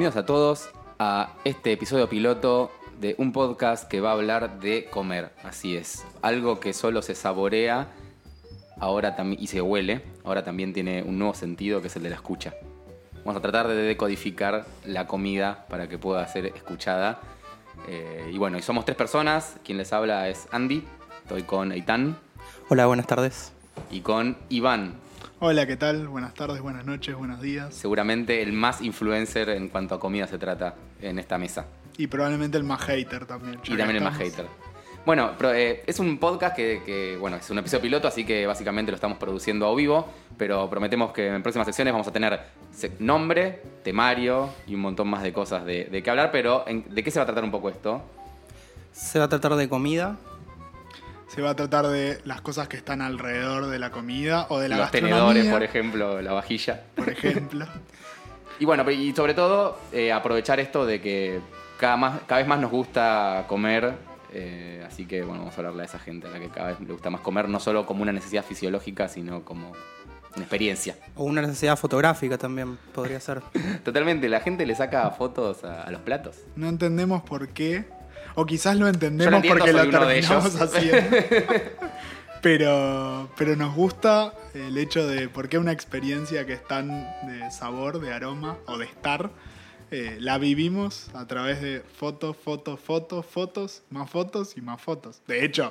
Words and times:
bienvenidos 0.00 0.24
a 0.24 0.24
todos 0.24 0.70
a 0.98 1.34
este 1.44 1.72
episodio 1.72 2.08
piloto 2.08 2.72
de 3.02 3.14
un 3.18 3.32
podcast 3.32 3.86
que 3.86 4.00
va 4.00 4.08
a 4.08 4.12
hablar 4.14 4.58
de 4.58 4.86
comer. 4.86 5.30
Así 5.44 5.76
es, 5.76 6.06
algo 6.22 6.58
que 6.58 6.72
solo 6.72 7.02
se 7.02 7.14
saborea 7.14 7.88
ahora 8.78 9.14
y 9.38 9.46
se 9.48 9.60
huele, 9.60 10.00
ahora 10.24 10.42
también 10.42 10.72
tiene 10.72 11.02
un 11.02 11.18
nuevo 11.18 11.34
sentido 11.34 11.82
que 11.82 11.88
es 11.88 11.96
el 11.96 12.02
de 12.02 12.08
la 12.08 12.14
escucha. 12.14 12.54
Vamos 13.26 13.36
a 13.36 13.42
tratar 13.42 13.68
de 13.68 13.74
decodificar 13.74 14.64
la 14.86 15.06
comida 15.06 15.66
para 15.68 15.86
que 15.86 15.98
pueda 15.98 16.26
ser 16.28 16.46
escuchada. 16.46 17.20
Eh, 17.86 18.30
y 18.32 18.38
bueno, 18.38 18.56
y 18.56 18.62
somos 18.62 18.86
tres 18.86 18.96
personas. 18.96 19.56
Quien 19.62 19.76
les 19.76 19.92
habla 19.92 20.30
es 20.30 20.48
Andy. 20.50 20.82
Estoy 21.24 21.42
con 21.42 21.72
Eitan 21.72 22.16
Hola, 22.70 22.86
buenas 22.86 23.06
tardes. 23.06 23.52
y 23.90 24.00
con 24.00 24.38
Iván. 24.48 24.94
Hola, 25.42 25.66
¿qué 25.66 25.76
tal? 25.76 26.06
Buenas 26.08 26.34
tardes, 26.34 26.60
buenas 26.60 26.84
noches, 26.84 27.14
buenos 27.16 27.40
días. 27.40 27.72
Seguramente 27.74 28.42
el 28.42 28.52
más 28.52 28.82
influencer 28.82 29.48
en 29.50 29.68
cuanto 29.68 29.94
a 29.94 30.00
comida 30.00 30.26
se 30.26 30.38
trata 30.38 30.74
en 31.00 31.18
esta 31.18 31.38
mesa. 31.38 31.66
Y 31.96 32.06
probablemente 32.08 32.58
el 32.58 32.64
más 32.64 32.82
hater 32.82 33.24
también. 33.26 33.58
Y 33.64 33.68
también 33.76 33.96
el 33.96 34.02
más 34.04 34.18
hater. 34.18 34.46
Bueno, 35.06 35.30
pero, 35.38 35.54
eh, 35.54 35.82
es 35.86 35.98
un 35.98 36.18
podcast 36.18 36.54
que, 36.54 36.82
que, 36.84 37.16
bueno, 37.18 37.38
es 37.38 37.48
un 37.48 37.56
episodio 37.58 37.80
piloto, 37.80 38.06
así 38.06 38.24
que 38.26 38.46
básicamente 38.46 38.92
lo 38.92 38.96
estamos 38.96 39.16
produciendo 39.16 39.66
a 39.66 39.74
vivo, 39.74 40.06
pero 40.36 40.68
prometemos 40.68 41.12
que 41.12 41.28
en 41.28 41.42
próximas 41.42 41.66
secciones 41.66 41.94
vamos 41.94 42.06
a 42.06 42.12
tener 42.12 42.38
nombre, 42.98 43.62
temario 43.82 44.50
y 44.66 44.74
un 44.74 44.82
montón 44.82 45.08
más 45.08 45.22
de 45.22 45.32
cosas 45.32 45.64
de, 45.64 45.86
de 45.86 46.02
qué 46.02 46.10
hablar, 46.10 46.30
pero 46.30 46.64
¿en- 46.66 46.84
¿de 46.94 47.02
qué 47.02 47.10
se 47.10 47.18
va 47.18 47.22
a 47.22 47.26
tratar 47.26 47.44
un 47.44 47.50
poco 47.50 47.70
esto? 47.70 48.02
Se 48.92 49.18
va 49.18 49.24
a 49.24 49.28
tratar 49.30 49.54
de 49.54 49.70
comida. 49.70 50.18
Se 51.32 51.42
va 51.42 51.50
a 51.50 51.54
tratar 51.56 51.86
de 51.86 52.18
las 52.24 52.40
cosas 52.40 52.66
que 52.66 52.76
están 52.76 53.00
alrededor 53.00 53.66
de 53.66 53.78
la 53.78 53.90
comida 53.90 54.46
o 54.48 54.58
de 54.58 54.68
la 54.68 54.76
Los 54.76 54.84
gastronomía, 54.86 55.16
tenedores, 55.16 55.46
por 55.52 55.62
ejemplo, 55.62 56.20
la 56.22 56.32
vajilla. 56.32 56.82
por 56.94 57.08
ejemplo. 57.08 57.66
Y 58.58 58.66
bueno, 58.66 58.88
y 58.90 59.14
sobre 59.14 59.32
todo 59.32 59.78
eh, 59.90 60.12
aprovechar 60.12 60.60
esto 60.60 60.84
de 60.84 61.00
que 61.00 61.40
cada, 61.78 61.96
más, 61.96 62.20
cada 62.26 62.40
vez 62.40 62.46
más 62.46 62.60
nos 62.60 62.70
gusta 62.70 63.46
comer, 63.48 63.94
eh, 64.34 64.84
así 64.86 65.06
que 65.06 65.22
bueno, 65.22 65.38
vamos 65.38 65.54
a 65.54 65.56
hablarle 65.60 65.80
a 65.80 65.86
esa 65.86 65.98
gente 65.98 66.26
a 66.26 66.30
la 66.30 66.40
que 66.40 66.50
cada 66.50 66.66
vez 66.66 66.80
le 66.80 66.92
gusta 66.92 67.08
más 67.08 67.22
comer, 67.22 67.48
no 67.48 67.58
solo 67.58 67.86
como 67.86 68.02
una 68.02 68.12
necesidad 68.12 68.44
fisiológica, 68.44 69.08
sino 69.08 69.46
como 69.46 69.72
una 70.36 70.42
experiencia. 70.42 70.94
O 71.16 71.24
una 71.24 71.40
necesidad 71.40 71.78
fotográfica 71.78 72.36
también 72.36 72.76
podría 72.92 73.18
ser. 73.18 73.40
Totalmente, 73.82 74.28
la 74.28 74.40
gente 74.40 74.66
le 74.66 74.74
saca 74.74 75.10
fotos 75.10 75.64
a, 75.64 75.84
a 75.84 75.90
los 75.90 76.02
platos. 76.02 76.36
No 76.54 76.68
entendemos 76.68 77.22
por 77.22 77.48
qué. 77.48 77.86
O 78.34 78.46
quizás 78.46 78.76
lo 78.76 78.88
entendemos 78.88 79.34
entiendo, 79.34 79.58
porque 79.58 79.72
lo 79.72 79.90
terminamos 79.90 80.60
haciendo. 80.60 81.16
Pero, 82.42 83.30
pero 83.36 83.54
nos 83.54 83.74
gusta 83.74 84.32
el 84.54 84.78
hecho 84.78 85.06
de 85.06 85.28
por 85.28 85.50
qué 85.50 85.58
una 85.58 85.72
experiencia 85.72 86.46
que 86.46 86.54
es 86.54 86.66
tan 86.66 86.88
de 87.26 87.50
sabor, 87.50 88.00
de 88.00 88.14
aroma 88.14 88.56
o 88.66 88.78
de 88.78 88.86
estar, 88.86 89.30
eh, 89.90 90.16
la 90.20 90.38
vivimos 90.38 91.10
a 91.14 91.26
través 91.26 91.60
de 91.60 91.80
fotos, 91.80 92.36
fotos, 92.38 92.80
fotos, 92.80 93.26
fotos, 93.26 93.82
más 93.90 94.08
fotos 94.08 94.56
y 94.56 94.62
más 94.62 94.80
fotos. 94.80 95.20
De 95.26 95.44
hecho, 95.44 95.70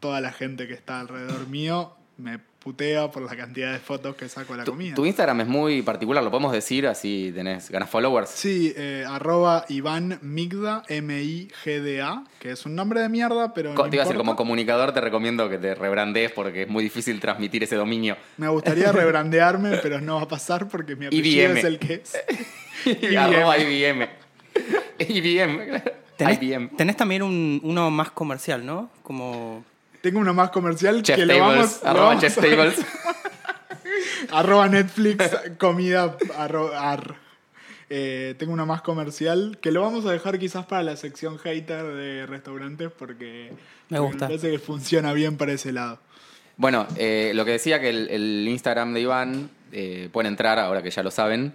toda 0.00 0.20
la 0.20 0.32
gente 0.32 0.68
que 0.68 0.74
está 0.74 1.00
alrededor 1.00 1.46
mío 1.48 1.94
me 2.18 2.38
putea 2.64 3.10
por 3.10 3.22
la 3.22 3.36
cantidad 3.36 3.72
de 3.72 3.78
fotos 3.78 4.16
que 4.16 4.26
saco 4.28 4.54
de 4.54 4.60
la 4.60 4.64
Tu, 4.64 4.70
comida. 4.72 4.94
tu 4.94 5.04
Instagram 5.04 5.42
es 5.42 5.46
muy 5.46 5.82
particular, 5.82 6.24
lo 6.24 6.30
podemos 6.30 6.50
decir, 6.50 6.86
así 6.86 7.30
tenés 7.34 7.70
ganas 7.70 7.90
followers. 7.90 8.30
Sí, 8.30 8.72
eh, 8.74 9.04
arroba 9.06 9.66
Iván 9.68 10.18
Migda, 10.22 10.82
M-I-G-D-A, 10.88 12.24
que 12.40 12.52
es 12.52 12.64
un 12.64 12.74
nombre 12.74 13.00
de 13.00 13.08
mierda, 13.10 13.52
pero. 13.52 13.74
Co- 13.74 13.84
no 13.84 13.90
te 13.90 13.96
iba 13.96 14.02
a 14.02 14.06
decir, 14.06 14.16
como 14.18 14.34
comunicador 14.34 14.92
te 14.92 15.00
recomiendo 15.02 15.48
que 15.50 15.58
te 15.58 15.74
rebrandees 15.74 16.32
porque 16.32 16.62
es 16.62 16.68
muy 16.68 16.82
difícil 16.82 17.20
transmitir 17.20 17.62
ese 17.62 17.76
dominio. 17.76 18.16
Me 18.38 18.48
gustaría 18.48 18.90
rebrandearme, 18.92 19.76
pero 19.82 20.00
no 20.00 20.16
va 20.16 20.22
a 20.22 20.28
pasar 20.28 20.66
porque 20.68 20.96
mi 20.96 21.06
apellido 21.06 21.44
IBM. 21.50 21.58
es 21.58 21.64
el 21.64 21.78
que 21.78 21.94
es. 21.94 22.16
Y 23.10 23.14
arroba 23.16 23.56
IBM. 23.58 24.08
IBM. 24.98 25.82
Tenés, 26.16 26.42
IBM. 26.42 26.68
tenés 26.76 26.96
también 26.96 27.22
un- 27.22 27.60
uno 27.62 27.90
más 27.90 28.10
comercial, 28.10 28.64
¿no? 28.64 28.90
Como. 29.02 29.64
Tengo 30.04 30.18
uno 30.20 30.34
más 30.34 30.50
comercial 30.50 31.02
Chef 31.02 31.16
que 31.16 31.24
lo 31.24 31.38
vamos, 31.38 31.80
lo 31.82 31.88
arroba 31.88 32.06
vamos 32.08 32.22
Chef 32.22 32.36
a- 32.36 32.72
arroba 34.38 34.68
Netflix, 34.68 35.30
comida, 35.56 36.18
arroba, 36.36 36.92
ar. 36.92 37.14
Eh, 37.88 38.34
tengo 38.38 38.52
uno 38.52 38.66
más 38.66 38.82
comercial 38.82 39.56
que 39.62 39.72
lo 39.72 39.80
vamos 39.80 40.04
a 40.04 40.12
dejar 40.12 40.38
quizás 40.38 40.66
para 40.66 40.82
la 40.82 40.96
sección 40.96 41.38
hater 41.38 41.86
de 41.86 42.26
restaurantes 42.26 42.90
porque 42.98 43.52
Me 43.88 43.98
gusta. 43.98 44.26
parece 44.26 44.50
que 44.50 44.58
funciona 44.58 45.14
bien 45.14 45.38
para 45.38 45.52
ese 45.52 45.72
lado. 45.72 45.98
Bueno, 46.58 46.86
eh, 46.96 47.32
lo 47.34 47.46
que 47.46 47.52
decía 47.52 47.80
que 47.80 47.88
el, 47.88 48.10
el 48.10 48.46
Instagram 48.46 48.92
de 48.92 49.00
Iván, 49.00 49.48
eh, 49.72 50.10
pueden 50.12 50.32
entrar 50.32 50.58
ahora 50.58 50.82
que 50.82 50.90
ya 50.90 51.02
lo 51.02 51.10
saben, 51.10 51.54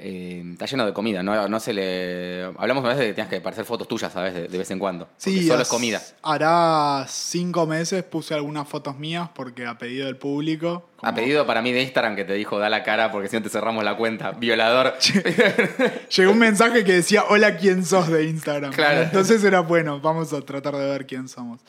eh, 0.00 0.42
está 0.52 0.66
lleno 0.66 0.86
de 0.86 0.92
comida, 0.92 1.22
¿no? 1.22 1.48
no 1.48 1.60
se 1.60 1.72
le... 1.72 2.44
Hablamos 2.56 2.84
a 2.84 2.88
veces 2.88 3.00
de 3.00 3.06
que 3.08 3.12
tenías 3.14 3.28
que 3.28 3.36
aparecer 3.36 3.64
fotos 3.64 3.88
tuyas, 3.88 4.12
¿sabes? 4.12 4.32
De, 4.32 4.48
de 4.48 4.58
vez 4.58 4.70
en 4.70 4.78
cuando. 4.78 5.08
Porque 5.22 5.42
solo 5.42 5.62
es 5.62 5.68
comida. 5.68 6.00
Hará 6.22 7.04
cinco 7.08 7.66
meses 7.66 8.04
puse 8.04 8.34
algunas 8.34 8.68
fotos 8.68 8.96
mías 8.98 9.28
porque 9.34 9.66
a 9.66 9.76
pedido 9.76 10.06
del 10.06 10.16
público. 10.16 10.88
A 10.98 11.06
como- 11.08 11.14
pedido 11.16 11.46
para 11.46 11.62
mí 11.62 11.72
de 11.72 11.82
Instagram 11.82 12.14
que 12.16 12.24
te 12.24 12.34
dijo, 12.34 12.58
da 12.58 12.68
la 12.70 12.82
cara 12.84 13.10
porque 13.10 13.28
si 13.28 13.36
no 13.36 13.42
te 13.42 13.48
cerramos 13.48 13.82
la 13.84 13.96
cuenta. 13.96 14.30
Violador. 14.32 14.94
Llegó 16.16 16.32
un 16.32 16.38
mensaje 16.38 16.84
que 16.84 16.92
decía, 16.92 17.24
hola, 17.28 17.56
¿quién 17.56 17.84
sos 17.84 18.08
de 18.08 18.24
Instagram? 18.24 18.72
Claro. 18.72 19.02
Entonces 19.02 19.42
era 19.44 19.60
bueno, 19.60 20.00
vamos 20.00 20.32
a 20.32 20.40
tratar 20.42 20.76
de 20.76 20.86
ver 20.86 21.06
quién 21.06 21.28
somos. 21.28 21.60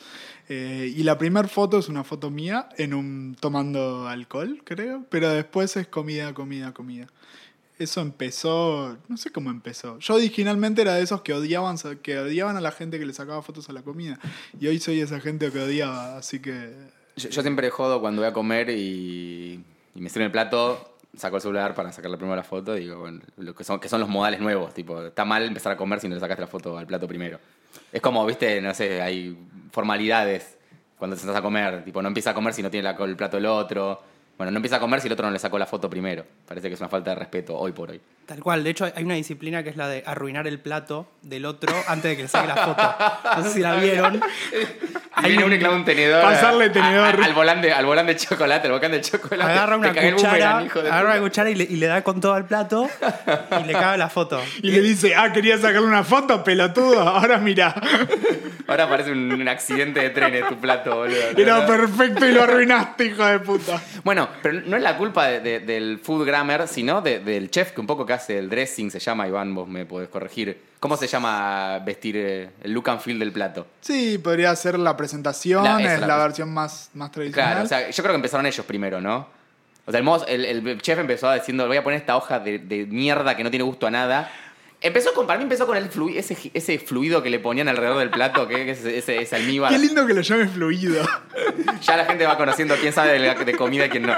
Eh, 0.48 0.92
y 0.96 1.04
la 1.04 1.16
primera 1.16 1.46
foto 1.46 1.78
es 1.78 1.88
una 1.88 2.02
foto 2.02 2.28
mía 2.28 2.68
en 2.76 2.92
un 2.92 3.36
tomando 3.38 4.08
alcohol, 4.08 4.60
creo, 4.64 5.04
pero 5.08 5.28
después 5.30 5.76
es 5.76 5.86
comida, 5.86 6.34
comida, 6.34 6.72
comida. 6.72 7.06
Eso 7.80 8.02
empezó, 8.02 8.98
no 9.08 9.16
sé 9.16 9.30
cómo 9.32 9.48
empezó. 9.48 9.98
Yo 10.00 10.14
originalmente 10.16 10.82
era 10.82 10.94
de 10.96 11.02
esos 11.02 11.22
que 11.22 11.32
odiaban, 11.32 11.76
que 12.02 12.18
odiaban 12.18 12.54
a 12.58 12.60
la 12.60 12.72
gente 12.72 12.98
que 12.98 13.06
le 13.06 13.14
sacaba 13.14 13.40
fotos 13.40 13.70
a 13.70 13.72
la 13.72 13.80
comida. 13.80 14.18
Y 14.60 14.66
hoy 14.66 14.78
soy 14.78 15.00
esa 15.00 15.18
gente 15.18 15.50
que 15.50 15.60
odiaba, 15.60 16.18
así 16.18 16.40
que 16.40 16.74
Yo, 17.16 17.40
siempre 17.40 17.70
jodo 17.70 18.02
cuando 18.02 18.20
voy 18.20 18.28
a 18.30 18.34
comer 18.34 18.68
y, 18.68 19.64
y 19.94 20.00
me 20.02 20.10
sirve 20.10 20.26
el 20.26 20.30
plato, 20.30 20.94
saco 21.16 21.36
el 21.36 21.42
celular 21.42 21.74
para 21.74 21.90
sacar 21.90 22.10
la 22.10 22.18
primera 22.18 22.42
foto 22.42 22.76
y 22.76 22.80
digo, 22.80 22.98
bueno, 23.00 23.20
lo 23.38 23.54
que 23.54 23.64
son, 23.64 23.80
que 23.80 23.88
son 23.88 23.98
los 24.00 24.10
modales 24.10 24.40
nuevos. 24.40 24.74
Tipo, 24.74 25.02
está 25.02 25.24
mal 25.24 25.42
empezar 25.44 25.72
a 25.72 25.76
comer 25.78 26.00
si 26.00 26.08
no 26.08 26.14
le 26.16 26.20
sacaste 26.20 26.42
la 26.42 26.48
foto 26.48 26.76
al 26.76 26.86
plato 26.86 27.08
primero. 27.08 27.40
Es 27.90 28.02
como, 28.02 28.26
viste, 28.26 28.60
no 28.60 28.74
sé, 28.74 29.00
hay 29.00 29.38
formalidades 29.72 30.58
cuando 30.98 31.16
te 31.16 31.20
sentás 31.20 31.38
a 31.38 31.42
comer. 31.42 31.82
Tipo, 31.82 32.02
no 32.02 32.08
empieza 32.08 32.32
a 32.32 32.34
comer 32.34 32.52
si 32.52 32.62
no 32.62 32.70
tiene 32.70 32.92
la- 32.92 33.04
el 33.06 33.16
plato 33.16 33.38
el 33.38 33.46
otro. 33.46 34.02
Bueno, 34.40 34.52
no 34.52 34.56
empieza 34.56 34.76
a 34.76 34.80
comer 34.80 35.02
si 35.02 35.06
el 35.06 35.12
otro 35.12 35.26
no 35.26 35.32
le 35.32 35.38
sacó 35.38 35.58
la 35.58 35.66
foto 35.66 35.90
primero. 35.90 36.24
Parece 36.48 36.68
que 36.68 36.74
es 36.74 36.80
una 36.80 36.88
falta 36.88 37.10
de 37.10 37.16
respeto 37.16 37.58
hoy 37.58 37.72
por 37.72 37.90
hoy. 37.90 38.00
Tal 38.24 38.40
cual. 38.40 38.64
De 38.64 38.70
hecho, 38.70 38.86
hay 38.96 39.04
una 39.04 39.12
disciplina 39.16 39.62
que 39.62 39.68
es 39.68 39.76
la 39.76 39.86
de 39.86 40.02
arruinar 40.06 40.46
el 40.46 40.58
plato 40.58 41.06
del 41.20 41.44
otro 41.44 41.74
antes 41.88 42.10
de 42.12 42.16
que 42.16 42.22
le 42.22 42.28
saque 42.28 42.48
la 42.48 42.56
foto. 42.56 43.36
No 43.36 43.44
sé 43.44 43.50
si 43.50 43.60
la 43.60 43.74
vieron. 43.74 44.14
Y 44.14 44.20
Hay 45.12 45.32
viene 45.36 45.44
un- 45.44 45.58
clava 45.58 45.76
un 45.76 45.84
tenedor. 45.84 46.22
Pasarle 46.22 46.64
a- 46.64 46.72
tenedor. 46.72 47.20
a- 47.20 47.24
al, 47.26 47.34
volante, 47.34 47.70
al 47.70 47.84
volante 47.84 48.14
de 48.14 48.18
chocolate, 48.18 48.66
al 48.68 48.72
volcán 48.72 48.92
de 48.92 49.02
chocolate. 49.02 49.42
Agarra 49.52 49.76
una 49.76 49.88
cuchara, 49.90 50.14
boomerang, 50.16 50.64
hijo 50.64 50.82
de 50.82 50.88
agarra 50.90 51.10
una 51.10 51.20
cuchara 51.20 51.50
y 51.50 51.54
le, 51.56 51.64
y 51.64 51.76
le 51.76 51.86
da 51.86 52.00
con 52.02 52.18
todo 52.22 52.32
al 52.32 52.46
plato 52.46 52.88
y 53.60 53.64
le 53.66 53.72
caga 53.74 53.98
la 53.98 54.08
foto. 54.08 54.40
Y 54.62 54.70
le 54.70 54.80
dice, 54.80 55.14
ah, 55.16 55.30
quería 55.34 55.58
sacarle 55.58 55.86
una 55.86 56.02
foto, 56.02 56.42
pelotudo. 56.42 57.02
Ahora 57.02 57.36
mira, 57.36 57.74
Ahora 58.66 58.88
parece 58.88 59.12
un, 59.12 59.30
un 59.32 59.48
accidente 59.48 60.00
de 60.00 60.08
trenes 60.10 60.48
tu 60.48 60.56
plato, 60.56 60.96
boludo. 60.96 61.16
era 61.36 61.66
perfecto 61.66 62.26
y 62.26 62.32
lo 62.32 62.44
arruinaste, 62.44 63.04
hijo 63.04 63.26
de 63.26 63.38
puta. 63.40 63.82
Bueno, 64.02 64.29
pero 64.42 64.60
no 64.62 64.76
es 64.76 64.82
la 64.82 64.96
culpa 64.96 65.26
de- 65.26 65.40
de- 65.40 65.60
del 65.60 65.98
food 66.02 66.24
grammar, 66.26 66.66
sino 66.68 67.00
de- 67.00 67.20
del 67.20 67.50
chef 67.50 67.72
que 67.72 67.80
un 67.80 67.86
poco 67.86 68.04
que 68.06 68.12
hace 68.12 68.38
el 68.38 68.48
dressing, 68.48 68.90
se 68.90 68.98
llama, 68.98 69.26
Iván, 69.28 69.54
vos 69.54 69.68
me 69.68 69.84
podés 69.86 70.08
corregir. 70.08 70.60
¿Cómo 70.80 70.96
se 70.96 71.06
llama 71.06 71.78
vestir 71.80 72.16
eh, 72.16 72.50
el 72.62 72.72
look 72.72 72.88
and 72.90 73.00
feel 73.00 73.18
del 73.18 73.32
plato? 73.32 73.66
Sí, 73.80 74.18
podría 74.18 74.54
ser 74.56 74.78
la 74.78 74.96
presentación, 74.96 75.62
La- 75.64 75.80
es 75.94 76.00
la 76.00 76.16
versión 76.16 76.52
más, 76.54 76.90
más 76.94 77.10
tradicional. 77.12 77.50
Claro, 77.52 77.64
o 77.64 77.68
sea, 77.68 77.90
yo 77.90 78.02
creo 78.02 78.12
que 78.12 78.16
empezaron 78.16 78.46
ellos 78.46 78.64
primero, 78.64 79.00
¿no? 79.00 79.28
O 79.86 79.90
sea, 79.92 80.00
el- 80.28 80.44
el 80.68 80.80
chef 80.82 80.98
empezó 80.98 81.32
diciendo, 81.32 81.66
voy 81.66 81.76
a 81.76 81.82
poner 81.82 81.98
esta 81.98 82.16
hoja 82.16 82.38
de, 82.38 82.58
de 82.58 82.86
mierda 82.86 83.36
que 83.36 83.42
no 83.44 83.50
tiene 83.50 83.64
gusto 83.64 83.86
a 83.86 83.90
nada. 83.90 84.30
Empezó 84.82 85.12
con, 85.12 85.26
para 85.26 85.38
mí 85.38 85.42
empezó 85.42 85.66
con 85.66 85.76
el 85.76 85.90
flu- 85.90 86.14
ese, 86.16 86.36
ese 86.54 86.78
fluido 86.78 87.22
que 87.22 87.28
le 87.28 87.38
ponían 87.38 87.68
alrededor 87.68 87.98
del 87.98 88.08
plato, 88.10 88.48
que 88.48 88.70
es 88.70 88.82
ese, 88.84 89.36
almíbar. 89.36 89.70
Qué 89.70 89.78
lindo 89.78 90.06
que 90.06 90.14
lo 90.14 90.22
llame 90.22 90.48
fluido. 90.48 91.04
Ya 91.82 91.96
la 91.96 92.04
gente 92.06 92.26
va 92.26 92.36
conociendo 92.36 92.74
quién 92.80 92.92
sabe 92.92 93.12
de, 93.12 93.18
la- 93.18 93.34
de 93.34 93.54
comida 93.56 93.86
y 93.86 93.88
quién 93.90 94.04
no. 94.06 94.14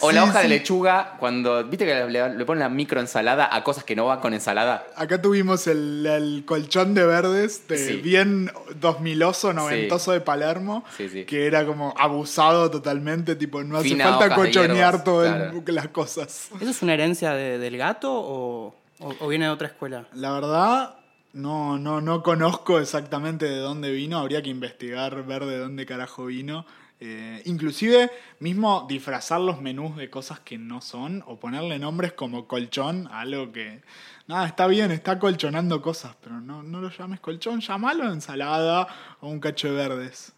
O 0.00 0.12
la 0.12 0.22
Sí, 0.24 0.28
hoja 0.28 0.40
de 0.40 0.48
lechuga, 0.48 1.16
cuando, 1.18 1.64
viste 1.64 1.86
que 1.86 1.94
le, 2.06 2.34
le 2.36 2.44
ponen 2.44 2.60
la 2.60 2.68
microensalada 2.68 3.48
a 3.50 3.64
cosas 3.64 3.82
que 3.84 3.96
no 3.96 4.04
van 4.06 4.20
con 4.20 4.34
ensalada. 4.34 4.86
Acá 4.96 5.22
tuvimos 5.22 5.66
el, 5.68 6.04
el 6.06 6.44
colchón 6.44 6.92
de 6.94 7.06
verdes, 7.06 7.66
de 7.68 7.78
Sí. 7.78 7.96
bien 7.96 8.50
2000oso, 8.80 9.54
noventoso 9.54 10.12
de 10.12 10.20
Palermo, 10.20 10.84
Sí, 10.98 11.08
sí. 11.08 11.24
que 11.24 11.46
era 11.46 11.64
como 11.64 11.94
abusado 11.98 12.70
totalmente, 12.70 13.36
tipo, 13.36 13.62
no 13.62 13.78
hace 13.78 13.88
Fina 13.88 14.18
falta 14.18 14.34
cochonear 14.34 15.02
todas 15.02 15.34
claro. 15.34 15.62
las 15.68 15.88
cosas. 15.88 16.48
¿Eso 16.60 16.70
es 16.70 16.82
una 16.82 16.92
herencia 16.92 17.32
de- 17.32 17.56
del 17.58 17.78
gato 17.78 18.12
o, 18.12 18.74
o- 19.00 19.28
viene 19.28 19.46
de 19.46 19.50
otra 19.50 19.68
escuela? 19.68 20.06
La 20.12 20.32
verdad, 20.32 20.96
no, 21.32 21.78
no, 21.78 22.00
no 22.00 22.22
conozco 22.22 22.78
exactamente 22.78 23.46
de 23.46 23.58
dónde 23.58 23.90
vino, 23.92 24.18
habría 24.18 24.42
que 24.42 24.50
investigar, 24.50 25.24
ver 25.26 25.44
de 25.44 25.58
dónde 25.58 25.86
carajo 25.86 26.26
vino. 26.26 26.64
Eh, 27.00 27.42
inclusive, 27.44 28.10
mismo 28.38 28.86
disfrazar 28.88 29.40
los 29.40 29.60
menús 29.60 29.96
de 29.96 30.08
cosas 30.08 30.40
que 30.40 30.56
no 30.58 30.80
son 30.80 31.22
o 31.26 31.38
ponerle 31.38 31.78
nombres 31.78 32.12
como 32.12 32.46
colchón, 32.46 33.08
algo 33.12 33.52
que... 33.52 33.82
Nada, 34.26 34.46
está 34.46 34.66
bien, 34.68 34.90
está 34.90 35.18
colchonando 35.18 35.82
cosas, 35.82 36.16
pero 36.22 36.40
no, 36.40 36.62
no 36.62 36.80
lo 36.80 36.88
llames 36.88 37.20
colchón, 37.20 37.60
llámalo 37.60 38.10
ensalada 38.10 38.86
o 39.20 39.28
un 39.28 39.38
cacho 39.40 39.68
de 39.68 39.74
verdes. 39.74 40.32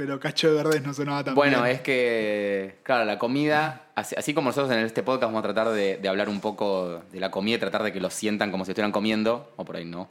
Pero 0.00 0.18
cacho 0.18 0.48
de 0.48 0.54
verdes 0.62 0.82
no 0.82 0.94
sonaba 0.94 1.22
tan 1.22 1.34
Bueno, 1.34 1.62
bien. 1.62 1.76
es 1.76 1.82
que, 1.82 2.76
claro, 2.84 3.04
la 3.04 3.18
comida, 3.18 3.82
así, 3.94 4.14
así 4.16 4.32
como 4.32 4.48
nosotros 4.48 4.72
en 4.74 4.78
este 4.78 5.02
podcast 5.02 5.24
vamos 5.30 5.40
a 5.40 5.52
tratar 5.52 5.68
de, 5.74 5.98
de 5.98 6.08
hablar 6.08 6.30
un 6.30 6.40
poco 6.40 7.02
de 7.12 7.20
la 7.20 7.30
comida 7.30 7.56
y 7.56 7.58
tratar 7.58 7.82
de 7.82 7.92
que 7.92 8.00
lo 8.00 8.08
sientan 8.08 8.50
como 8.50 8.64
si 8.64 8.70
estuvieran 8.70 8.92
comiendo, 8.92 9.52
o 9.56 9.64
por 9.66 9.76
ahí 9.76 9.84
no. 9.84 10.08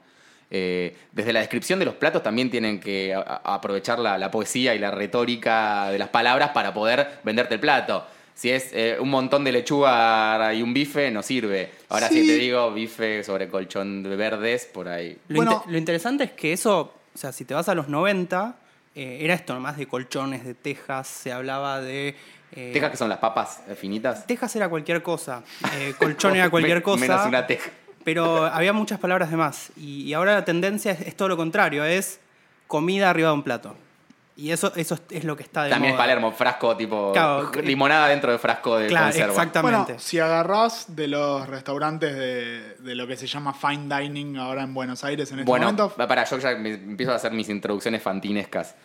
Eh, 0.51 0.95
desde 1.11 1.33
la 1.33 1.39
descripción 1.39 1.79
de 1.79 1.85
los 1.85 1.95
platos 1.95 2.21
también 2.21 2.51
tienen 2.51 2.79
que 2.79 3.15
a- 3.15 3.19
a- 3.43 3.55
aprovechar 3.55 3.97
la, 3.97 4.19
la 4.19 4.29
poesía 4.29 4.75
y 4.75 4.79
la 4.79 4.91
retórica 4.91 5.89
de 5.89 5.97
las 5.97 6.09
palabras 6.09 6.51
para 6.51 6.71
poder 6.71 7.07
venderte 7.23 7.55
el 7.55 7.59
plato. 7.59 8.05
Si 8.35 8.51
es 8.51 8.69
eh, 8.73 8.95
un 8.99 9.09
montón 9.09 9.43
de 9.43 9.51
lechuga 9.53 10.53
y 10.53 10.61
un 10.61 10.71
bife, 10.71 11.09
no 11.09 11.23
sirve. 11.23 11.71
Ahora 11.89 12.09
Sí. 12.09 12.21
si 12.21 12.27
te 12.27 12.33
digo 12.35 12.71
bife 12.71 13.23
sobre 13.23 13.47
colchón 13.47 14.03
de 14.03 14.15
verdes, 14.15 14.65
por 14.71 14.87
ahí. 14.87 15.17
Lo, 15.29 15.37
Bueno. 15.37 15.63
lo 15.67 15.77
interesante 15.79 16.25
es 16.25 16.31
que 16.33 16.53
eso, 16.53 16.93
o 17.11 17.17
sea, 17.17 17.31
si 17.31 17.43
te 17.43 17.55
vas 17.55 17.67
a 17.69 17.73
los 17.73 17.87
90, 17.89 18.55
eh, 18.95 19.19
era 19.21 19.33
esto 19.33 19.53
nomás 19.53 19.77
de 19.77 19.87
colchones, 19.87 20.43
de 20.45 20.53
tejas, 20.53 21.07
se 21.07 21.31
hablaba 21.31 21.81
de... 21.81 22.15
eh, 22.51 22.71
¿Tejas 22.73 22.91
que 22.91 22.97
son 22.97 23.09
las 23.09 23.19
papas 23.19 23.61
finitas? 23.77 24.25
Tejas 24.27 24.55
era 24.55 24.69
cualquier 24.69 25.01
cosa, 25.03 25.43
eh, 25.75 25.93
colchón 25.97 26.35
era 26.35 26.49
cualquier 26.51 26.81
cosa. 26.81 26.99
Menos 26.99 27.25
una 27.25 27.47
teja. 27.47 27.69
Pero 28.03 28.45
había 28.45 28.73
muchas 28.73 28.99
palabras 28.99 29.29
de 29.29 29.37
más. 29.37 29.71
Y, 29.77 30.03
y 30.03 30.13
ahora 30.13 30.33
la 30.33 30.45
tendencia 30.45 30.91
es, 30.93 31.01
es 31.01 31.15
todo 31.15 31.27
lo 31.27 31.37
contrario, 31.37 31.83
es 31.83 32.19
comida 32.67 33.09
arriba 33.09 33.29
de 33.29 33.33
un 33.35 33.43
plato. 33.43 33.75
Y 34.39 34.51
eso, 34.51 34.71
eso 34.75 34.97
es, 35.09 35.23
lo 35.25 35.35
que 35.35 35.43
está 35.43 35.63
de 35.63 35.69
También 35.69 35.93
es. 35.95 35.97
Palermo, 35.99 36.31
frasco 36.31 36.77
tipo 36.77 37.11
Claro, 37.11 37.51
limonada 37.63 38.07
dentro 38.07 38.31
de 38.31 38.37
frasco 38.39 38.77
de 38.77 38.87
Claro, 38.87 39.07
conserva. 39.07 39.33
exactamente. 39.33 39.77
Bueno, 39.93 39.99
si 39.99 40.19
agarrás 40.19 40.95
de 40.95 41.07
los 41.09 41.45
restaurantes 41.47 42.15
de, 42.15 42.75
de 42.75 42.95
lo 42.95 43.05
que 43.05 43.17
se 43.17 43.27
llama 43.27 43.53
fine 43.53 43.93
dining 43.93 44.37
ahora 44.37 44.63
en 44.63 44.73
Buenos 44.73 45.03
Aires 45.03 45.29
en 45.31 45.39
este 45.39 45.49
Bueno, 45.49 45.65
momento, 45.65 45.93
va 45.99 46.07
para, 46.07 46.23
yo 46.23 46.37
ya 46.37 46.55
me- 46.55 46.73
empiezo 46.73 47.11
a 47.11 47.15
hacer 47.15 47.33
mis 47.33 47.49
introducciones 47.49 48.01
fantinescas. 48.01 48.75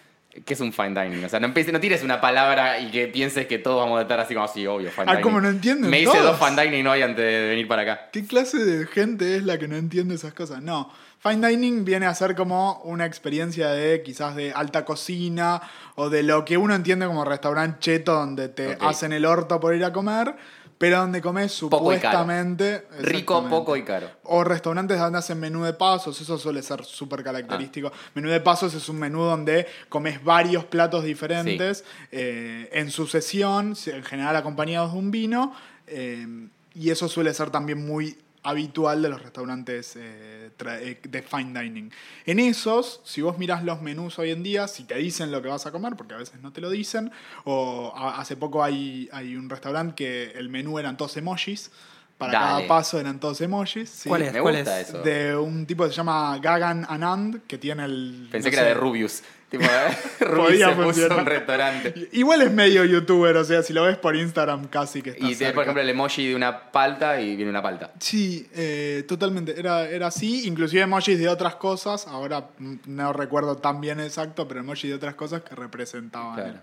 ¿Qué 0.44 0.54
es 0.54 0.60
un 0.60 0.72
fine 0.72 1.00
dining? 1.00 1.24
O 1.24 1.28
sea, 1.28 1.38
no, 1.40 1.46
empieces, 1.46 1.72
no 1.72 1.78
tires 1.80 2.02
una 2.02 2.20
palabra 2.20 2.80
y 2.80 2.90
que 2.90 3.06
pienses 3.08 3.46
que 3.46 3.58
todos 3.58 3.82
vamos 3.84 3.98
a 3.98 4.02
estar 4.02 4.18
así 4.18 4.34
como 4.34 4.46
así, 4.46 4.66
obvio, 4.66 4.90
fine 4.90 5.04
Ah, 5.06 5.10
dining. 5.12 5.22
¿cómo 5.22 5.40
no 5.40 5.48
entienden 5.48 5.90
Me 5.90 6.00
hice 6.00 6.10
todos? 6.12 6.38
dos 6.38 6.48
fine 6.48 6.62
dining 6.62 6.86
hoy 6.86 7.02
antes 7.02 7.24
de 7.24 7.48
venir 7.48 7.68
para 7.68 7.82
acá. 7.82 8.08
¿qué 8.12 8.26
clase 8.26 8.58
de 8.64 8.86
gente 8.86 9.36
es 9.36 9.44
la 9.44 9.58
que 9.58 9.68
no 9.68 9.76
entiende 9.76 10.14
esas 10.16 10.34
cosas? 10.34 10.60
No, 10.62 10.90
fine 11.20 11.48
dining 11.48 11.84
viene 11.84 12.06
a 12.06 12.14
ser 12.14 12.34
como 12.34 12.80
una 12.84 13.06
experiencia 13.06 13.68
de 13.68 14.02
quizás 14.02 14.34
de 14.34 14.52
alta 14.52 14.84
cocina 14.84 15.62
o 15.94 16.10
de 16.10 16.22
lo 16.22 16.44
que 16.44 16.56
uno 16.56 16.74
entiende 16.74 17.06
como 17.06 17.24
restaurante 17.24 17.78
cheto 17.80 18.14
donde 18.14 18.48
te 18.48 18.76
hacen 18.80 19.12
el 19.12 19.24
orto 19.26 19.60
por 19.60 19.74
ir 19.74 19.84
a 19.84 19.92
comer, 19.92 20.34
pero 20.78 20.98
donde 20.98 21.20
comes 21.20 21.52
Poco 21.60 21.76
supuestamente... 21.76 22.86
Rico, 23.00 23.46
poco 23.48 23.76
y 23.76 23.84
caro. 23.84 24.10
O 24.24 24.44
restaurantes 24.44 24.98
donde 24.98 25.18
hacen 25.18 25.38
menú 25.38 25.64
de 25.64 25.72
pasos, 25.72 26.20
eso 26.20 26.38
suele 26.38 26.62
ser 26.62 26.84
súper 26.84 27.22
característico. 27.22 27.92
Menú 28.14 28.28
de 28.28 28.40
pasos 28.40 28.74
es 28.74 28.88
un 28.88 28.98
menú 28.98 29.22
donde 29.22 29.66
comes 29.88 30.22
varios 30.22 30.64
platos 30.64 31.04
diferentes 31.04 31.84
eh, 32.10 32.68
en 32.72 32.90
sucesión, 32.90 33.74
en 33.86 34.02
general 34.02 34.36
acompañados 34.36 34.92
de 34.92 34.98
un 34.98 35.10
vino, 35.10 35.54
eh, 35.86 36.48
y 36.74 36.90
eso 36.90 37.08
suele 37.08 37.32
ser 37.32 37.50
también 37.50 37.86
muy 37.86 38.18
habitual 38.44 39.02
de 39.02 39.08
los 39.08 39.20
restaurantes 39.22 39.96
eh, 39.96 40.50
eh, 40.66 41.00
de 41.02 41.22
fine 41.22 41.60
dining. 41.60 41.90
En 42.26 42.38
esos, 42.38 43.00
si 43.04 43.22
vos 43.22 43.38
mirás 43.38 43.64
los 43.64 43.82
menús 43.82 44.18
hoy 44.18 44.30
en 44.30 44.42
día, 44.42 44.68
si 44.68 44.84
te 44.84 44.94
dicen 44.96 45.32
lo 45.32 45.42
que 45.42 45.48
vas 45.48 45.66
a 45.66 45.72
comer, 45.72 45.96
porque 45.96 46.14
a 46.14 46.18
veces 46.18 46.40
no 46.40 46.52
te 46.52 46.60
lo 46.60 46.70
dicen, 46.70 47.10
o 47.44 47.92
hace 47.96 48.36
poco 48.36 48.62
hay, 48.62 49.08
hay 49.12 49.34
un 49.34 49.48
restaurante 49.50 49.94
que 49.96 50.38
el 50.38 50.48
menú 50.50 50.78
eran 50.78 50.96
todos 50.96 51.16
emojis, 51.16 51.70
para 52.18 52.32
Dale. 52.32 52.44
cada 52.46 52.68
paso 52.68 53.00
eran 53.00 53.18
todos 53.18 53.40
emojis. 53.40 53.90
sí. 53.90 54.08
¿Cuál 54.08 54.22
es? 54.22 54.32
Me 54.32 54.40
¿Cuál 54.40 54.56
gusta 54.56 54.80
es? 54.80 54.88
eso. 54.88 55.02
De 55.02 55.34
un 55.36 55.66
tipo 55.66 55.82
que 55.84 55.90
se 55.90 55.96
llama 55.96 56.38
Gagan 56.38 56.86
Anand, 56.88 57.42
que 57.48 57.58
tiene 57.58 57.84
el. 57.86 58.28
Pensé 58.30 58.48
no 58.48 58.50
que 58.50 58.56
sé, 58.56 58.62
era 58.62 58.68
de 58.68 58.74
Rubius. 58.74 59.22
Tipo, 59.58 59.64
¿eh? 59.64 59.96
Podía 60.36 60.68
se 60.68 60.72
puso 60.74 60.84
funcionar. 60.84 61.18
un 61.20 61.26
restaurante. 61.26 62.08
Igual 62.12 62.42
es 62.42 62.52
medio 62.52 62.84
youtuber, 62.84 63.36
o 63.36 63.44
sea, 63.44 63.62
si 63.62 63.72
lo 63.72 63.84
ves 63.84 63.96
por 63.96 64.16
Instagram 64.16 64.66
casi 64.68 65.02
que 65.02 65.10
está. 65.10 65.26
Y 65.26 65.34
tiene, 65.34 65.52
por 65.52 65.62
ejemplo, 65.62 65.82
el 65.82 65.88
emoji 65.88 66.28
de 66.28 66.34
una 66.36 66.70
palta 66.72 67.20
y 67.20 67.36
viene 67.36 67.50
una 67.50 67.62
palta. 67.62 67.92
Sí, 67.98 68.48
eh, 68.54 69.04
totalmente. 69.06 69.58
Era, 69.58 69.88
era 69.88 70.08
así. 70.08 70.46
Inclusive 70.46 70.82
emojis 70.82 71.18
de 71.18 71.28
otras 71.28 71.54
cosas. 71.56 72.06
Ahora 72.06 72.48
no 72.86 73.12
recuerdo 73.12 73.56
tan 73.58 73.80
bien 73.80 74.00
exacto, 74.00 74.48
pero 74.48 74.60
emojis 74.60 74.90
de 74.90 74.96
otras 74.96 75.14
cosas 75.14 75.42
que 75.42 75.54
representaban. 75.54 76.34
Claro. 76.34 76.58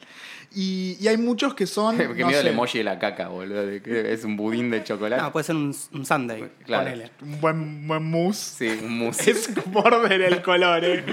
Y, 0.53 0.97
y 0.99 1.07
hay 1.07 1.17
muchos 1.17 1.53
que 1.53 1.65
son. 1.67 1.97
que 1.97 2.07
no 2.07 2.13
miedo 2.13 2.29
el 2.39 2.45
sé, 2.47 2.49
emoji 2.49 2.77
de 2.79 2.83
la 2.83 2.99
caca, 2.99 3.29
boludo. 3.29 3.61
es 3.69 4.23
un 4.23 4.35
budín 4.37 4.69
de 4.71 4.83
chocolate. 4.83 5.21
No, 5.21 5.31
puede 5.31 5.45
ser 5.45 5.55
un, 5.55 5.75
un 5.93 6.05
Sunday, 6.05 6.49
Claro. 6.65 6.83
ponele. 6.83 7.11
Un 7.21 7.39
buen, 7.41 7.87
buen 7.87 8.03
mousse. 8.03 8.37
Sí, 8.57 8.67
un 8.83 8.97
mousse. 8.97 9.21
Es 9.31 9.49
border 9.71 10.21
el 10.21 10.41
color, 10.41 10.83
eh. 10.83 11.05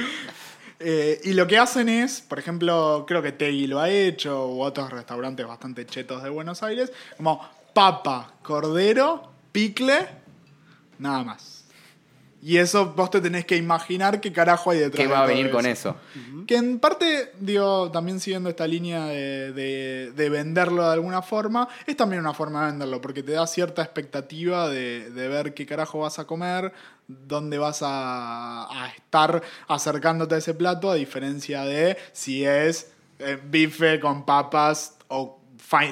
Eh, 0.81 1.21
y 1.25 1.33
lo 1.33 1.47
que 1.47 1.59
hacen 1.59 1.89
es, 1.89 2.21
por 2.21 2.39
ejemplo, 2.39 3.05
creo 3.07 3.21
que 3.23 3.33
Tegui 3.33 3.67
lo 3.67 3.81
ha 3.81 3.89
hecho, 3.91 4.49
u 4.49 4.63
otros 4.63 4.91
restaurantes 4.91 5.47
bastante 5.47 5.85
chetos 5.87 6.23
de 6.23 6.31
Buenos 6.31 6.63
Aires, 6.63 6.93
como 7.17 7.41
papa, 7.75 8.35
cordero, 8.43 9.31
picle, 9.53 10.07
nada 10.99 11.25
más. 11.25 11.65
Y 12.41 12.59
eso 12.59 12.93
vos 12.95 13.11
te 13.11 13.21
tenés 13.21 13.45
que 13.45 13.57
imaginar 13.57 14.21
qué 14.21 14.33
carajo 14.33 14.71
hay 14.71 14.79
detrás 14.79 14.97
¿Qué 15.03 15.09
de 15.09 15.13
va 15.13 15.25
a 15.25 15.27
venir 15.27 15.51
con 15.51 15.67
eso? 15.67 15.97
que 16.47 16.55
en 16.57 16.79
parte, 16.79 17.33
digo, 17.41 17.91
también 17.91 18.21
siguiendo 18.21 18.49
esta 18.49 18.65
línea 18.67 19.07
de, 19.07 19.53
de- 19.53 20.13
de 20.15 20.31
venderlo 20.31 20.85
de 20.87 20.93
alguna 20.93 21.21
forma, 21.21 21.69
es 21.85 21.97
también 21.97 22.21
una 22.21 22.33
forma 22.35 22.65
de 22.67 22.71
venderlo, 22.73 23.01
porque 23.01 23.25
te 23.25 23.33
da 23.33 23.45
cierta 23.49 23.83
expectativa 23.83 24.69
de, 24.69 25.11
de 25.11 25.29
ver 25.29 25.53
qué 25.53 25.67
carajo 25.67 25.99
vas 25.99 26.21
a 26.21 26.27
comer, 26.27 26.73
dónde 27.09 27.59
vas 27.59 27.81
a, 27.83 28.85
a 28.85 28.89
estar 28.89 29.43
acercándote 29.67 30.35
a 30.37 30.39
ese 30.39 30.55
plato, 30.55 30.91
a 30.91 30.95
diferencia 30.95 31.63
de 31.65 31.97
si 32.13 32.45
es 32.45 32.93
eh, 33.19 33.39
bife 33.43 33.99
con 33.99 34.25
papas 34.25 34.97
o 35.09 35.37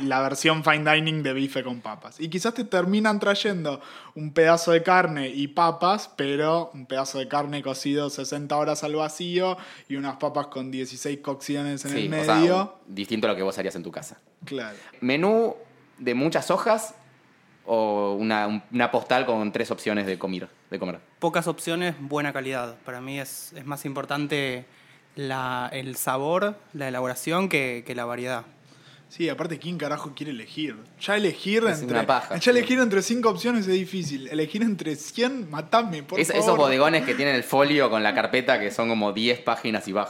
la 0.02 0.20
versión 0.22 0.62
fine 0.64 0.90
dining 0.90 1.22
de 1.22 1.32
bife 1.34 1.62
con 1.62 1.80
papas. 1.82 2.18
Y 2.20 2.28
quizás 2.28 2.54
te 2.54 2.64
terminan 2.64 3.18
trayendo 3.18 3.80
un 4.14 4.32
pedazo 4.32 4.72
de 4.72 4.82
carne 4.82 5.28
y 5.28 5.48
papas, 5.48 6.08
pero 6.16 6.70
un 6.72 6.86
pedazo 6.86 7.18
de 7.18 7.28
carne 7.28 7.62
cocido 7.62 8.08
60 8.08 8.56
horas 8.56 8.84
al 8.84 8.94
vacío 8.94 9.58
y 9.88 9.96
unas 9.96 10.16
papas 10.16 10.46
con 10.46 10.70
16 10.70 11.18
cocciones 11.20 11.84
en 11.84 11.90
Sí, 11.90 12.06
el 12.06 12.14
o 12.14 12.24
sea, 12.24 12.35
medio. 12.37 12.75
distinto 12.87 13.26
a 13.26 13.30
lo 13.30 13.37
que 13.37 13.42
vos 13.42 13.58
harías 13.58 13.75
en 13.76 13.82
tu 13.82 13.90
casa. 13.90 14.18
Claro. 14.46 14.76
¿Menú 15.00 15.56
de 15.99 16.14
muchas 16.14 16.50
hojas 16.50 16.94
o 17.66 18.14
una, 18.18 18.46
un- 18.46 18.62
una 18.73 18.90
postal 18.90 19.26
con 19.26 19.50
tres 19.52 19.70
opciones 19.70 20.06
de 20.06 20.18
comer? 20.18 20.49
Comer? 20.78 21.00
Pocas 21.18 21.47
opciones, 21.47 21.95
buena 22.00 22.33
calidad. 22.33 22.76
Para 22.85 23.00
mí 23.00 23.18
es, 23.21 23.52
es 23.54 23.64
más 23.66 23.85
importante 23.85 24.66
la- 25.14 25.68
el 25.73 25.97
sabor, 25.97 26.56
la 26.73 26.88
elaboración 26.88 27.49
que, 27.49 27.85
que 27.87 27.95
la 27.95 28.04
variedad. 28.04 28.45
Sí, 29.08 29.28
aparte, 29.28 29.58
¿quién 29.58 29.78
carajo 29.78 30.12
quiere 30.16 30.32
elegir? 30.32 30.76
Ya 31.00 31.16
elegir 31.16 31.64
Es 31.64 31.80
entre. 31.80 31.96
una 31.96 32.06
paja. 32.06 32.36
Ya 32.38 32.50
elegir 32.50 32.78
entre 32.80 33.00
5 33.02 33.28
opciones 33.30 33.66
es 33.66 33.72
difícil. 33.72 34.26
Elegir 34.28 34.62
entre 34.62 34.96
100, 34.96 35.48
matame, 35.48 36.02
por 36.02 36.18
Es- 36.20 36.28
favor. 36.28 36.42
esos 36.42 36.56
bodegones 36.58 37.04
que 37.04 37.14
tienen 37.14 37.34
el 37.36 37.44
folio 37.44 37.88
con 37.88 38.02
la 38.02 38.14
carpeta 38.14 38.58
que 38.58 38.70
son 38.72 38.88
como 38.88 39.12
10 39.12 39.38
páginas 39.40 39.86
y 39.88 39.92
va. 39.92 40.08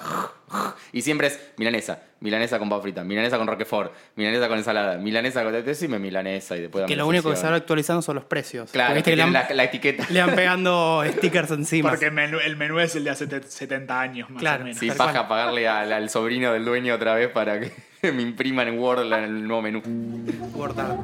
Y 0.92 1.02
siempre 1.02 1.26
es 1.28 1.38
milanesa, 1.58 2.02
milanesa 2.20 2.58
con 2.58 2.68
papa 2.70 2.82
frita, 2.82 3.04
milanesa 3.04 3.36
con 3.36 3.46
roquefort, 3.46 3.92
milanesa 4.16 4.48
con 4.48 4.58
ensalada, 4.58 4.96
milanesa 4.96 5.44
con. 5.44 5.52
Decime 5.52 5.98
milanesa 5.98 6.56
y 6.56 6.62
después. 6.62 6.82
dame 6.82 6.92
Que 6.92 6.96
lo 6.96 7.06
único 7.06 7.30
que 7.30 7.36
se 7.36 7.46
va 7.48 7.54
actualizando 7.54 8.00
son 8.00 8.14
los 8.16 8.24
precios. 8.24 8.70
Claro, 8.72 8.94
que 8.94 9.02
que 9.02 9.14
le, 9.16 9.22
han, 9.22 9.32
la, 9.32 9.46
la 9.52 9.64
etiqueta. 9.64 10.06
le 10.08 10.20
van 10.24 10.34
pegando 10.34 11.04
stickers 11.18 11.50
encima. 11.50 11.90
Porque 11.90 12.06
el 12.06 12.12
menú, 12.12 12.38
el 12.38 12.56
menú 12.56 12.80
es 12.80 12.96
el 12.96 13.04
de 13.04 13.10
hace 13.10 13.28
70 13.28 14.00
años, 14.00 14.30
más 14.30 14.40
Claro, 14.40 14.62
o 14.62 14.64
menos. 14.64 14.78
Sí, 14.80 14.90
paja 14.90 15.28
pagarle 15.28 15.68
al, 15.68 15.92
al 15.92 16.08
sobrino 16.10 16.52
del 16.52 16.64
dueño 16.64 16.94
otra 16.94 17.14
vez 17.14 17.28
para 17.28 17.60
que 17.60 17.72
me 18.12 18.22
impriman 18.22 18.68
en 18.68 18.78
Word 18.78 19.12
el 19.12 19.46
nuevo 19.46 19.62
menú. 19.62 19.82
Word 20.54 20.78
art. 20.78 21.00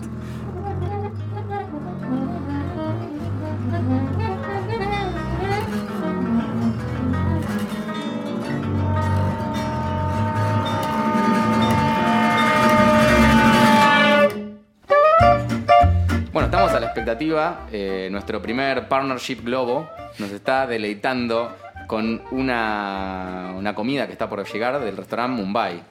Bueno, 16.32 16.46
estamos 16.46 16.72
a 16.72 16.80
la 16.80 16.86
expectativa. 16.86 17.66
eh, 17.72 18.08
nuestro 18.10 18.40
primer 18.40 18.88
partnership 18.88 19.42
Globo 19.44 19.88
nos 20.18 20.30
está 20.30 20.66
deleitando 20.66 21.54
con 21.86 22.22
una, 22.30 23.52
una 23.54 23.74
comida 23.74 24.06
que 24.06 24.12
está 24.12 24.28
por 24.28 24.42
llegar 24.50 24.80
del 24.80 24.96
restaurante 24.96 25.42
Mumbai. 25.42 25.82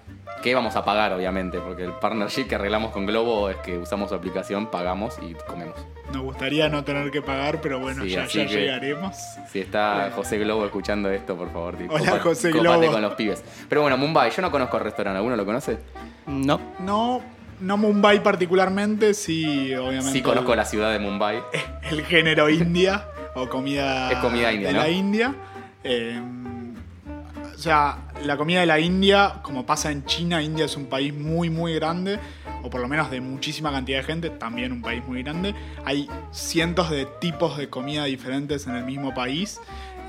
Que 0.41 0.55
vamos 0.55 0.75
a 0.75 0.83
pagar, 0.83 1.13
obviamente, 1.13 1.59
porque 1.59 1.83
el 1.83 1.91
partnership 1.93 2.47
que 2.47 2.55
arreglamos 2.55 2.91
con 2.91 3.05
Globo 3.05 3.49
es 3.49 3.57
que 3.57 3.77
usamos 3.77 4.09
su 4.09 4.15
aplicación, 4.15 4.71
pagamos 4.71 5.15
y 5.21 5.35
comemos. 5.45 5.75
Nos 6.11 6.23
gustaría 6.23 6.67
no 6.67 6.83
tener 6.83 7.11
que 7.11 7.21
pagar, 7.21 7.61
pero 7.61 7.79
bueno, 7.79 8.03
Sí, 8.03 8.09
ya, 8.09 8.23
así 8.23 8.39
ya 8.39 8.47
que- 8.47 8.53
llegaremos. 8.61 9.15
Si 9.51 9.59
está 9.59 10.11
José 10.15 10.39
Globo 10.39 10.65
escuchando 10.65 11.11
esto, 11.11 11.35
por 11.37 11.51
favor, 11.53 11.75
tipo, 11.77 11.93
Hola, 11.93 12.05
copa- 12.13 12.23
José 12.23 12.51
Globo. 12.51 12.91
con 12.91 13.01
los 13.03 13.13
pibes. 13.13 13.43
Pero 13.69 13.81
bueno, 13.81 13.97
Mumbai, 13.97 14.31
yo 14.31 14.41
no 14.41 14.49
conozco 14.49 14.77
el 14.77 14.83
restaurante, 14.83 15.17
¿alguno 15.17 15.35
lo 15.35 15.45
conoce? 15.45 15.77
No. 16.25 16.59
No, 16.79 17.21
no 17.59 17.77
Mumbai 17.77 18.23
particularmente, 18.23 19.13
sí, 19.13 19.75
obviamente. 19.75 20.11
Sí, 20.11 20.21
conozco 20.23 20.53
el, 20.53 20.57
la 20.57 20.65
ciudad 20.65 20.91
de 20.91 20.97
Mumbai. 20.99 21.39
el 21.91 22.03
género 22.03 22.49
India 22.49 23.05
o 23.35 23.47
comida, 23.47 24.11
Es 24.11 24.17
comida 24.17 24.51
india, 24.51 24.69
de 24.69 24.73
¿no? 24.73 24.79
la 24.79 24.89
India. 24.89 25.35
Eh, 25.83 26.19
o 27.53 27.57
sea, 27.57 27.97
la 28.25 28.37
comida 28.37 28.59
de 28.61 28.65
la 28.65 28.79
India, 28.79 29.35
como 29.41 29.65
pasa 29.65 29.91
en 29.91 30.05
China, 30.05 30.41
India 30.41 30.65
es 30.65 30.75
un 30.75 30.85
país 30.85 31.13
muy, 31.13 31.49
muy 31.49 31.73
grande, 31.73 32.19
o 32.63 32.69
por 32.69 32.81
lo 32.81 32.87
menos 32.87 33.09
de 33.09 33.21
muchísima 33.21 33.71
cantidad 33.71 33.99
de 33.99 34.03
gente, 34.03 34.29
también 34.29 34.71
un 34.71 34.81
país 34.81 35.03
muy 35.05 35.23
grande. 35.23 35.55
Hay 35.85 36.09
cientos 36.31 36.89
de 36.89 37.05
tipos 37.19 37.57
de 37.57 37.69
comida 37.69 38.05
diferentes 38.05 38.67
en 38.67 38.75
el 38.75 38.85
mismo 38.85 39.13
país, 39.13 39.59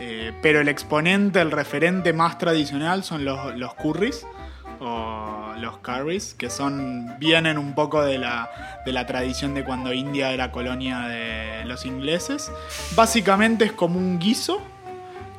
eh, 0.00 0.33
pero 0.42 0.61
el 0.61 0.69
exponente, 0.69 1.40
el 1.40 1.50
referente 1.50 2.12
más 2.12 2.38
tradicional 2.38 3.04
son 3.04 3.25
los, 3.25 3.57
los 3.57 3.75
curries 3.75 4.26
o 4.81 5.52
los 5.59 5.78
curries, 5.78 6.35
que 6.35 6.50
son 6.50 7.19
vienen 7.19 7.57
un 7.57 7.75
poco 7.75 8.02
de 8.02 8.19
la, 8.19 8.50
de 8.85 8.92
la 8.92 9.07
tradición 9.07 9.54
de 9.54 9.64
cuando 9.64 9.92
India 9.92 10.33
era 10.33 10.50
colonia 10.50 11.02
de 11.02 11.64
los 11.66 11.87
ingleses. 11.87 12.50
Básicamente 12.97 13.64
es 13.66 13.73
como 13.73 13.99
un 13.99 14.19
guiso 14.19 14.61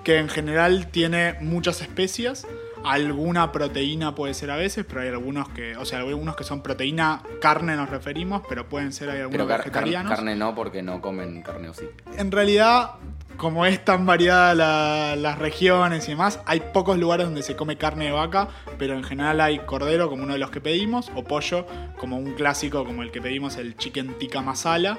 que 0.03 0.17
en 0.19 0.29
general 0.29 0.87
tiene 0.87 1.35
muchas 1.41 1.81
especias. 1.81 2.45
Alguna 2.83 3.53
proteína 3.53 4.13
puede 4.13 4.33
ser 4.33 4.51
a 4.51 4.57
veces, 4.57 4.85
pero 4.85 4.99
hay 5.01 5.07
algunos 5.07 5.47
que, 5.49 5.77
o 5.77 5.85
sea, 5.85 5.99
algunos 5.99 6.35
que 6.35 6.43
son 6.43 6.61
proteína, 6.61 7.23
carne 7.39 7.77
nos 7.77 7.89
referimos, 7.89 8.41
pero 8.49 8.67
pueden 8.67 8.91
ser 8.91 9.09
hay 9.09 9.21
algunos 9.21 9.31
Pero 9.37 9.47
car- 9.47 9.59
car- 9.61 9.67
vegetarianos. 9.71 10.11
carne 10.13 10.35
no, 10.35 10.53
porque 10.53 10.83
no 10.83 10.99
comen 11.01 11.41
carne 11.43 11.69
o 11.69 11.73
sí. 11.73 11.85
En 12.17 12.29
realidad, 12.29 12.91
como 13.37 13.65
es 13.65 13.83
tan 13.85 14.05
variada 14.05 14.53
la- 14.53 15.15
las 15.15 15.39
regiones 15.39 16.05
y 16.09 16.11
demás, 16.11 16.41
hay 16.45 16.59
pocos 16.73 16.97
lugares 16.99 17.25
donde 17.25 17.41
se 17.41 17.55
come 17.55 17.77
carne 17.77 18.05
de 18.05 18.11
vaca, 18.11 18.49
pero 18.77 18.95
en 18.95 19.03
general 19.05 19.39
hay 19.39 19.59
cordero 19.59 20.09
como 20.09 20.23
uno 20.23 20.33
de 20.33 20.39
los 20.39 20.51
que 20.51 20.59
pedimos, 20.59 21.09
o 21.15 21.23
pollo 21.23 21.65
como 21.97 22.17
un 22.17 22.33
clásico 22.33 22.83
como 22.83 23.01
el 23.01 23.11
que 23.11 23.21
pedimos, 23.21 23.55
el 23.55 23.77
chicken 23.77 24.17
tikka 24.19 24.41
masala, 24.41 24.97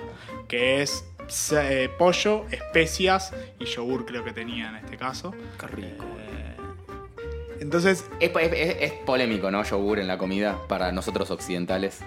que 0.49 0.81
es 0.81 1.05
eh, 1.53 1.91
pollo, 1.99 2.45
especias 2.51 3.33
y 3.59 3.65
yogur 3.67 4.05
creo 4.07 4.25
que 4.25 4.33
tenía 4.33 4.69
en 4.71 4.77
este 4.77 4.97
caso. 4.97 5.33
Qué 5.59 5.67
rico. 5.67 6.05
Eh, 6.21 6.57
entonces, 7.61 8.05
Es, 8.21 8.31
es- 8.35 8.53
es- 8.53 8.77
es 8.81 8.93
polémico, 9.05 9.51
¿no? 9.51 9.63
Yogur 9.63 9.99
en 9.99 10.07
la 10.09 10.19
comida 10.19 10.57
para 10.69 10.93
nosotros 10.93 11.31
occidentales. 11.31 12.01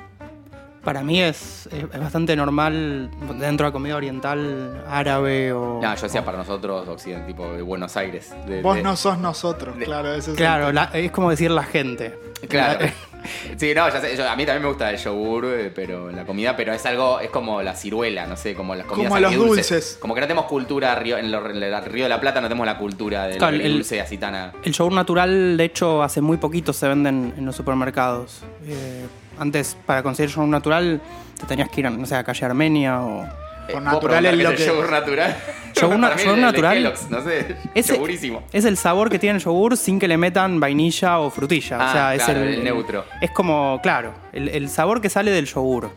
Para 0.83 1.03
mí 1.03 1.21
es, 1.21 1.67
es- 1.74 1.83
es 1.83 2.00
bastante 2.00 2.33
normal 2.38 3.09
dentro 3.39 3.65
de 3.65 3.69
la 3.69 3.71
comida 3.74 3.95
oriental, 3.97 4.83
árabe 4.88 5.51
o. 5.51 5.79
No, 5.81 5.95
yo 5.95 6.01
decía 6.01 6.24
para 6.24 6.38
nosotros 6.38 6.88
occidentales, 6.88 7.27
tipo 7.36 7.51
de 7.51 7.62
Buenos 7.62 7.97
Aires. 7.97 8.33
de- 8.47 8.62
vos 8.62 8.77
de- 8.77 8.83
no 8.83 8.95
sos 8.95 9.17
nosotros, 9.17 9.77
de- 9.77 9.83
claro. 9.86 10.09
Ese 10.12 10.19
es 10.19 10.27
el 10.29 10.36
Claro, 10.36 10.71
la- 10.71 10.86
es 10.93 11.12
como 11.12 11.29
decir 11.29 11.51
la 11.51 11.63
gente. 11.63 12.17
Claro. 12.47 12.86
Sí, 13.57 13.74
no, 13.75 13.89
ya 13.89 14.01
sé, 14.01 14.15
yo- 14.15 14.29
a 14.29 14.36
mí 14.36 14.46
también 14.46 14.62
me 14.63 14.67
gusta 14.69 14.89
el 14.89 14.98
yogur, 14.98 15.46
eh, 15.46 15.72
pero 15.74 16.12
la 16.12 16.25
comida, 16.25 16.55
pero 16.55 16.74
es 16.74 16.86
algo, 16.86 17.19
es 17.19 17.29
como 17.29 17.62
la 17.62 17.75
ciruela, 17.75 18.25
no 18.27 18.36
sé, 18.38 18.53
como 18.53 18.75
las 18.75 18.86
comidas 18.86 19.10
Como 19.10 19.19
los 19.22 19.36
dulces. 19.36 19.98
Como 20.00 20.13
que 20.15 20.22
no 20.22 20.27
tenemos 20.27 20.46
cultura, 20.46 20.96
Río- 20.96 21.17
en, 21.17 21.31
lo- 21.31 21.50
en 21.50 21.62
el 21.62 21.84
Río 21.86 22.03
de 22.03 22.10
la 22.10 22.19
Plata 22.19 22.41
no 22.41 22.48
tenemos 22.48 22.65
la 22.65 22.77
cultura 22.77 23.27
del 23.27 23.38
Claro, 23.38 23.55
el- 23.57 23.74
dulce 23.74 24.00
así 24.01 24.17
tan... 24.17 24.36
a- 24.36 24.53
El 24.63 24.74
yogur 24.74 24.93
natural, 24.93 25.57
de 25.57 25.63
hecho, 25.63 26.03
hace 26.03 26.22
muy 26.22 26.38
poquito 26.38 26.74
se 26.74 26.88
venden 26.88 27.34
en 27.38 27.46
los 27.46 27.55
supermercados. 27.55 28.41
Eh, 28.65 29.05
antes, 29.39 29.77
para 29.86 30.03
conseguir 30.03 30.29
yogur 30.34 30.50
natural, 30.50 31.01
te 31.39 31.46
tenías 31.46 31.69
que 31.69 31.81
ir, 31.81 31.88
a, 31.88 31.89
no 31.89 32.05
sé, 32.05 32.15
a 32.15 32.24
calle 32.24 32.46
Armenia 32.46 33.01
o... 33.01 33.27
Eh, 33.67 33.74
Por 33.74 33.83
¿puedo 33.83 33.95
natural 33.95 34.25
es 34.25 34.38
lo 34.38 34.50
que- 34.55 34.65
yogur 34.65 34.89
natural. 34.91 35.36
Yogur 35.75 36.00
na- 36.00 36.15
yogur 36.15 36.38
natural- 36.38 36.74
Kellogg's, 36.77 37.09
no 37.09 37.21
sé, 37.24 37.55
Ese- 37.75 37.93
yogurísimo. 37.95 38.43
Es 38.53 38.65
el 38.65 38.77
sabor 38.77 39.09
que 39.09 39.19
tiene 39.19 39.38
el 39.38 39.43
yogur 39.43 39.75
sin 39.77 40.00
que 40.00 40.07
le 40.07 40.17
metan 40.17 40.59
vainilla 40.59 41.19
o 41.19 41.29
frutilla. 41.29 41.77
Ah, 41.79 41.89
o 41.89 41.91
sea, 41.91 42.15
es 42.15 42.24
claro, 42.24 42.41
el, 42.41 42.53
el 42.55 42.63
neutro. 42.63 43.03
Es 43.21 43.31
como, 43.31 43.79
claro, 43.83 44.13
el, 44.33 44.50
el 44.50 44.69
sabor 44.69 45.01
que 45.01 45.09
sale 45.09 45.31
del 45.31 45.45
yogur. 45.45 45.89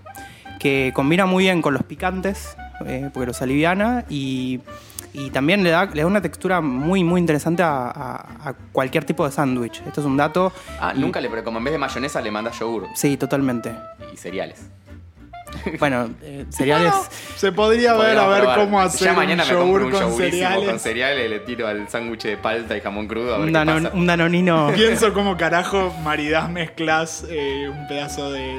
Que 0.59 0.93
combina 0.95 1.25
muy 1.27 1.45
bien 1.45 1.63
con 1.63 1.73
los 1.73 1.83
picantes, 1.85 2.55
eh, 2.85 3.09
porque 3.15 3.27
los 3.29 3.41
aliviana 3.41 4.05
y, 4.11 4.61
y 5.15 5.31
también 5.31 5.63
le 5.65 5.71
da, 5.71 5.87
le 5.87 6.03
da 6.03 6.07
una 6.07 6.21
textura 6.21 6.61
muy, 6.61 7.03
muy 7.03 7.19
interesante 7.19 7.63
a, 7.63 7.87
a- 7.87 8.49
a 8.51 8.55
cualquier 8.73 9.05
tipo 9.05 9.25
de 9.25 9.33
sándwich. 9.33 9.81
Esto 9.87 10.01
es 10.03 10.07
un 10.07 10.19
dato. 10.19 10.53
Ah, 10.79 10.93
y- 10.95 10.99
nunca 11.01 11.19
le, 11.21 11.31
pero 11.31 11.43
como 11.45 11.57
en 11.59 11.65
vez 11.65 11.73
de 11.73 11.79
mayonesa 11.79 12.21
le 12.21 12.31
mandas 12.31 12.59
yogur 12.59 12.89
Sí, 12.95 13.17
totalmente. 13.17 13.73
y 14.13 14.17
cereales. 14.19 14.61
Bueno, 15.79 16.11
eh, 16.23 16.47
cereales. 16.51 16.93
Bueno, 16.93 17.09
se 17.37 17.53
podría 17.53 17.95
ver 17.95 18.19
a 18.19 18.27
ver 18.29 18.41
probar. 18.41 18.59
cómo 18.61 18.81
hacer 18.81 19.09
Ya 19.09 19.13
mañana 19.15 19.43
un 19.45 19.49
me 19.49 19.55
compro 19.57 19.67
yogur 19.67 19.83
un 19.83 19.91
con 20.11 20.17
cereales. 20.17 20.69
con 20.69 20.79
cereales, 20.79 21.31
le 21.31 21.39
tiro 21.41 21.67
al 21.67 21.89
sándwich 21.89 22.23
de 22.23 22.37
palta 22.37 22.77
y 22.77 22.81
jamón 22.81 23.07
crudo 23.09 23.35
a 23.35 23.39
ver 23.39 23.47
Un, 23.49 23.53
qué 23.53 23.59
danon- 23.59 23.83
pasa. 23.85 23.97
un 23.97 24.07
danonino. 24.07 24.71
Pienso 24.75 25.13
cómo 25.13 25.37
carajo 25.37 25.93
maridás 26.03 26.49
mezclas 26.51 27.25
eh, 27.29 27.69
un 27.71 27.87
pedazo 27.89 28.31
de, 28.33 28.59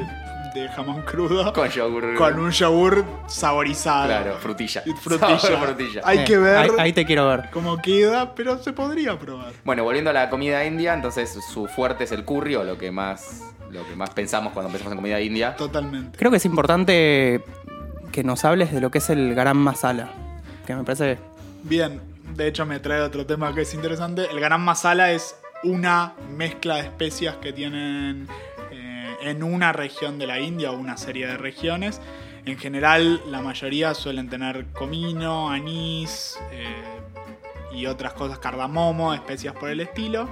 de 0.54 0.68
jamón 0.76 1.02
crudo 1.04 1.54
Con 1.54 1.70
yogur. 1.70 2.16
con 2.16 2.40
un 2.40 2.52
yogur 2.52 3.06
saborizado. 3.28 4.06
Claro, 4.08 4.36
frutilla. 4.40 4.84
Y 4.86 4.92
Frutilla. 4.92 5.40
Sabor 5.40 5.68
frutilla. 5.76 6.02
Hay 6.04 6.20
Eh, 6.20 6.24
que 6.26 6.38
ver 6.38 6.58
Ahí, 6.58 6.70
ahí 6.78 6.94
te 6.94 7.06
quiero 7.06 7.28
ver. 7.28 7.50
cómo 7.52 7.78
queda, 7.82 8.36
pero 8.36 8.62
se 8.62 8.74
podría 8.74 9.18
probar. 9.18 9.52
Bueno, 9.64 9.84
volviendo 9.84 10.10
a 10.10 10.14
la 10.14 10.30
comida 10.30 10.64
india, 10.66 10.94
entonces 10.94 11.38
su 11.54 11.68
fuerte 11.68 12.04
es 12.04 12.12
el 12.12 12.26
curry 12.26 12.56
o 12.56 12.64
lo 12.64 12.78
que 12.78 12.92
más, 12.92 13.42
lo 13.72 13.88
que 13.88 13.96
más 13.96 14.10
pensamos 14.12 14.54
cuando 14.54 14.72
pensamos 14.72 14.94
en 14.94 14.98
comida 14.98 15.20
india. 15.20 15.56
Totalmente. 15.56 16.18
Creo 16.18 16.32
que 16.32 16.38
es 16.38 16.46
importante 16.46 17.42
que 18.12 18.24
nos 18.24 18.44
hables 18.46 18.72
de 18.72 18.82
lo 18.82 18.92
que 18.92 19.00
es 19.00 19.10
el 19.10 19.34
garam 19.34 19.58
masala. 19.58 20.10
Que 20.66 20.76
me 20.76 20.84
parece. 20.84 21.18
Bien, 21.64 22.02
de 22.36 22.48
hecho 22.48 22.66
me 22.66 22.80
trae 22.80 23.02
otro 23.02 23.26
tema 23.26 23.54
que 23.54 23.62
es 23.62 23.74
interesante. 23.74 24.28
El 24.30 24.40
garam 24.40 24.64
masala 24.64 25.12
es 25.12 25.36
una 25.64 26.14
mezcla 26.36 26.76
de 26.76 26.82
especias 26.82 27.36
que 27.38 27.54
tienen 27.54 28.28
eh, 28.72 29.16
en 29.22 29.44
una 29.44 29.72
región 29.72 30.18
de 30.20 30.28
la 30.28 30.40
India 30.40 30.72
o 30.72 30.78
una 30.78 30.98
serie 30.98 31.28
de 31.28 31.38
regiones. 31.38 32.02
En 32.46 32.58
general, 32.58 33.22
la 33.30 33.42
mayoría 33.42 33.94
suelen 33.94 34.30
tener 34.30 34.66
comino, 34.74 35.50
anís 35.50 36.40
eh, 36.52 36.66
y 37.74 37.86
otras 37.86 38.14
cosas, 38.14 38.40
cardamomo, 38.40 39.14
especias 39.14 39.54
por 39.56 39.70
el 39.70 39.80
estilo. 39.80 40.28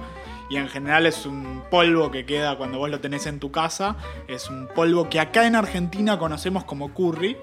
Y 0.50 0.56
en 0.56 0.68
general 0.68 1.06
es 1.06 1.26
un 1.26 1.62
polvo 1.70 2.10
que 2.10 2.26
queda 2.26 2.58
cuando 2.58 2.78
vos 2.78 2.90
lo 2.90 3.00
tenés 3.00 3.26
en 3.26 3.38
tu 3.38 3.50
casa. 3.52 3.96
Es 4.28 4.50
un 4.50 4.66
polvo 4.74 5.08
que 5.08 5.20
acá 5.20 5.46
en 5.46 5.54
Argentina 5.54 6.18
conocemos 6.18 6.64
como 6.64 6.92
curry. 6.92 7.36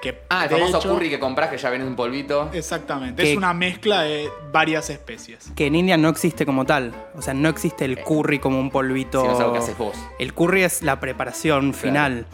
Que 0.00 0.22
Ah, 0.28 0.44
el 0.44 0.50
famoso 0.50 0.78
hecho- 0.78 0.92
curry 0.94 1.10
que 1.10 1.18
compras 1.18 1.48
que 1.50 1.56
ya 1.58 1.70
viene 1.70 1.84
en 1.84 1.90
un 1.90 1.96
polvito. 1.96 2.50
Exactamente, 2.52 3.22
Que- 3.24 3.32
es 3.32 3.36
una 3.36 3.52
mezcla 3.54 4.02
de 4.02 4.28
varias 4.52 4.90
especies. 4.90 5.50
Que 5.56 5.66
en 5.66 5.74
India 5.74 5.96
no 5.96 6.08
existe 6.08 6.46
como 6.46 6.64
tal. 6.64 6.94
O 7.16 7.22
sea, 7.22 7.34
no 7.34 7.48
existe 7.48 7.84
el 7.84 7.98
curry 8.04 8.38
como 8.38 8.60
un 8.60 8.70
polvito. 8.70 9.22
Si 9.22 9.26
no 9.26 9.32
es 9.34 9.40
algo 9.40 9.52
que 9.54 9.58
haces 9.58 9.76
vos. 9.78 9.96
El 10.20 10.32
curry 10.34 10.62
es 10.62 10.82
la 10.82 11.00
preparación 11.00 11.74
final. 11.74 12.26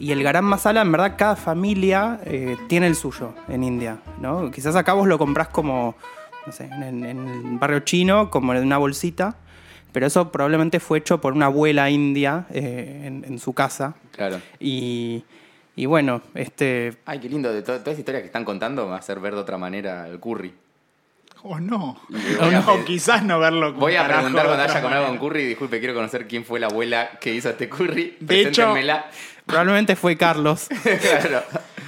Y 0.00 0.10
el 0.12 0.22
garam 0.24 0.46
masala, 0.46 0.80
en 0.80 0.90
verdad, 0.90 1.14
cada 1.16 1.36
familia 1.36 2.18
eh, 2.24 2.56
tiene 2.68 2.86
el 2.88 2.96
suyo 2.96 3.34
en 3.48 3.62
India. 3.62 3.98
¿no? 4.18 4.50
Quizás 4.50 4.74
acá 4.74 4.94
vos 4.94 5.06
lo 5.06 5.18
comprás 5.18 5.48
como, 5.48 5.94
no 6.46 6.52
sé, 6.52 6.64
en, 6.64 7.04
en 7.04 7.28
el 7.28 7.58
barrio 7.58 7.80
chino, 7.80 8.30
como 8.30 8.54
en 8.54 8.64
una 8.64 8.78
bolsita. 8.78 9.36
Pero 9.92 10.06
eso 10.06 10.30
probablemente 10.30 10.80
fue 10.80 10.98
hecho 10.98 11.20
por 11.20 11.32
una 11.32 11.46
abuela 11.46 11.90
india 11.90 12.46
eh, 12.52 13.02
en, 13.06 13.24
en 13.26 13.38
su 13.38 13.52
casa. 13.52 13.94
Claro. 14.12 14.40
Y, 14.58 15.24
y 15.76 15.86
bueno, 15.86 16.22
este, 16.34 16.94
Ay, 17.06 17.18
qué 17.18 17.28
lindo. 17.28 17.52
De 17.52 17.62
to- 17.62 17.78
toda 17.78 17.90
esta 17.92 18.00
historia 18.00 18.20
que 18.20 18.26
están 18.26 18.44
contando 18.44 18.86
va 18.86 18.96
a 18.96 18.98
hacer 18.98 19.18
ver 19.20 19.34
de 19.34 19.40
otra 19.40 19.58
manera 19.58 20.06
el 20.08 20.20
curry. 20.20 20.52
O 21.42 21.58
no. 21.58 21.98
O 22.40 22.44
a- 22.44 22.50
no, 22.50 22.84
quizás 22.84 23.22
no 23.24 23.38
verlo 23.38 23.70
con 23.72 23.80
Voy 23.80 23.96
a 23.96 24.06
preguntar 24.06 24.44
cuando 24.46 24.62
haya 24.62 24.82
comido 24.82 25.06
con 25.06 25.18
curry. 25.18 25.44
Disculpe, 25.46 25.78
quiero 25.78 25.94
conocer 25.94 26.28
quién 26.28 26.44
fue 26.44 26.60
la 26.60 26.66
abuela 26.66 27.10
que 27.20 27.34
hizo 27.34 27.48
este 27.50 27.68
curry. 27.68 28.16
De 28.20 28.40
hecho- 28.42 28.50
Preséntenmela. 28.72 29.06
probablemente 29.46 29.96
fue 29.96 30.16
Carlos. 30.16 30.68
claro. 30.82 31.42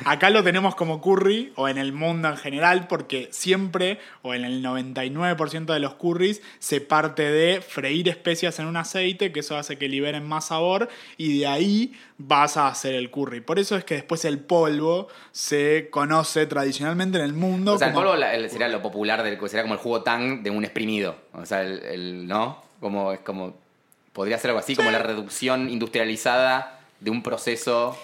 Acá 0.05 0.31
lo 0.31 0.43
tenemos 0.43 0.75
como 0.75 1.01
curry, 1.01 1.53
o 1.57 1.69
en 1.69 1.79
el 1.79 1.93
mundo 1.93 2.29
en 2.29 2.37
general, 2.37 2.87
porque 2.89 3.29
siempre, 3.31 3.99
o 4.23 4.35
en 4.35 4.45
el 4.45 4.63
99% 4.65 5.73
de 5.73 5.79
los 5.81 5.95
curries, 5.95 6.43
se 6.59 6.81
parte 6.81 7.23
de 7.31 7.61
freír 7.61 8.09
especias 8.09 8.59
en 8.59 8.67
un 8.67 8.77
aceite, 8.77 9.33
que 9.33 9.41
eso 9.41 9.57
hace 9.57 9.79
que 9.79 9.89
liberen 9.89 10.25
más 10.27 10.47
sabor, 10.49 10.89
y 11.17 11.39
de 11.41 11.47
ahí 11.47 11.93
vas 12.19 12.57
a 12.57 12.69
hacer 12.69 12.95
el 12.95 13.11
curry. 13.11 13.41
Por 13.41 13.59
eso 13.59 13.77
es 13.77 13.85
que 13.85 13.95
después 13.95 14.25
el 14.25 14.39
polvo 14.39 15.09
se 15.33 15.89
conoce 15.91 16.47
tradicionalmente 16.47 17.19
en 17.19 17.25
el 17.25 17.33
mundo 17.33 17.75
O 17.75 17.79
sea, 17.79 17.89
el 17.89 17.95
como- 17.95 18.07
polvo 18.07 18.17
la- 18.19 18.35
el- 18.35 18.49
sería 18.51 18.69
lo 18.69 18.83
popular 18.83 19.23
del 19.23 19.39
sería 19.49 19.63
como 19.63 19.75
el 19.75 19.81
jugo 19.81 20.03
tang 20.03 20.43
de 20.43 20.51
un 20.51 20.65
exprimido. 20.65 21.17
O 21.33 21.45
sea, 21.47 21.63
el, 21.63 21.83
el- 21.85 22.27
¿no? 22.27 22.63
Como 22.81 23.13
es 23.13 23.21
como 23.21 23.55
podría 24.13 24.39
ser 24.39 24.51
algo 24.51 24.61
así 24.61 24.77
como 24.77 24.91
la 24.91 24.99
reducción 24.99 25.71
industrializada 25.71 26.81
de 27.01 27.11
un 27.11 27.23
proceso 27.23 27.97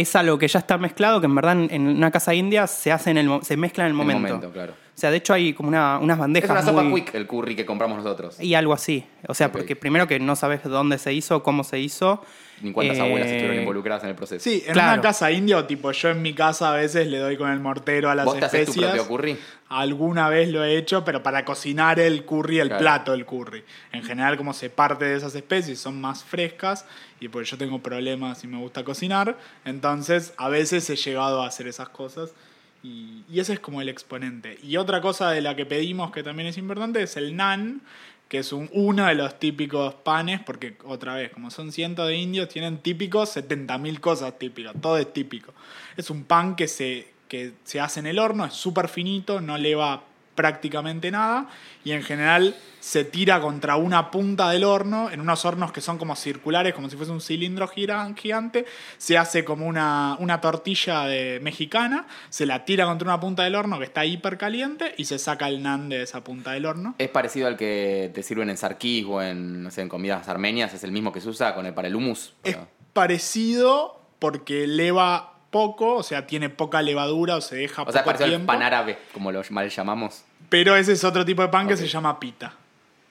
es 0.00 0.14
algo 0.16 0.36
que 0.38 0.48
ya 0.48 0.58
está 0.58 0.76
mezclado, 0.78 1.20
que 1.20 1.26
en 1.26 1.34
verdad 1.34 1.52
en, 1.52 1.68
en 1.70 1.86
una 1.88 2.10
casa 2.10 2.34
india 2.34 2.66
se 2.66 2.92
hace 2.92 3.10
en 3.10 3.18
el 3.18 3.30
se 3.42 3.56
mezcla 3.56 3.84
en 3.84 3.86
el 3.86 3.92
en 3.92 3.96
momento. 3.96 4.26
el 4.26 4.32
momento, 4.34 4.52
claro. 4.52 4.72
O 4.72 4.96
sea, 4.96 5.10
de 5.10 5.16
hecho 5.16 5.32
hay 5.34 5.52
como 5.54 5.68
una- 5.70 5.98
unas 5.98 6.16
Es 6.16 6.20
bandejas 6.20 6.50
una 6.50 6.62
sopa 6.62 6.82
muy- 6.84 7.02
quick 7.02 7.14
el 7.16 7.26
curry 7.26 7.56
que 7.56 7.66
compramos 7.66 7.96
nosotros. 7.98 8.38
Y 8.40 8.54
algo 8.54 8.72
así. 8.72 9.04
O 9.26 9.34
sea, 9.34 9.50
porque 9.50 9.74
primero 9.74 10.06
que 10.06 10.20
no 10.20 10.36
sabes 10.36 10.62
dónde 10.62 10.98
se 10.98 11.12
hizo, 11.12 11.42
cómo 11.42 11.64
se 11.64 11.80
hizo. 11.80 12.24
Ni 12.62 12.70
cuántas 12.70 12.98
Eh, 12.98 13.00
abuelas 13.00 13.26
estuvieron 13.26 13.58
involucradas 13.58 14.04
en 14.04 14.10
el 14.10 14.14
proceso. 14.14 14.42
Sí, 14.44 14.62
en 14.64 14.72
Claro. 14.74 14.92
una 14.92 15.02
casa 15.02 15.32
india, 15.32 15.58
o 15.58 15.64
tipo 15.64 15.90
yo 15.90 16.10
en 16.10 16.22
mi 16.22 16.32
casa 16.32 16.72
a 16.72 16.76
veces 16.76 17.08
le 17.08 17.18
doy 17.18 17.36
con 17.36 17.50
el 17.50 17.58
mortero 17.58 18.08
a 18.08 18.14
las 18.14 18.24
¿Vos 18.24 18.38
te 18.38 18.44
haces 18.44 18.66
tu 18.66 18.70
especias. 18.70 18.92
propio 18.92 19.08
curry? 19.16 19.36
Alguna 19.68 20.28
vez 20.28 20.48
lo 20.50 20.62
he 20.62 20.76
hecho, 20.78 21.04
pero 21.04 21.20
para 21.24 21.44
cocinar 21.44 21.98
el 21.98 22.24
curry, 22.24 22.60
el 22.60 22.68
Claro. 22.68 22.80
plato 22.80 23.12
del 23.12 23.26
curry. 23.26 23.64
En 23.92 24.04
general, 24.04 24.36
como 24.36 24.52
se 24.54 24.70
parte 24.70 25.04
de 25.04 25.16
esas 25.16 25.34
especies, 25.34 25.80
son 25.80 26.00
más 26.00 26.22
frescas 26.22 26.86
y 27.24 27.28
pues 27.28 27.48
yo 27.48 27.56
tengo 27.56 27.78
problemas 27.78 28.44
y 28.44 28.48
me 28.48 28.58
gusta 28.58 28.84
cocinar, 28.84 29.38
entonces 29.64 30.34
a 30.36 30.50
veces 30.50 30.90
he 30.90 30.96
llegado 30.96 31.42
a 31.42 31.46
hacer 31.46 31.66
esas 31.66 31.88
cosas 31.88 32.34
y, 32.82 33.24
ese 33.34 33.54
es 33.54 33.60
como 33.60 33.80
el 33.80 33.88
exponente. 33.88 34.58
Y 34.62 34.76
otra 34.76 35.00
cosa 35.00 35.30
de 35.30 35.40
la 35.40 35.56
que 35.56 35.64
pedimos 35.64 36.12
que 36.12 36.22
también 36.22 36.48
es 36.48 36.58
importante 36.58 37.02
es 37.02 37.16
el 37.16 37.34
naan, 37.34 37.80
que 38.28 38.40
es 38.40 38.52
un, 38.52 38.68
uno 38.72 39.06
de 39.06 39.14
los 39.14 39.38
típicos 39.38 39.94
panes, 39.94 40.40
porque 40.44 40.76
otra 40.84 41.14
vez, 41.14 41.32
como 41.32 41.50
son 41.50 41.72
cientos 41.72 42.06
de 42.08 42.16
indios, 42.16 42.50
tienen 42.50 42.76
típicos 42.76 43.34
70.000 43.34 44.00
cosas 44.00 44.38
típicas, 44.38 44.74
todo 44.82 44.98
es 44.98 45.10
típico. 45.10 45.54
Es 45.96 46.10
un 46.10 46.24
pan 46.24 46.56
que 46.56 46.68
se, 46.68 47.08
que 47.26 47.54
se 47.64 47.80
hace 47.80 48.00
en 48.00 48.06
el 48.06 48.18
horno, 48.18 48.44
es 48.44 48.52
súper 48.52 48.88
finito, 48.88 49.40
no 49.40 49.56
le 49.56 49.74
va 49.74 50.04
prácticamente 50.34 51.10
nada 51.10 51.48
y 51.84 51.92
en 51.92 52.02
general 52.02 52.56
se 52.80 53.04
tira 53.04 53.40
contra 53.40 53.76
una 53.76 54.10
punta 54.10 54.50
del 54.50 54.64
horno, 54.64 55.10
en 55.10 55.20
unos 55.20 55.44
hornos 55.46 55.72
que 55.72 55.80
son 55.80 55.96
como 55.96 56.16
circulares, 56.16 56.74
como 56.74 56.90
si 56.90 56.96
fuese 56.96 57.12
un 57.12 57.22
cilindro 57.22 57.66
gigante, 57.66 58.66
se 58.98 59.16
hace 59.16 59.42
como 59.42 59.66
una, 59.66 60.16
una 60.18 60.40
tortilla 60.40 61.04
de 61.04 61.40
mexicana, 61.40 62.06
se 62.28 62.44
la 62.44 62.66
tira 62.66 62.84
contra 62.84 63.08
una 63.08 63.20
punta 63.20 63.44
del 63.44 63.54
horno 63.54 63.78
que 63.78 63.86
está 63.86 64.04
hiper 64.04 64.36
caliente 64.36 64.94
y 64.98 65.06
se 65.06 65.18
saca 65.18 65.48
el 65.48 65.62
nan 65.62 65.88
de 65.88 66.02
esa 66.02 66.22
punta 66.22 66.52
del 66.52 66.66
horno. 66.66 66.94
Es 66.98 67.08
parecido 67.08 67.46
al 67.46 67.56
que 67.56 68.10
te 68.14 68.22
sirven 68.22 68.50
en 68.50 68.58
sarkís 68.58 69.06
o 69.08 69.22
en, 69.22 69.62
no 69.62 69.70
sé, 69.70 69.80
en 69.80 69.88
comidas 69.88 70.28
armenias. 70.28 70.74
Es 70.74 70.84
el 70.84 70.92
mismo 70.92 71.10
que 71.10 71.22
se 71.22 71.28
usa 71.30 71.54
con 71.54 71.64
el, 71.64 71.72
para 71.72 71.88
el 71.88 71.96
hummus. 71.96 72.34
Es 72.44 72.58
parecido 72.92 74.00
porque 74.18 74.66
leva 74.66 75.33
poco, 75.54 75.94
o 75.94 76.02
sea, 76.02 76.26
tiene 76.26 76.48
poca 76.50 76.82
levadura 76.82 77.36
o 77.36 77.40
se 77.40 77.54
deja 77.54 77.82
O 77.82 77.92
sea, 77.92 78.00
poco 78.02 78.06
parecido 78.06 78.24
al 78.24 78.30
tiempo. 78.32 78.46
pan 78.48 78.60
árabe, 78.62 78.98
como 79.12 79.30
lo 79.30 79.40
mal 79.50 79.70
llamamos. 79.70 80.24
Pero 80.48 80.74
ese 80.74 80.92
es 80.94 81.04
otro 81.04 81.24
tipo 81.24 81.42
de 81.42 81.48
pan 81.48 81.68
que 81.68 81.76
se 81.76 81.86
llama 81.86 82.18
pita. 82.18 82.52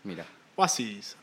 Mira. 0.04 0.26
O 0.58 0.62
así 0.62 0.96
dice. 0.96 1.16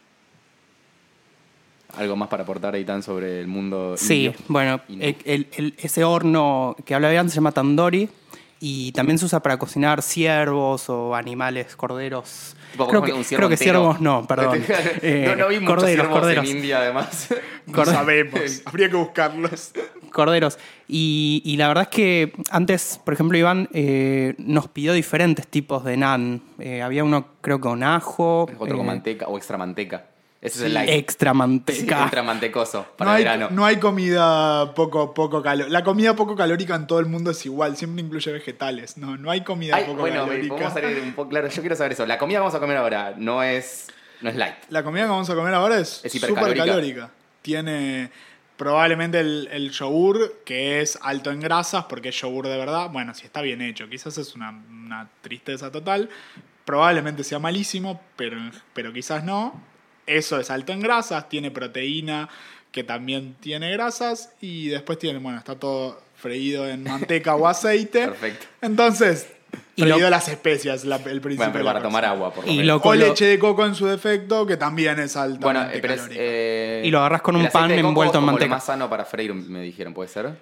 Algo 1.99 2.17
más 2.17 2.29
para 2.31 2.45
aportar, 2.45 2.75
Eitan, 2.75 3.03
sobre 3.03 3.41
el 3.41 3.49
mundo 3.49 3.97
Sí, 3.99 4.27
indio? 4.27 4.41
bueno, 4.49 4.81
el- 4.89 5.17
el- 5.27 5.49
el- 5.53 5.75
ese 5.77 6.05
horno 6.05 6.75
que 6.87 6.95
hablaba 6.95 7.19
antes 7.21 7.33
se 7.35 7.37
llama 7.37 7.53
tandoori 7.53 8.09
y 8.63 8.93
también 8.93 9.19
se 9.19 9.25
usa 9.25 9.41
para 9.41 9.59
cocinar 9.59 10.03
ciervos 10.03 10.91
o 10.91 11.15
animales, 11.15 11.75
corderos. 11.77 12.55
Creo 12.75 13.03
que, 13.03 13.13
creo 13.35 13.49
que 13.49 13.57
ciervos 13.57 14.01
no, 14.01 14.27
perdón. 14.27 14.63
Eh, 15.03 15.25
no, 15.27 15.35
no 15.35 15.49
vi 15.49 15.61
muchos 15.61 15.77
corderos, 15.77 15.95
ciervos 15.95 16.19
corderos. 16.21 16.45
en 16.49 16.57
India, 16.59 16.79
además. 16.79 17.29
No 17.67 17.85
sabemos. 17.85 18.41
Habría 18.67 18.91
que 18.91 18.97
buscarlos. 18.97 19.73
Corderos. 20.13 20.59
Y, 20.89 21.41
y 21.45 21.57
la 21.57 21.69
verdad 21.69 21.85
es 21.85 21.89
que 21.89 22.33
antes, 22.51 23.01
por 23.05 23.15
ejemplo, 23.15 23.39
Iván 23.39 23.69
eh, 23.73 24.35
nos 24.39 24.69
pidió 24.69 24.93
diferentes 24.93 25.47
tipos 25.47 25.85
de 25.85 25.97
naan. 25.97 26.43
Eh, 26.59 26.83
había 26.83 27.05
uno, 27.05 27.29
creo 27.41 27.59
que 27.59 27.63
con 27.63 27.83
ajo. 27.83 28.43
Otro 28.59 28.77
con 28.77 28.87
manteca 28.87 29.27
o 29.27 29.39
extra 29.39 29.57
manteca. 29.57 30.07
Ese 30.43 30.59
es 30.61 30.65
el 30.65 30.75
light. 30.75 30.89
Extra 30.91 31.33
Sí, 31.33 31.37
manteca. 31.39 32.05
ultra 32.05 32.23
mantecoso 32.23 32.87
para 32.97 33.11
no, 33.11 33.17
hay, 33.19 33.25
verano. 33.25 33.49
no 33.51 33.65
hay 33.67 33.77
comida 33.79 34.73
poco, 34.75 35.13
poco 35.13 35.43
calórica. 35.43 35.71
La 35.71 35.85
comida 35.85 36.17
poco 36.17 36.35
calórica 36.35 36.75
en 36.77 36.87
todo 36.87 36.99
el 36.99 37.07
mundo 37.07 37.31
es 37.31 37.45
igual, 37.45 37.77
siempre 37.77 38.03
incluye 38.03 38.33
vegetales. 38.33 38.97
No, 38.97 39.17
no 39.19 39.31
hay 39.31 39.43
comida 39.43 39.77
Ay, 39.77 39.85
poco 39.85 39.99
bueno, 40.01 40.25
calórica. 40.25 40.55
vamos 40.55 40.71
a 40.71 40.75
salir 40.81 41.03
un 41.03 41.13
poco 41.13 41.29
claro. 41.29 41.49
Yo 41.49 41.61
quiero 41.61 41.77
saber 41.77 41.93
eso. 41.93 42.07
La 42.07 42.17
comida 42.17 42.37
que 42.37 42.41
vamos 42.41 42.55
a 42.55 42.61
comer 42.61 42.77
ahora 42.79 43.15
no 43.19 43.43
es, 43.43 43.89
no 44.23 44.31
es 44.31 44.37
light. 44.37 44.55
La 44.71 44.83
comida 44.83 45.03
que 45.05 45.11
vamos 45.11 45.29
a 45.29 45.35
comer 45.35 45.53
ahora 45.53 45.79
es, 45.79 46.01
Es 46.05 46.15
hipercalórica. 46.15 46.65
calórica. 46.65 47.11
Tiene 47.43 48.11
probablemente 48.57 49.21
el, 49.21 49.49
el 49.53 49.71
yogur, 49.71 50.41
que 50.47 50.81
es 50.81 50.99
alto 51.03 51.31
en 51.31 51.41
grasas, 51.41 51.85
porque 51.85 52.09
es 52.11 52.21
yogur 52.21 52.47
de 52.49 52.57
verdad. 52.57 52.89
Bueno, 52.91 53.13
si 53.15 53.27
está 53.27 53.43
bien 53.43 53.61
hecho, 53.61 53.89
quizás 53.91 54.17
es 54.17 54.35
una, 54.35 54.51
una 54.71 55.09
tristeza 55.21 55.71
total. 55.71 56.09
Probablemente 56.65 57.25
sea 57.25 57.39
malísimo, 57.39 58.01
pero, 58.17 58.39
pero 58.73 58.93
quizás 58.93 59.23
no. 59.25 59.69
Eso 60.07 60.41
es 60.41 60.51
alto 60.51 60.73
en 60.73 60.81
grasas, 60.81 61.29
tiene 61.29 61.51
proteína 61.51 62.29
que 62.73 62.85
también 62.85 63.35
tiene 63.41 63.71
grasas 63.73 64.31
y 64.41 64.69
después 64.69 64.99
tiene, 64.99 65.19
bueno, 65.19 65.39
está 65.39 65.57
todo 65.57 66.01
freído 66.17 66.69
en 66.69 66.85
manteca 66.85 67.35
o 67.35 67.47
aceite. 67.47 68.07
Perfecto. 68.09 68.47
Entonces, 68.61 69.27
Y 69.75 69.83
lo- 69.83 69.89
freído 69.95 70.11
las 70.11 70.29
especias, 70.29 70.85
la- 70.85 70.97
el 70.97 71.21
principio. 71.21 71.37
Bueno, 71.37 71.53
pero 71.53 71.65
para 71.65 71.83
tomar 71.83 72.05
agua, 72.05 72.33
por 72.33 72.45
lo 72.47 72.53
Y 72.53 72.59
menos. 72.59 72.83
lo- 72.85 72.91
O 72.91 72.95
lo- 72.95 73.07
leche 73.09 73.25
de 73.27 73.39
coco 73.41 73.67
en 73.67 73.75
su 73.75 73.87
defecto, 73.87 74.47
que 74.47 74.57
también 74.57 74.99
es 75.01 75.17
altamente 75.17 75.45
Bueno, 75.45 75.63
eh, 75.73 75.79
pero 75.83 75.95
es, 75.95 76.03
eh, 76.13 76.83
Y 76.85 76.91
lo 76.91 76.99
agarrás 77.01 77.23
con 77.23 77.35
un 77.37 77.49
pan 77.49 77.71
envuelto 77.73 78.19
en 78.19 78.25
manteca. 78.25 78.51
Más 78.55 78.65
sano 78.65 78.89
para 78.89 79.05
freír, 79.05 79.35
me 79.35 79.63
dijeron, 79.63 79.93
¿puede 79.95 80.09
ser? 80.09 80.37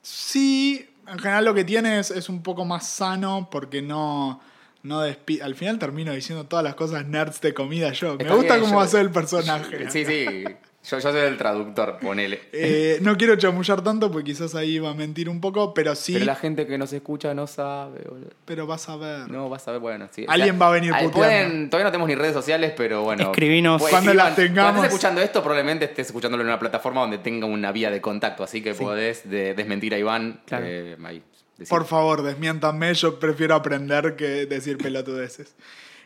Sí, 0.00 0.88
en 1.06 1.18
general 1.18 1.44
lo 1.44 1.54
que 1.54 1.64
tiene 1.64 1.98
es, 1.98 2.10
es 2.10 2.28
un 2.28 2.42
poco 2.42 2.64
más 2.64 2.86
sano 2.86 3.48
porque 3.50 3.82
no, 3.82 4.40
no 4.82 5.06
despi- 5.06 5.40
Al 5.42 5.54
final 5.54 5.78
termino 5.78 6.12
diciendo 6.12 6.44
todas 6.44 6.64
las 6.64 6.74
cosas 6.74 7.06
nerds 7.06 7.40
de 7.40 7.54
comida 7.54 7.92
yo. 7.92 8.16
Me 8.16 8.24
gusta 8.24 8.54
bien, 8.54 8.60
cómo 8.60 8.72
yo- 8.72 8.76
va 8.78 8.84
a 8.84 8.88
ser 8.88 9.00
el 9.00 9.10
personaje. 9.10 9.90
Sí, 9.90 10.04
sí. 10.04 10.44
Yo, 10.84 10.98
yo 10.98 11.12
soy 11.12 11.20
el 11.20 11.38
traductor, 11.38 11.98
ponele. 12.02 12.40
Eh, 12.52 12.98
no 13.02 13.16
quiero 13.16 13.36
chamullar 13.36 13.82
tanto 13.84 14.10
porque 14.10 14.32
quizás 14.32 14.56
ahí 14.56 14.80
va 14.80 14.90
a 14.90 14.94
mentir 14.94 15.28
un 15.28 15.40
poco, 15.40 15.72
pero 15.72 15.94
sí, 15.94 16.14
Pero 16.14 16.24
la 16.24 16.34
gente 16.34 16.66
que 16.66 16.76
nos 16.76 16.92
escucha 16.92 17.32
no 17.34 17.46
sabe, 17.46 18.00
boludo. 18.08 18.30
pero 18.44 18.66
vas 18.66 18.88
a 18.88 18.96
ver. 18.96 19.30
No, 19.30 19.48
vas 19.48 19.68
a 19.68 19.70
ver, 19.70 19.80
bueno, 19.80 20.08
sí. 20.10 20.24
Alguien 20.26 20.58
va 20.60 20.66
a 20.66 20.70
venir 20.72 20.90
puteando. 20.90 21.12
pueden- 21.16 21.70
todavía 21.70 21.84
no 21.84 21.90
tenemos 21.92 22.08
ni 22.08 22.16
redes 22.16 22.34
sociales, 22.34 22.72
pero 22.76 23.02
bueno. 23.04 23.22
Escribinos. 23.22 23.80
Pues, 23.80 23.92
Cuando 23.92 24.10
escriban. 24.10 24.26
las 24.26 24.34
tengamos. 24.36 24.54
Cuando 24.72 24.80
estés 24.82 24.92
escuchando 24.94 25.20
esto, 25.20 25.40
probablemente 25.40 25.84
estés 25.84 26.06
escuchándolo 26.08 26.42
en 26.42 26.48
una 26.48 26.58
plataforma 26.58 27.02
donde 27.02 27.18
tenga 27.18 27.46
una 27.46 27.70
vía 27.70 27.88
de 27.88 28.00
contacto, 28.00 28.42
así 28.42 28.60
que 28.60 28.74
podés 28.74 29.30
de- 29.30 29.54
desmentir 29.54 29.94
a 29.94 29.98
Iván. 29.98 30.40
Claro. 30.46 30.64
eh, 30.66 30.96
ahí, 31.04 31.22
Por 31.68 31.84
favor, 31.84 32.22
desmiéntanme, 32.22 32.94
yo 32.94 33.18
prefiero 33.18 33.54
aprender 33.54 34.16
que 34.16 34.46
decir 34.46 34.78
pelotudeces. 34.78 35.54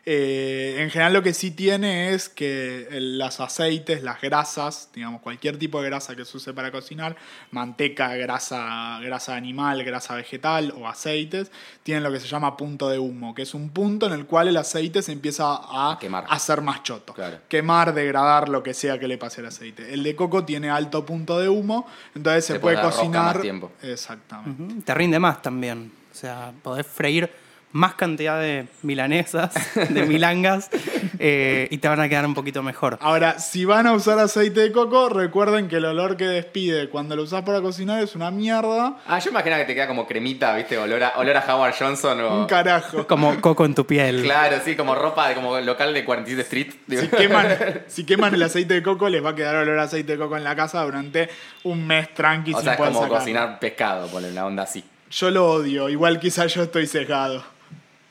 Eh, 0.09 0.77
en 0.79 0.89
general 0.91 1.15
lo 1.15 1.23
que 1.25 1.35
sí 1.35 1.51
tiene 1.51 2.15
es 2.15 2.29
que 2.29 2.87
el- 2.93 3.19
los 3.19 3.41
aceites, 3.41 4.05
las 4.05 4.21
grasas, 4.21 4.89
digamos, 4.95 5.21
cualquier 5.21 5.59
tipo 5.59 5.83
de 5.83 5.89
grasa 5.89 6.15
que 6.15 6.25
se 6.25 6.37
use 6.37 6.53
para 6.55 6.71
cocinar, 6.71 7.17
manteca, 7.51 8.15
grasa, 8.15 9.01
grasa 9.03 9.35
animal, 9.35 9.83
grasa 9.83 10.15
vegetal 10.15 10.73
o 10.79 10.87
aceites, 10.87 11.51
tienen 11.83 12.05
lo 12.05 12.13
que 12.13 12.21
se 12.21 12.29
llama 12.29 12.57
punto 12.57 12.89
de 12.89 13.01
humo, 13.01 13.35
que 13.35 13.43
es 13.43 13.53
un 13.53 13.71
punto 13.71 14.07
en 14.07 14.13
el 14.13 14.27
cual 14.27 14.47
el 14.47 14.57
aceite 14.59 15.03
se 15.03 15.11
empieza 15.11 15.45
a, 15.57 15.95
A 15.95 15.99
quemar. 15.99 16.25
hacer 16.29 16.61
más 16.61 16.85
choto. 16.85 17.13
Claro. 17.13 17.39
Quemar, 17.49 17.93
degradar, 17.93 18.49
lo 18.49 18.63
que 18.63 18.75
sea 18.75 19.01
que 19.01 19.09
le 19.09 19.19
pase 19.19 19.41
al 19.41 19.49
aceite. 19.49 19.93
El 19.93 20.05
de 20.05 20.15
coco 20.15 20.45
tiene 20.45 20.71
alto 20.71 21.05
punto 21.05 21.41
de 21.41 21.49
humo, 21.49 21.85
entonces 22.15 22.45
se, 22.45 22.53
Se 22.53 22.61
puede 22.61 22.81
cocinar. 22.81 23.35
más 23.35 23.43
tiempo. 23.43 23.73
Exactamente. 23.83 24.85
Te 24.85 24.95
rinde 24.95 25.19
más 25.19 25.43
también. 25.43 25.91
O 26.13 26.15
sea, 26.15 26.53
podés 26.63 26.87
freír 26.87 27.29
más 27.77 27.95
cantidad 27.95 28.41
de 28.41 28.67
milanesas, 28.83 29.53
de 29.91 30.07
milangas, 30.07 30.71
eh, 31.19 31.69
y 31.71 31.79
te 31.79 31.89
van 31.89 32.01
a 32.01 32.09
quedar 32.09 32.25
un 32.25 32.35
poquito 32.35 32.63
mejor. 32.63 32.99
Ahora, 33.03 33.39
si 33.39 33.67
van 33.67 33.87
a 33.87 33.93
usar 33.93 34.19
aceite 34.19 34.61
de 34.61 34.73
coco, 34.73 35.11
recuerden 35.11 35.69
que 35.69 35.77
el 35.77 35.85
olor 35.85 36.17
que 36.17 36.25
despide 36.25 36.89
cuando 36.89 37.15
lo 37.15 37.23
usás 37.23 37.43
para 37.43 37.61
cocinar 37.61 38.03
es 38.03 38.15
una 38.15 38.31
mierda. 38.31 38.97
Ah, 39.07 39.19
yo 39.19 39.31
imagino 39.31 39.57
que 39.57 39.65
te 39.67 39.75
queda 39.75 39.87
como 39.87 40.07
cremita, 40.07 40.57
¿viste? 40.57 40.79
Olor 40.79 41.05
a, 41.05 41.13
olor 41.17 41.37
a 41.37 41.55
Howard 41.55 41.75
Johnson 41.79 42.21
o. 42.23 42.41
Un 42.41 42.47
carajo. 42.47 43.07
Como 43.07 43.41
coco 43.43 43.67
en 43.67 43.75
tu 43.75 43.87
piel. 43.87 44.23
Claro, 44.23 44.57
sí, 44.65 44.75
como 44.75 44.95
ropa 44.95 45.29
de 45.29 45.35
como 45.35 45.61
local 45.61 45.93
de 45.93 46.05
47 46.05 46.43
Street. 46.43 47.03
Si 47.03 47.09
queman, 47.09 47.47
si 47.89 48.05
queman 48.05 48.35
el 48.35 48.43
aceite 48.43 48.75
de 48.75 48.83
coco, 48.83 49.11
les 49.11 49.23
va 49.23 49.31
a 49.31 49.35
quedar 49.35 49.55
olor 49.57 49.79
a 49.79 49.83
aceite 49.83 50.13
de 50.13 50.19
coco 50.19 50.39
en 50.39 50.45
la 50.45 50.57
casa 50.57 50.83
durante 50.83 51.29
un 51.65 51.87
mes 51.87 52.15
tranqui 52.15 52.55
o 52.55 52.57
sin 52.57 52.65
sea, 52.65 52.73
es 52.73 52.79
poder 52.79 52.93
como 52.93 53.03
sacarlo. 53.03 53.19
cocinar 53.19 53.59
pescado, 53.59 54.09
por 54.09 54.23
la 54.23 54.47
onda 54.47 54.63
así. 54.63 54.83
Yo 55.11 55.31
lo 55.31 55.51
odio, 55.51 55.89
igual 55.89 56.19
quizás 56.19 56.53
yo 56.55 56.63
estoy 56.63 56.87
cegado. 56.87 57.56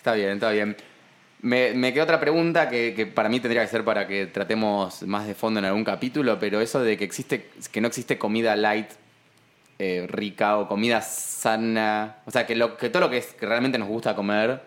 Está 0.06 0.13
bien, 0.13 0.34
está 0.34 0.52
bien. 0.52 0.78
Me, 1.41 1.74
me 1.74 1.91
queda 1.91 2.04
otra 2.04 2.20
pregunta 2.20 2.70
que, 2.70 2.94
que 2.96 3.08
para 3.08 3.28
mí 3.28 3.39
tendría 3.39 3.63
que 3.63 3.68
ser 3.68 3.84
para 3.84 4.06
que 4.06 4.28
tratemos 4.28 5.02
más 5.02 5.26
de 5.26 5.34
fondo 5.34 5.60
en 5.60 5.65
algún 5.65 5.84
capítulo, 5.84 6.38
pero 6.38 6.62
eso 6.62 6.84
de 6.84 6.96
que 6.96 7.04
existe, 7.04 7.50
que 7.72 7.82
no 7.82 7.88
existe 7.88 8.20
comida 8.20 8.56
light 8.56 8.86
eh, 9.80 10.06
rica 10.08 10.60
o 10.60 10.68
comida 10.68 11.02
sana. 11.02 12.18
O 12.28 12.30
sea, 12.30 12.46
que, 12.46 12.56
lo, 12.56 12.78
que 12.78 12.91
todo 12.91 13.00
lo 13.02 13.10
que, 13.10 13.18
es, 13.18 13.34
que 13.34 13.48
realmente 13.48 13.80
nos 13.80 13.88
gusta 13.88 14.15
comer 14.15 14.62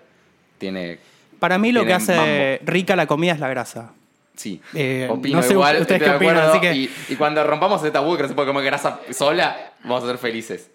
tiene. 0.59 0.99
Para 1.39 1.57
mí 1.57 1.71
lo 1.71 1.87
que 1.87 1.95
hace 1.95 2.59
rica 2.65 2.97
la 2.97 3.07
comida 3.07 3.31
es 3.35 3.39
la 3.39 3.49
grasa. 3.49 3.93
Sí. 4.35 4.61
Eh, 4.75 5.07
opino 5.09 5.37
no 5.37 5.43
sé 5.45 5.53
igual, 5.53 5.81
ustedes 5.83 6.03
qué 6.03 6.11
opinan, 6.11 6.39
así 6.39 6.59
que- 6.59 6.75
y, 6.75 6.91
y 7.11 7.15
cuando 7.15 7.45
rompamos 7.45 7.81
ese 7.81 7.93
tabú 7.93 8.17
que 8.17 8.23
no 8.23 8.29
se 8.29 8.35
puede 8.35 8.49
comer 8.49 8.65
grasa 8.65 8.99
sola, 9.13 9.75
vamos 9.85 10.03
a 10.03 10.09
ser 10.09 10.19
felices. 10.19 10.69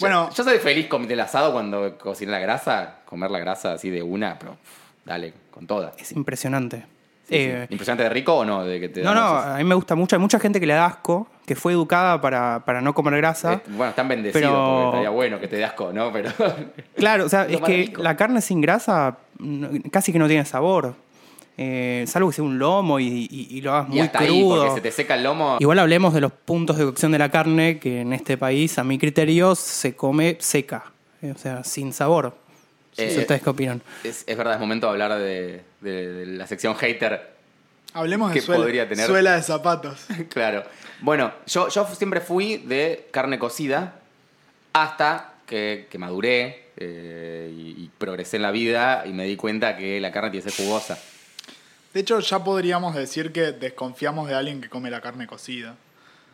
Bueno. 0.00 0.30
Yo 0.34 0.44
soy 0.44 0.58
feliz 0.58 0.86
con 0.86 1.10
el 1.10 1.20
asado 1.20 1.52
cuando 1.52 1.96
cociné 1.98 2.32
la 2.32 2.38
grasa, 2.38 2.96
comer 3.04 3.30
la 3.30 3.38
grasa 3.38 3.72
así 3.72 3.90
de 3.90 4.02
una, 4.02 4.38
pero 4.38 4.56
dale, 5.04 5.32
con 5.50 5.66
toda. 5.66 5.92
Es 5.98 6.12
impresionante. 6.12 6.84
Eh, 7.30 7.66
¿Impresionante 7.68 8.04
de 8.04 8.08
rico 8.08 8.36
o 8.36 8.44
no? 8.44 8.64
De 8.64 8.80
que 8.80 8.88
te 8.88 9.02
no, 9.02 9.12
no, 9.14 9.38
esos- 9.38 9.46
a 9.50 9.58
mí 9.58 9.64
me 9.64 9.74
gusta 9.74 9.94
mucho. 9.94 10.16
Hay 10.16 10.20
mucha 10.20 10.40
gente 10.40 10.58
que 10.60 10.66
le 10.66 10.72
da 10.72 10.86
asco, 10.86 11.28
que 11.44 11.54
fue 11.54 11.72
educada 11.74 12.20
para, 12.22 12.62
para 12.64 12.80
no 12.80 12.94
comer 12.94 13.16
grasa. 13.18 13.52
Eh, 13.54 13.60
bueno, 13.68 13.90
están 13.90 14.08
bendecidos 14.08 14.40
pero- 14.50 14.64
porque 14.64 14.86
estaría 14.86 15.10
bueno 15.10 15.38
que 15.38 15.46
te 15.48 15.56
dé 15.56 15.64
asco, 15.66 15.92
¿no? 15.92 16.10
Pero. 16.10 16.30
Claro, 16.96 17.26
o 17.26 17.28
sea, 17.28 17.42
es 17.48 17.60
que 17.60 17.76
rico. 17.76 18.02
la 18.02 18.16
carne 18.16 18.40
sin 18.40 18.62
grasa 18.62 19.18
casi 19.92 20.10
que 20.12 20.18
no 20.18 20.26
tiene 20.26 20.46
sabor. 20.46 20.94
Eh, 21.60 22.04
salvo 22.06 22.28
que 22.30 22.36
sea 22.36 22.44
un 22.44 22.56
lomo 22.58 23.00
y, 23.00 23.26
y- 23.30 23.48
y 23.50 23.60
lo 23.62 23.72
hagas 23.74 23.88
y 23.88 23.92
muy 23.92 24.00
hasta 24.00 24.20
ahí, 24.20 24.28
crudo. 24.28 24.56
porque 24.62 24.74
se 24.76 24.80
te 24.80 24.92
seca 24.92 25.16
el 25.16 25.24
lomo. 25.24 25.56
Igual 25.58 25.80
hablemos 25.80 26.14
de 26.14 26.20
los 26.20 26.30
puntos 26.32 26.78
de 26.78 26.84
cocción 26.84 27.10
de 27.10 27.18
la 27.18 27.30
carne, 27.32 27.80
que 27.80 28.02
en 28.02 28.12
este 28.12 28.36
país, 28.38 28.78
a 28.78 28.84
mi 28.84 28.96
criterio, 28.98 29.54
se 29.56 29.96
come 29.96 30.36
seca. 30.40 30.92
Eh, 31.20 31.32
O 31.34 31.38
sea, 31.38 31.64
sin 31.64 31.92
sabor. 31.92 32.36
Eh, 32.96 33.16
¿Ustedes 33.18 33.42
qué 33.42 33.50
opinan? 33.50 33.82
Es, 34.04 34.22
es 34.26 34.36
verdad, 34.36 34.54
es 34.54 34.60
momento 34.60 34.86
de 34.86 34.92
hablar 34.92 35.18
de, 35.18 35.62
de- 35.80 36.12
de 36.12 36.26
la 36.26 36.46
sección 36.46 36.74
hater. 36.76 37.36
Hablemos 37.92 38.30
de 38.30 38.34
¿Qué 38.34 38.40
suela, 38.40 38.62
podría 38.62 38.88
tener? 38.88 39.06
suela 39.06 39.34
de 39.36 39.42
zapatos. 39.42 40.06
claro. 40.30 40.62
Bueno, 41.00 41.32
yo, 41.46 41.68
yo 41.70 41.86
siempre 41.94 42.20
fui 42.20 42.58
de 42.58 43.08
carne 43.10 43.38
cocida 43.38 44.00
hasta 44.72 45.34
que, 45.46 45.86
que 45.90 45.98
maduré 45.98 46.66
eh, 46.76 47.52
y, 47.52 47.84
y 47.84 47.90
progresé 47.98 48.36
en 48.36 48.42
la 48.42 48.50
vida 48.50 49.04
y 49.06 49.12
me 49.12 49.24
di 49.24 49.36
cuenta 49.36 49.76
que 49.76 50.00
la 50.00 50.12
carne 50.12 50.30
tiene 50.30 50.44
que 50.44 50.50
ser 50.50 50.64
jugosa. 50.66 50.98
De 51.94 52.00
hecho, 52.00 52.20
ya 52.20 52.42
podríamos 52.44 52.94
decir 52.94 53.32
que 53.32 53.52
desconfiamos 53.52 54.28
de 54.28 54.34
alguien 54.34 54.60
que 54.60 54.68
come 54.68 54.90
la 54.90 55.00
carne 55.00 55.26
cocida. 55.26 55.76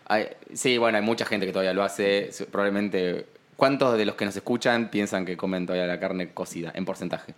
Hay- 0.07 0.29
sí, 0.53 0.77
bueno, 0.79 0.99
hay 0.99 1.05
mucha 1.05 1.25
gente 1.25 1.47
que 1.47 1.53
todavía 1.53 1.73
lo 1.73 1.83
hace. 1.83 2.31
Probablemente. 2.51 3.27
¿Cuántos 3.57 3.97
de 3.97 4.05
los 4.05 4.17
que 4.17 4.25
nos 4.25 4.35
escuchan 4.35 4.91
piensan 4.91 5.25
que 5.25 5.37
comen 5.37 5.65
todavía 5.67 5.87
la 5.87 6.01
carne 6.01 6.31
cocida 6.35 6.73
en 6.75 6.85
porcentaje? 6.85 7.35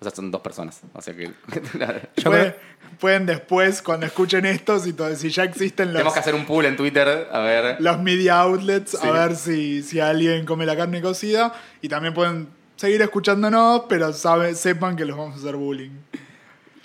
O 0.00 0.04
sea, 0.04 0.14
son 0.14 0.30
dos 0.30 0.40
personas. 0.42 0.80
O 0.92 1.02
sea 1.02 1.14
que. 1.14 1.24
Yo 2.16 2.30
Puede- 2.30 2.52
creo- 2.52 2.74
Pueden 3.00 3.26
después, 3.26 3.82
cuando 3.82 4.06
escuchen 4.06 4.46
esto, 4.46 4.78
si, 4.78 4.94
si 5.16 5.30
ya 5.30 5.42
existen 5.42 5.88
los, 5.88 5.94
Tenemos 5.94 6.14
que 6.14 6.20
hacer 6.20 6.34
un 6.36 6.46
pool 6.46 6.64
en 6.66 6.76
Twitter. 6.76 7.26
A 7.32 7.40
ver. 7.40 7.76
los 7.80 7.98
media 8.00 8.38
outlets, 8.40 8.92
Sí. 8.92 8.98
a 9.08 9.10
ver 9.10 9.34
si, 9.34 9.82
si 9.82 9.98
alguien 9.98 10.46
come 10.46 10.64
la 10.64 10.76
carne 10.76 11.02
cocida. 11.02 11.52
Y 11.82 11.88
también 11.88 12.14
pueden 12.14 12.46
seguir 12.76 13.02
escuchándonos, 13.02 13.82
pero 13.88 14.12
sabe, 14.12 14.54
sepan 14.54 14.94
que 14.96 15.04
los 15.04 15.16
vamos 15.16 15.34
a 15.34 15.38
hacer 15.40 15.56
bullying. 15.56 15.90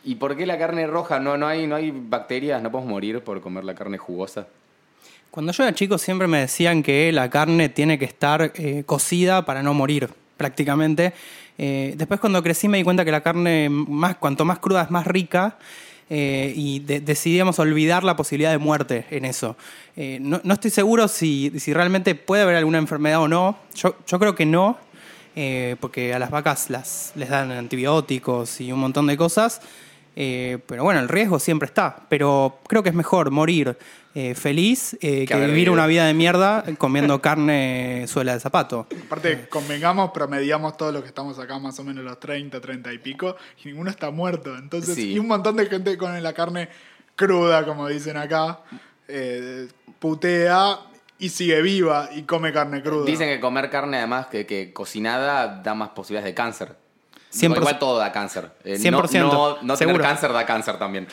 ¿Y 0.03 0.15
por 0.15 0.35
qué 0.37 0.45
la 0.45 0.57
carne 0.57 0.87
roja? 0.87 1.19
No, 1.19 1.37
no, 1.37 1.47
hay, 1.47 1.67
no 1.67 1.75
hay 1.75 1.91
bacterias, 1.91 2.61
no 2.63 2.71
podemos 2.71 2.89
morir 2.91 3.21
por 3.21 3.41
comer 3.41 3.63
la 3.65 3.75
carne 3.75 3.97
jugosa. 3.97 4.47
Cuando 5.31 5.51
yo 5.51 5.63
era 5.63 5.75
chico 5.75 5.97
siempre 5.97 6.27
me 6.27 6.39
decían 6.39 6.81
que 6.81 7.11
la 7.11 7.29
carne 7.29 7.69
tiene 7.69 7.99
que 7.99 8.05
estar 8.05 8.51
eh, 8.55 8.83
cocida 8.85 9.45
para 9.45 9.61
no 9.61 9.73
morir, 9.73 10.09
prácticamente. 10.37 11.13
Eh, 11.57 11.93
después 11.97 12.19
cuando 12.19 12.41
crecí 12.41 12.67
me 12.67 12.77
di 12.77 12.83
cuenta 12.83 13.03
que 13.05 13.11
la 13.11 13.21
carne, 13.21 13.67
más, 13.69 14.15
cuanto 14.15 14.45
más 14.45 14.59
cruda 14.59 14.83
es 14.83 14.89
más 14.91 15.05
rica. 15.05 15.57
eh, 16.11 16.53
y 16.55 16.79
de- 16.79 17.01
decidíamos 17.01 17.59
olvidar 17.59 18.03
la 18.03 18.15
posibilidad 18.15 18.49
de 18.49 18.57
muerte 18.57 19.05
en 19.11 19.25
eso. 19.25 19.55
Eh, 19.95 20.17
no, 20.19 20.41
no 20.43 20.53
estoy 20.55 20.71
seguro 20.71 21.07
si, 21.07 21.51
si 21.59 21.71
realmente 21.73 22.15
puede 22.15 22.41
haber 22.41 22.55
alguna 22.55 22.79
enfermedad 22.79 23.21
o 23.21 23.27
no. 23.27 23.57
Yo, 23.75 23.95
yo 24.07 24.17
creo 24.17 24.33
que 24.33 24.45
no, 24.47 24.77
porque 25.79 26.13
a 26.13 26.19
las 26.19 26.31
vacas 26.31 26.69
las, 26.71 27.11
les 27.15 27.29
dan 27.29 27.51
antibióticos 27.51 28.59
y 28.59 28.71
un 28.71 28.79
montón 28.79 29.05
de 29.07 29.15
cosas. 29.17 29.61
Eh, 30.21 30.57
pero 30.67 30.83
bueno, 30.83 30.99
el 30.99 31.07
riesgo 31.07 31.39
siempre 31.39 31.65
está. 31.65 31.95
Pero 32.09 32.59
creo 32.67 32.83
que 32.83 32.89
es 32.89 32.95
mejor 32.95 33.31
morir 33.31 33.77
eh, 34.13 34.35
feliz 34.35 34.97
eh, 34.99 35.25
que, 35.25 35.33
vivir 35.35 35.51
vivido. 35.51 35.71
una 35.73 35.87
vida 35.87 36.05
de 36.05 36.13
mierda 36.13 36.65
comiendo 36.77 37.21
carne 37.21 38.05
suela 38.05 38.33
de 38.33 38.41
zapato. 38.41 38.85
Aparte, 39.05 39.47
convengamos, 39.47 40.11
promediamos 40.11 40.75
todos 40.75 40.91
los 40.93 41.03
que 41.03 41.07
estamos 41.07 41.39
acá 41.39 41.57
más 41.57 41.79
o 41.79 41.85
menos 41.85 42.03
los 42.03 42.19
30, 42.19 42.59
30 42.59 42.91
y 42.91 42.97
pico, 42.97 43.37
y 43.63 43.69
ninguno 43.69 43.89
está 43.89 44.11
muerto. 44.11 44.57
Entonces, 44.57 44.95
Sí. 44.95 45.13
y 45.13 45.19
un 45.19 45.27
montón 45.27 45.55
de 45.55 45.67
gente 45.67 45.97
con 45.97 46.21
la 46.21 46.33
carne 46.33 46.67
cruda, 47.15 47.63
como 47.65 47.87
dicen 47.87 48.17
acá, 48.17 48.59
eh, 49.07 49.69
putea 49.99 50.79
y 51.17 51.29
sigue 51.29 51.61
viva 51.61 52.09
y 52.13 52.23
come 52.23 52.51
carne 52.51 52.81
cruda. 52.81 53.05
Dicen 53.05 53.29
que 53.29 53.39
comer 53.39 53.69
carne, 53.69 53.99
además, 53.99 54.27
que, 54.27 54.45
que 54.45 54.73
cocinada 54.73 55.61
da 55.63 55.73
más 55.75 55.89
posibilidades 55.91 56.29
de 56.31 56.35
cáncer. 56.35 56.88
100%. 57.33 57.57
Igual 57.57 57.79
todo 57.79 57.97
da 57.99 58.11
cáncer. 58.11 58.49
Eh, 58.63 58.77
100%, 58.77 59.19
No, 59.19 59.31
no, 59.31 59.49
no 59.49 59.57
tener 59.61 59.77
seguro. 59.77 60.03
cáncer 60.03 60.33
da 60.33 60.45
cáncer 60.45 60.77
también. 60.77 61.07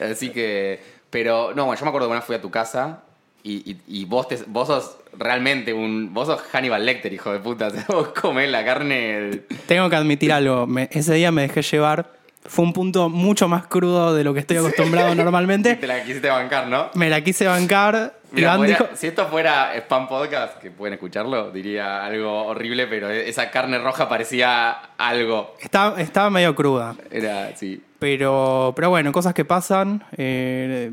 Así 0.00 0.30
que. 0.30 0.80
Pero, 1.10 1.52
no, 1.54 1.64
bueno, 1.66 1.78
yo 1.78 1.84
me 1.84 1.88
acuerdo 1.88 2.06
que 2.08 2.10
una 2.12 2.20
vez 2.20 2.26
fui 2.26 2.36
a 2.36 2.40
tu 2.42 2.50
casa 2.50 3.00
y, 3.42 3.70
y- 3.72 3.80
y 3.86 4.04
vos, 4.04 4.28
te- 4.28 4.44
vos 4.46 4.66
sos 4.68 4.96
realmente 5.16 5.72
un. 5.72 6.12
Vos 6.12 6.26
sos 6.26 6.40
Hannibal 6.52 6.84
Lecter, 6.84 7.12
hijo 7.12 7.32
de 7.32 7.38
puta. 7.38 7.68
Vos 7.88 8.08
comés 8.08 8.50
la 8.50 8.64
carne. 8.64 9.42
Tengo 9.66 9.88
que 9.88 9.96
admitir 9.96 10.32
algo, 10.32 10.66
me- 10.66 10.88
ese 10.92 11.14
día 11.14 11.32
me 11.32 11.42
dejé 11.42 11.62
llevar. 11.62 12.17
Fue 12.48 12.64
un 12.64 12.72
punto 12.72 13.08
mucho 13.08 13.46
más 13.48 13.66
crudo 13.66 14.14
de 14.14 14.24
lo 14.24 14.34
que 14.34 14.40
estoy 14.40 14.56
acostumbrado 14.56 15.14
normalmente. 15.14 15.76
te 15.76 15.86
la 15.86 16.02
quisiste 16.02 16.28
bancar, 16.28 16.66
¿no? 16.66 16.90
Me 16.94 17.08
la 17.08 17.22
quise 17.22 17.46
bancar. 17.46 18.14
Mira, 18.30 18.54
Iván 18.56 18.66
dijo, 18.66 18.86
si 18.94 19.06
esto 19.06 19.26
fuera 19.28 19.72
Spam 19.76 20.06
Podcast, 20.06 20.58
que 20.58 20.70
pueden 20.70 20.92
escucharlo, 20.94 21.50
diría 21.50 22.04
algo 22.04 22.44
horrible, 22.46 22.86
pero 22.86 23.08
esa 23.08 23.50
carne 23.50 23.78
roja 23.78 24.06
parecía 24.08 24.70
algo. 24.98 25.54
estaba, 25.60 25.98
estaba 26.00 26.28
medio 26.28 26.54
cruda. 26.54 26.94
Era, 27.10 27.56
sí. 27.56 27.82
Pero, 27.98 28.74
pero 28.76 28.90
bueno, 28.90 29.12
cosas 29.12 29.32
que 29.34 29.44
pasan. 29.46 30.04
eh, 30.16 30.90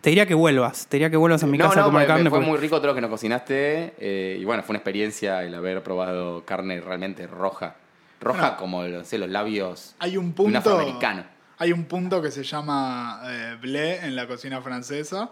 te 0.00 0.10
diría 0.10 0.26
que 0.26 0.34
vuelvas. 0.34 0.86
Te 0.88 0.96
diría 0.96 1.10
que 1.10 1.16
vuelvas 1.16 1.42
a 1.44 1.46
mi 1.46 1.56
no, 1.58 1.68
casa 1.68 1.80
a 1.82 1.84
comer 1.84 2.00
me- 2.00 2.00
me 2.00 2.06
carne. 2.08 2.30
fue 2.30 2.38
porque- 2.40 2.50
muy 2.50 2.58
rico 2.58 2.76
todo 2.78 2.88
lo 2.88 2.94
que 2.94 3.00
nos 3.00 3.10
cocinaste. 3.10 3.94
eh, 3.98 4.36
y 4.40 4.44
bueno, 4.44 4.62
fue 4.62 4.72
una 4.74 4.78
experiencia 4.78 5.42
el 5.44 5.54
haber 5.54 5.82
probado 5.82 6.44
carne 6.44 6.80
realmente 6.80 7.26
roja. 7.28 7.76
Roja 8.24 8.40
Bueno. 8.40 8.56
como 8.56 8.82
no 8.84 9.04
sé, 9.04 9.18
los 9.18 9.28
labios 9.28 9.94
Hay 9.98 10.16
un 10.16 10.24
de 10.24 10.28
un 10.28 10.32
punto. 10.34 10.58
afroamericano. 10.58 11.24
Hay 11.58 11.72
un 11.72 11.84
punto 11.84 12.20
que 12.20 12.30
se 12.32 12.42
llama 12.42 13.20
eh, 13.26 13.56
blé 13.60 14.04
en 14.04 14.16
la 14.16 14.26
cocina 14.26 14.60
francesa, 14.60 15.30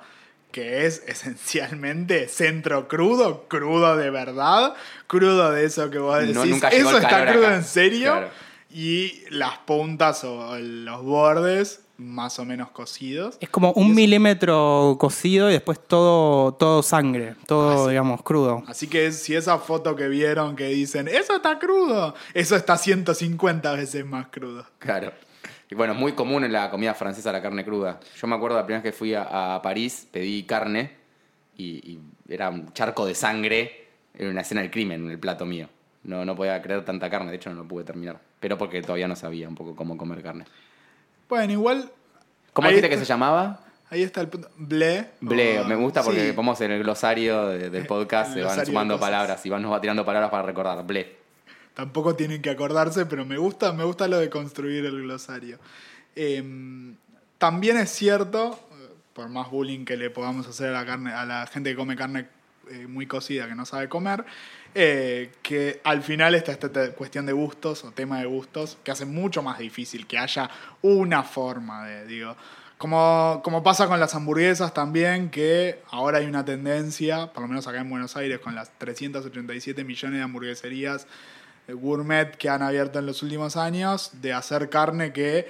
que 0.53 0.87
es 0.87 1.03
esencialmente 1.07 2.29
centro 2.29 2.87
crudo, 2.89 3.49
crudo 3.49 3.97
de 3.97 4.11
verdad, 4.11 4.75
crudo 5.07 5.51
de 5.51 5.65
eso 5.65 5.91
que 5.91 5.99
vos 5.99 6.19
decís. 6.21 6.35
No, 6.37 6.45
nunca 6.45 6.71
llegó 6.71 6.91
¿Eso 6.91 6.99
el 6.99 7.05
está 7.05 7.27
crudo 7.33 7.47
acá". 7.47 7.57
en 7.57 7.65
serio? 7.65 8.13
Claro. 8.13 8.29
Y 8.71 9.25
las 9.31 9.59
puntas 9.59 10.23
o 10.25 10.57
los 10.59 11.03
bordes 11.03 11.81
más 12.03 12.39
o 12.39 12.45
menos 12.45 12.71
cocidos. 12.71 13.37
Es 13.41 13.49
como 13.49 13.73
un 13.73 13.95
milímetro 13.95 14.97
cocido 14.99 15.51
y 15.51 15.55
después 15.55 15.79
todo, 15.79 16.55
todo 16.55 16.83
sangre. 16.83 17.37
Todo, 17.47 17.89
digamos, 17.89 18.23
crudo. 18.23 18.63
Así 18.67 18.87
que 18.87 19.13
si 19.13 19.35
esa 19.35 19.59
foto 19.59 19.97
que 19.97 20.09
vieron 20.09 20.57
que 20.57 20.67
dicen, 20.69 21.09
eso 21.09 21.37
está 21.37 21.59
crudo, 21.59 22.15
eso 22.35 22.57
está 22.57 22.77
150 22.77 23.73
veces 23.73 24.05
más 24.05 24.27
crudo. 24.29 24.67
Claro. 24.79 25.13
Y 25.71 25.75
bueno, 25.75 25.95
es 25.95 25.99
muy 25.99 26.13
común 26.13 26.45
en 26.45 26.53
la 26.53 26.71
comida 26.71 26.93
francesa 26.95 27.33
la 27.33 27.41
carne 27.41 27.65
cruda. 27.65 27.99
Yo 28.21 28.27
me 28.27 28.35
acuerdo 28.35 28.57
la 28.57 28.67
primera 28.67 28.83
vez 28.83 28.93
que 28.93 28.99
fui 28.99 29.15
a, 29.15 29.55
a 29.55 29.63
París, 29.63 30.07
pedí 30.11 30.43
carne 30.43 30.97
y, 31.57 31.93
y 31.93 32.01
era 32.29 32.51
un 32.51 32.73
charco 32.75 33.07
de 33.07 33.15
sangre 33.15 33.89
en 34.15 34.29
una 34.29 34.43
escena 34.43 34.61
del 34.61 34.71
crimen 34.71 35.05
en 35.07 35.11
el 35.11 35.19
plato 35.19 35.47
mío. 35.47 35.69
No, 36.05 36.25
no 36.25 36.35
podía 36.35 36.61
creer 36.61 36.85
tanta 36.85 37.09
carne, 37.09 37.31
de 37.31 37.37
hecho 37.37 37.51
no 37.51 37.63
lo 37.63 37.69
pude 37.69 37.85
terminar. 37.85 38.21
Pero 38.41 38.59
porque 38.59 38.83
todavía 38.83 39.09
no 39.09 39.17
sabía 39.17 39.49
un 39.49 39.55
poco 39.55 39.77
cómo 39.77 39.97
comer 39.97 40.23
carne. 40.23 40.45
Bueno, 41.33 41.51
igual... 41.55 41.91
¿Cómo 42.53 42.69
dijiste 42.69 42.91
que 42.91 42.99
se 42.99 43.07
llamaba? 43.07 43.59
Ahí 43.89 44.03
está 44.03 44.21
el 44.21 44.29
punto. 44.29 44.51
Ble, 44.59 45.09
o- 45.23 45.65
me 45.65 45.75
gusta 45.77 46.03
porque 46.03 46.27
sí. 46.27 46.33
ponemos 46.33 46.61
en 46.61 46.73
el 46.73 46.83
glosario 46.83 47.47
de- 47.47 47.71
del 47.71 47.87
podcast, 47.87 48.35
se 48.35 48.43
van 48.43 48.67
sumando 48.67 49.01
palabras, 49.01 49.47
Iván 49.47 49.63
nos 49.63 49.73
va 49.73 49.81
tirando 49.81 50.05
palabras 50.05 50.31
para 50.31 50.43
recordar. 50.43 50.87
Ble. 50.87 51.17
Tampoco 51.73 52.15
tienen 52.17 52.43
que 52.43 52.51
acordarse, 52.51 53.07
pero 53.07 53.25
me 53.25 53.39
gusta, 53.39 53.73
me 53.73 53.83
gusta 53.83 54.09
lo 54.09 54.19
de 54.19 54.29
construir 54.29 54.85
el 54.85 55.01
glosario. 55.01 55.59
Eh, 56.17 56.45
también 57.39 57.79
es 57.79 57.89
cierto, 57.89 58.61
eh, 58.73 58.93
por 59.15 59.31
más 59.31 59.51
bullying 59.51 59.87
que 59.87 59.97
le 59.97 60.11
podamos 60.11 60.47
hacer 60.47 60.69
a 60.69 60.73
la, 60.81 60.85
carne, 60.85 61.15
a 61.15 61.25
la 61.25 61.47
gente 61.47 61.71
que 61.71 61.77
come 61.77 61.97
carne 61.97 62.27
eh, 62.71 62.87
muy 62.87 63.07
cocida, 63.07 63.49
que 63.49 63.55
no 63.55 63.67
sabe 63.67 63.89
comer, 63.89 64.25
eh, 64.75 65.33
que 65.43 65.81
al 65.85 66.03
final 66.03 66.35
está 66.35 66.53
esta 66.53 66.93
cuestión 66.93 67.27
de 67.27 67.33
gustos 67.33 67.85
o 67.85 67.91
tema 67.91 68.21
de 68.21 68.27
gustos, 68.27 68.79
que 68.85 68.91
hace 68.91 69.05
mucho 69.05 69.43
más 69.43 69.59
difícil 69.59 70.07
que 70.07 70.19
haya 70.19 70.49
una 70.81 71.23
forma 71.23 71.87
de, 71.87 72.07
digo, 72.07 72.37
como, 72.79 73.41
como 73.45 73.63
pasa 73.63 73.87
con 73.87 74.01
las 74.01 74.15
hamburguesas 74.15 74.75
también, 74.75 75.31
que 75.31 75.83
ahora 75.91 76.19
hay 76.19 76.27
una 76.27 76.45
tendencia, 76.45 77.33
por 77.33 77.43
lo 77.43 77.49
menos 77.49 77.67
acá 77.67 77.81
en 77.81 77.91
Buenos 77.91 78.17
Aires, 78.17 78.41
con 78.41 78.55
las 78.55 78.71
387 78.79 79.85
millones 79.85 80.19
de 80.19 80.25
hamburgueserías 80.25 81.07
eh, 81.69 81.73
gourmet 81.75 82.37
que 82.37 82.49
han 82.49 82.63
abierto 82.63 82.99
en 82.99 83.07
los 83.07 83.23
últimos 83.23 83.57
años, 83.57 84.11
de 84.21 84.33
hacer 84.33 84.69
carne 84.69 85.13
que 85.13 85.49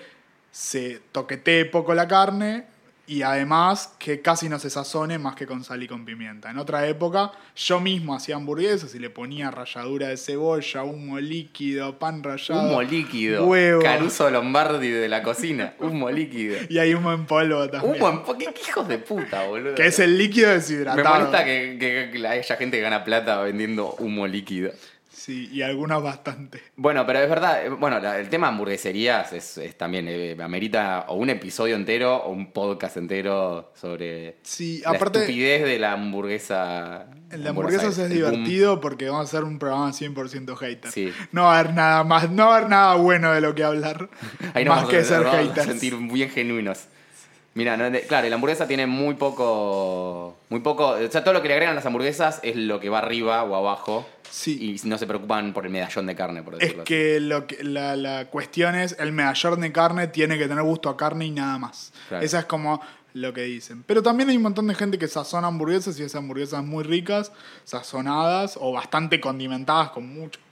se 0.51 1.01
toquetee 1.12 1.64
poco 1.64 1.94
la 1.94 2.07
carne 2.07 2.66
y 3.07 3.23
además 3.23 3.93
que 3.99 4.23
casi 4.23 4.49
no 4.49 4.59
se 4.59 4.71
sazone 4.71 5.19
más 5.19 5.35
que 5.35 5.47
con 5.47 5.65
sal 5.65 5.83
y 5.83 5.88
con 5.88 6.05
pimienta. 6.05 6.51
En 6.51 6.59
otra 6.59 6.87
época 6.87 7.33
yo 7.57 7.81
mismo 7.81 8.15
hacía 8.15 8.37
hamburguesas 8.37 8.95
y 8.95 8.99
le 9.01 9.11
ponía 9.11 9.51
ralladura 9.51 10.09
de 10.09 10.17
cebolla, 10.17 10.85
humo 10.85 11.19
líquido, 11.19 11.99
pan 11.99 12.23
rallado, 12.23 12.62
Humo 12.69 12.83
líquido. 12.83 13.45
huevo 13.47 13.83
Caruso 13.83 14.31
Lombardi 14.31 14.88
de 14.88 15.09
la 15.09 15.23
cocina. 15.23 15.75
Humo 15.81 16.11
líquido. 16.11 16.57
y 16.69 16.79
hay 16.79 16.95
humo 16.95 17.12
en 17.12 17.27
polvo 17.27 17.69
también. 17.69 17.97
Humo 17.97 18.09
en 18.09 18.23
po- 18.23 18.38
¿Qué, 18.38 18.55
hijos 18.69 18.87
de 18.88 18.99
puta, 18.99 19.47
boludo? 19.49 19.75
Que 19.75 19.87
es 19.87 19.99
el 19.99 20.17
líquido 20.17 20.49
Me 20.49 20.55
deshidratado. 20.55 21.09
molesta 21.17 21.45
que, 21.45 21.77
que- 21.81 22.11
que 22.19 22.27
haya 22.27 22.57
gente 22.57 22.77
que 22.77 22.83
gana 22.83 23.03
plata 23.05 23.41
vendiendo 23.43 23.95
humo 23.99 24.27
líquido. 24.29 24.71
Sí, 25.12 25.48
y 25.53 25.62
algunas 25.62 26.03
bastante. 26.03 26.61
Bueno, 26.75 27.07
pero 27.07 27.20
es 27.20 27.29
verdad, 27.29 27.64
eh, 27.64 27.68
bueno, 27.68 28.01
la- 28.01 28.18
el 28.18 28.29
tema 28.29 28.48
hamburgueserías 28.48 29.33
es, 29.33 29.59
es 29.59 29.77
también, 29.79 30.07
eh, 30.09 30.37
amerita 30.42 31.05
o 31.09 31.14
un 31.16 31.31
episodio 31.31 31.77
entero 31.77 32.16
o 32.16 32.31
un 32.33 32.51
podcast 32.53 32.96
entero 32.96 33.72
sobre 33.75 34.38
Sí, 34.42 34.81
la 34.83 34.90
aparte- 34.90 35.20
estupidez 35.20 35.64
de 35.64 35.79
la 35.79 35.92
hamburguesa. 35.92 37.07
La 37.31 37.51
hamburguesa 37.51 37.88
es 37.88 37.98
boom. 37.98 38.09
divertido 38.11 38.81
porque 38.81 39.07
vamos 39.07 39.20
a 39.20 39.37
hacer 39.37 39.44
un 39.44 39.59
programa 39.59 39.92
100% 39.92 40.57
hater. 40.57 40.90
Sí. 40.90 41.12
No 41.31 41.42
va 41.44 41.57
a 41.57 41.61
haber 41.61 41.75
nada 41.75 42.05
más, 42.05 42.31
no 42.31 42.46
va 42.46 42.55
a 42.55 42.57
haber 42.59 42.70
nada 42.70 42.94
bueno 42.96 43.33
de 43.33 43.40
lo 43.40 43.55
que 43.55 43.64
hablar. 43.64 44.09
Ahí 44.55 44.64
más 44.64 44.77
vamos 44.79 44.90
que 44.90 44.98
a, 44.98 45.05
ser 45.05 45.22
vamos 45.25 45.35
a 45.35 45.42
haters. 45.42 45.66
sentir 45.66 45.96
bien 45.96 46.31
genuinos. 46.31 46.87
Mira, 47.55 47.77
no, 47.77 47.85
claro, 48.09 48.29
la 48.29 48.35
hamburguesa 48.35 48.67
tiene 48.67 48.87
muy 48.87 49.15
poco, 49.15 50.37
muy 50.49 50.61
poco, 50.61 50.88
o 50.88 51.11
sea, 51.11 51.23
todo 51.23 51.35
lo 51.35 51.43
que 51.43 51.49
le 51.49 51.55
agregan 51.55 51.73
a 51.73 51.77
las 51.77 51.85
hamburguesas 51.85 52.41
es 52.43 52.57
lo 52.57 52.81
que 52.81 52.88
va 52.88 52.99
arriba 52.99 53.43
o 53.45 53.55
abajo. 53.55 54.07
Sí. 54.31 54.79
Y 54.83 54.88
no 54.88 54.97
se 54.97 55.07
preocupan 55.07 55.53
por 55.53 55.67
el 55.67 55.73
medallón 55.73 56.07
de 56.07 56.17
carne, 56.17 56.43
por 56.43 56.55
Es 56.55 56.61
decirlo 56.61 56.83
así. 56.85 56.88
que, 56.88 57.21
lo 57.21 57.47
que 57.47 57.62
la, 57.62 57.95
la 57.97 58.27
cuestión 58.31 58.75
es, 58.75 58.97
el 58.99 59.12
medallón 59.12 59.61
de 59.61 59.71
carne 59.71 60.07
tiene 60.07 60.38
que 60.38 60.49
tener 60.49 60.65
gusto 60.65 60.88
a 60.88 60.97
carne 60.97 61.27
y 61.27 61.31
nada 61.31 61.59
más. 61.59 61.93
Claro. 62.09 62.25
Esa 62.25 62.38
es 62.38 62.45
como 62.47 62.81
lo 63.12 63.35
que 63.35 63.43
dicen. 63.43 63.83
Pero 63.87 64.03
también 64.03 64.31
hay 64.31 64.38
un 64.38 64.43
montón 64.45 64.67
de 64.69 64.75
gente 64.75 64.97
que 64.99 65.07
sazona 65.07 65.49
hamburguesas 65.49 66.01
y 66.01 66.03
esas 66.05 66.21
hamburguesas 66.21 66.65
muy 66.65 66.83
ricas, 66.85 67.31
sazonadas 67.65 68.57
o 68.59 68.73
bastante 68.73 69.21
condimentadas 69.21 69.91
con 69.91 70.09
muchas 70.09 70.43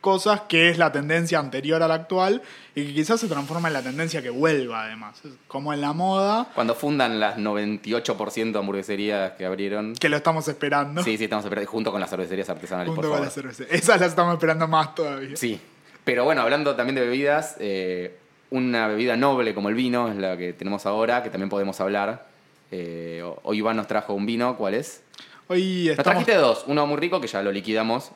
cosas, 0.00 0.42
que 0.48 0.70
es 0.70 0.78
la 0.78 0.90
tendencia 0.92 1.38
anterior 1.38 1.82
a 1.82 1.88
la 1.88 1.94
actual 1.94 2.42
y 2.74 2.86
que 2.86 2.94
quizás 2.94 3.20
se 3.20 3.28
transforma 3.28 3.68
en 3.68 3.74
la 3.74 3.82
tendencia 3.82 4.22
que 4.22 4.30
vuelva 4.30 4.84
además. 4.84 5.20
Como 5.46 5.72
en 5.72 5.80
la 5.80 5.92
moda, 5.92 6.48
Cuando 6.54 6.74
fundan 6.74 7.20
las 7.20 7.36
98% 7.36 8.52
de 8.52 8.58
hamburgueserías 8.58 9.32
que 9.32 9.44
abrieron. 9.44 9.94
que 9.94 10.08
lo 10.08 10.16
estamos 10.16 10.48
esperando. 10.48 11.02
Sí, 11.04 11.16
sí, 11.18 11.24
estamos 11.24 11.44
esperando, 11.44 11.70
junto 11.70 11.92
con 11.92 12.00
las 12.00 12.10
cervecerías 12.10 12.48
artesanales, 12.48 12.88
junto 12.88 13.02
por 13.02 13.10
con 13.10 13.18
favor. 13.18 13.26
la 13.26 13.52
cerveza. 13.52 13.64
Esas 13.74 14.00
las 14.00 14.10
estamos 14.10 14.34
esperando 14.34 14.66
más 14.68 14.94
todavía. 14.94 15.36
Sí, 15.36 15.60
pero 16.04 16.24
bueno, 16.24 16.42
hablando 16.42 16.74
también 16.76 16.94
de 16.94 17.02
bebidas, 17.02 17.56
eh, 17.60 18.16
una 18.50 18.88
bebida 18.88 19.16
noble 19.16 19.54
como 19.54 19.68
el 19.68 19.74
vino 19.74 20.08
es 20.08 20.16
la 20.16 20.36
que 20.36 20.52
tenemos 20.52 20.86
ahora, 20.86 21.22
que 21.22 21.30
también 21.30 21.48
podemos 21.50 21.80
hablar. 21.80 22.26
Eh, 22.72 23.22
hoy 23.42 23.58
Iván 23.58 23.76
nos 23.76 23.86
trajo 23.86 24.14
un 24.14 24.26
vino, 24.26 24.56
¿cuál 24.56 24.74
es? 24.74 25.02
Hoy 25.48 25.86
Nos 25.88 25.98
estamos 25.98 26.04
trajiste 26.24 26.34
dos, 26.36 26.64
uno 26.68 26.86
muy 26.86 26.96
rico 26.98 27.20
que 27.20 27.26
ya 27.26 27.42
lo 27.42 27.50
liquidamos, 27.52 28.12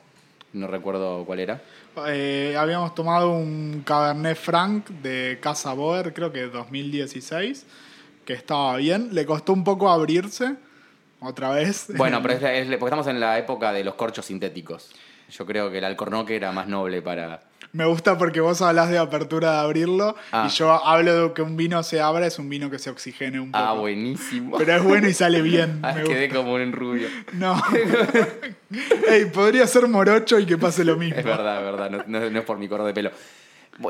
no 0.54 0.66
recuerdo 0.66 1.24
cuál 1.24 1.40
era. 1.40 1.60
Eh, 2.08 2.56
habíamos 2.58 2.94
tomado 2.94 3.30
un 3.32 3.82
Cabernet 3.84 4.36
Franc 4.36 4.88
de 4.88 5.38
Casa 5.40 5.72
Boer, 5.74 6.12
creo 6.14 6.32
que 6.32 6.42
2016, 6.46 7.66
que 8.24 8.32
estaba 8.32 8.76
bien. 8.78 9.10
Le 9.12 9.26
costó 9.26 9.52
un 9.52 9.62
poco 9.64 9.90
abrirse, 9.90 10.54
otra 11.20 11.50
vez. 11.50 11.86
Bueno, 11.96 12.20
pero 12.22 12.34
es, 12.34 12.42
es- 12.42 12.66
porque 12.78 12.86
estamos 12.86 13.06
en 13.06 13.20
la 13.20 13.38
época 13.38 13.72
de 13.72 13.84
los 13.84 13.94
corchos 13.94 14.24
sintéticos. 14.26 14.90
Yo 15.30 15.46
creo 15.46 15.70
que 15.70 15.78
el 15.78 15.84
alcornoque 15.84 16.36
era 16.36 16.52
más 16.52 16.66
noble 16.68 17.00
para... 17.02 17.42
Me 17.74 17.84
gusta 17.84 18.16
porque 18.16 18.40
vos 18.40 18.62
hablas 18.62 18.88
de 18.88 18.98
apertura 18.98 19.50
de 19.52 19.58
abrirlo 19.58 20.14
Ah. 20.32 20.46
y 20.48 20.50
yo 20.54 20.70
hablo 20.72 21.28
de 21.28 21.34
que 21.34 21.42
un 21.42 21.56
vino 21.56 21.82
se 21.82 22.00
abra, 22.00 22.24
es 22.26 22.38
un 22.38 22.48
vino 22.48 22.70
que 22.70 22.78
se 22.78 22.88
oxigene 22.88 23.38
un 23.40 23.50
poco. 23.52 23.62
Ah, 23.64 23.72
buenísimo. 23.74 24.56
Pero 24.56 24.74
es 24.76 24.82
bueno 24.82 25.08
y 25.08 25.12
sale 25.12 25.42
bien. 25.42 25.80
Ah, 25.84 25.92
me 25.92 26.04
quedé 26.04 26.28
gusta. 26.28 26.36
como 26.42 26.54
un 26.54 26.72
rubio. 26.72 27.08
No. 27.32 27.60
Ey, 29.10 29.26
podría 29.26 29.66
ser 29.66 29.86
morocho 29.88 30.38
y 30.38 30.46
que 30.46 30.56
pase 30.58 30.84
lo 30.84 30.96
mismo. 30.96 31.18
Es 31.18 31.24
verdad, 31.24 31.58
es 31.58 31.64
verdad, 31.64 31.90
no, 31.90 32.04
no- 32.06 32.30
no 32.30 32.38
es 32.38 32.44
por 32.44 32.58
mi 32.58 32.68
color 32.68 32.86
de 32.86 32.94
pelo. 32.94 33.10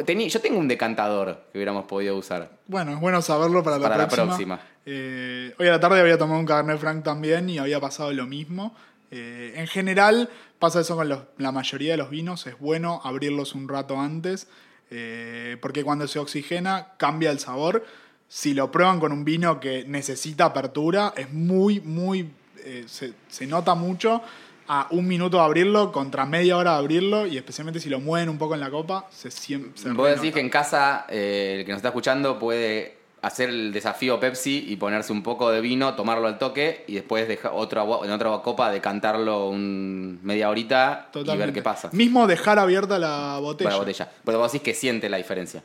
Tení- 0.06 0.28
yo 0.30 0.40
tengo 0.40 0.58
un 0.58 0.66
decantador 0.68 1.42
que 1.52 1.58
hubiéramos 1.58 1.84
podido 1.84 2.16
usar. 2.16 2.50
Bueno, 2.66 2.92
es 2.92 3.00
bueno 3.00 3.20
saberlo 3.20 3.62
para 3.62 3.76
la 3.76 3.82
Para 3.82 3.96
la 3.98 4.08
próxima. 4.08 4.26
próxima. 4.28 4.60
Eh, 4.86 5.54
hoy 5.58 5.68
a 5.68 5.72
la 5.72 5.80
tarde 5.80 6.00
había 6.00 6.16
tomado 6.16 6.40
un 6.40 6.46
Cabernet 6.46 6.78
Franc 6.78 7.04
también 7.04 7.48
y 7.50 7.58
había 7.58 7.80
pasado 7.80 8.10
lo 8.12 8.26
mismo. 8.26 8.74
Eh, 9.10 9.52
en 9.56 9.66
general 9.66 10.30
pasa 10.58 10.80
eso 10.80 10.96
con 10.96 11.08
los- 11.08 11.20
la 11.38 11.52
mayoría 11.52 11.92
de 11.92 11.96
los 11.98 12.10
vinos. 12.10 12.46
Es 12.46 12.58
bueno 12.58 13.00
abrirlos 13.04 13.54
un 13.54 13.68
rato 13.68 13.98
antes 14.00 14.48
eh, 14.90 15.56
porque 15.60 15.82
cuando 15.82 16.06
se 16.06 16.18
oxigena 16.18 16.88
cambia 16.98 17.30
el 17.30 17.38
sabor. 17.38 17.84
Si 18.28 18.52
lo 18.54 18.70
prueban 18.70 19.00
con 19.00 19.12
un 19.12 19.24
vino 19.24 19.60
que 19.60 19.84
necesita 19.86 20.46
apertura, 20.46 21.12
es 21.16 21.32
muy, 21.32 21.80
muy... 21.80 22.30
eh, 22.64 22.84
se, 22.86 23.12
se 23.28 23.46
nota 23.46 23.74
mucho 23.74 24.22
a 24.66 24.86
un 24.90 25.06
minuto 25.06 25.36
de 25.38 25.42
abrirlo 25.44 25.92
contra 25.92 26.24
media 26.24 26.56
hora 26.56 26.72
de 26.72 26.78
abrirlo 26.78 27.26
y 27.26 27.36
especialmente 27.36 27.80
si 27.80 27.90
lo 27.90 28.00
mueven 28.00 28.28
un 28.30 28.38
poco 28.38 28.54
en 28.54 28.60
la 28.60 28.70
copa, 28.70 29.06
se 29.10 29.30
siente... 29.30 29.90
Vos 29.92 30.08
decís 30.08 30.32
que 30.32 30.40
en 30.40 30.48
casa 30.48 31.04
eh, 31.10 31.56
el 31.60 31.64
que 31.66 31.72
nos 31.72 31.78
está 31.78 31.88
escuchando 31.88 32.38
puede 32.38 32.96
hacer 33.24 33.48
el 33.48 33.72
desafío 33.72 34.20
Pepsi 34.20 34.66
y 34.68 34.76
ponerse 34.76 35.12
un 35.12 35.22
poco 35.22 35.50
de 35.50 35.62
vino, 35.62 35.94
tomarlo 35.94 36.28
al 36.28 36.38
toque 36.38 36.84
y 36.86 36.94
después 36.94 37.26
dejar 37.26 37.52
otra, 37.54 37.82
en 37.82 38.10
otra 38.10 38.30
copa 38.42 38.70
decantarlo 38.70 39.48
un 39.48 40.20
media 40.22 40.50
horita 40.50 41.08
y 41.14 41.36
ver 41.36 41.52
qué 41.52 41.62
pasa. 41.62 41.88
Mismo 41.92 42.26
dejar 42.26 42.58
abierta 42.58 42.98
la 42.98 43.38
botella. 43.40 43.70
Para 43.70 43.76
la 43.76 43.80
botella. 43.80 44.12
Pero 44.24 44.38
vos 44.38 44.52
decís 44.52 44.62
que 44.62 44.74
siente 44.74 45.08
la 45.08 45.16
diferencia. 45.16 45.62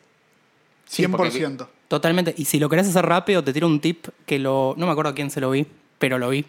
100%. 0.89 1.67
Totalmente. 1.89 2.33
Y 2.37 2.45
si 2.45 2.59
lo 2.59 2.69
querés 2.69 2.87
hacer 2.87 3.05
rápido, 3.05 3.43
te 3.43 3.51
tiro 3.51 3.67
un 3.67 3.81
tip 3.81 4.07
que 4.25 4.39
lo. 4.39 4.73
No 4.77 4.85
me 4.85 4.91
acuerdo 4.93 5.11
a 5.11 5.15
quién 5.15 5.29
se 5.29 5.41
lo 5.41 5.51
vi, 5.51 5.67
pero 5.97 6.17
lo 6.17 6.29
vi. 6.29 6.45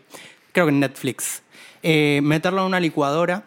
Creo 0.52 0.66
que 0.66 0.70
en 0.70 0.80
Netflix. 0.80 1.42
Eh, 1.82 2.20
meterlo 2.22 2.60
en 2.60 2.66
una 2.66 2.80
licuadora 2.80 3.42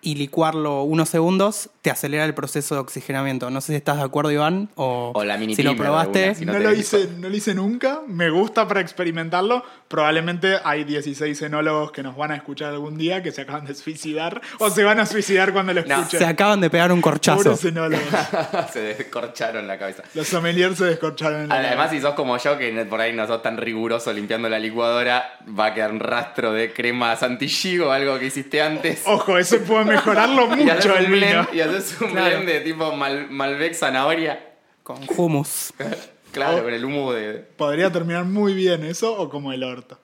y 0.00 0.14
licuarlo 0.14 0.82
unos 0.84 1.08
segundos 1.08 1.70
te 1.88 1.92
acelera 1.92 2.26
el 2.26 2.34
proceso 2.34 2.74
de 2.74 2.82
oxigenamiento. 2.82 3.48
No 3.48 3.62
sé 3.62 3.68
si 3.68 3.76
estás 3.76 3.96
de 3.96 4.02
acuerdo, 4.02 4.30
Iván, 4.30 4.68
o, 4.74 5.12
O 5.14 5.24
la 5.24 5.38
mini 5.38 5.54
si 5.54 5.62
lo 5.62 5.74
probaste. 5.74 6.24
alguna, 6.24 6.38
si 6.38 6.44
no, 6.44 6.52
no 6.52 6.58
lo 6.58 6.72
hice, 6.74 7.08
no 7.18 7.30
lo 7.30 7.34
hice 7.34 7.54
nunca. 7.54 8.02
Me 8.06 8.28
gusta 8.28 8.68
para 8.68 8.80
experimentarlo. 8.82 9.64
Probablemente 9.88 10.56
hay 10.64 10.84
16 10.84 11.40
enólogos 11.40 11.90
que 11.92 12.02
nos 12.02 12.14
van 12.14 12.32
a 12.32 12.36
escuchar 12.36 12.74
algún 12.74 12.98
día 12.98 13.22
que 13.22 13.32
se 13.32 13.40
acaban 13.40 13.64
de 13.64 13.74
suicidar 13.74 14.42
o 14.58 14.68
se 14.68 14.84
van 14.84 15.00
a 15.00 15.06
suicidar 15.06 15.54
cuando 15.54 15.72
lo 15.72 15.82
No, 15.82 15.94
escuchen. 15.94 16.20
Se 16.20 16.26
acaban 16.26 16.60
de 16.60 16.68
pegar 16.68 16.92
un 16.92 17.00
corchazo. 17.00 17.56
Se 18.72 18.80
descorcharon 18.80 19.66
la 19.66 19.78
cabeza. 19.78 20.02
Los 20.14 20.28
sommeliers 20.28 20.76
se 20.76 20.84
descorcharon 20.84 21.42
en 21.42 21.48
la 21.48 21.54
Además, 21.54 21.90
si 21.90 22.00
sos 22.00 22.14
como 22.14 22.36
yo, 22.36 22.58
que 22.58 22.70
por 22.84 23.00
ahí 23.00 23.14
no 23.14 23.26
sos 23.26 23.40
tan 23.42 23.56
riguroso 23.56 24.12
limpiando 24.12 24.48
la 24.50 24.58
licuadora, 24.58 25.38
va 25.58 25.66
a 25.66 25.74
quedar 25.74 25.92
un 25.92 26.00
rastro 26.00 26.52
de 26.52 26.72
crema 26.72 27.16
Santilly 27.16 27.78
o 27.80 27.90
algo 27.92 28.18
que 28.18 28.26
hiciste 28.26 28.60
antes. 28.60 29.02
Ojo, 29.06 29.38
eso 29.38 29.58
puede 29.60 29.86
mejorarlo 29.86 30.52
y 30.58 30.64
mucho 30.64 30.94
el 30.96 31.06
vino. 31.06 31.46
blend, 31.46 31.54
y 31.54 31.60
haces 31.78 32.00
un 32.00 32.10
Claro. 32.10 32.36
blend 32.40 32.48
de 32.48 32.60
tipo 32.60 32.92
Mal- 32.92 33.30
Malbec 33.30 33.74
zanahoria. 33.74 34.44
Con 34.82 34.98
hummus. 35.16 35.72
Claro, 36.30 36.62
con 36.62 36.74
el 36.74 36.84
humo 36.84 37.12
de. 37.14 37.36
Podría 37.56 37.90
terminar 37.90 38.26
muy 38.26 38.52
bien 38.52 38.84
eso 38.84 39.18
o 39.18 39.30
como 39.30 39.50
el 39.54 39.64
orto. 39.64 39.98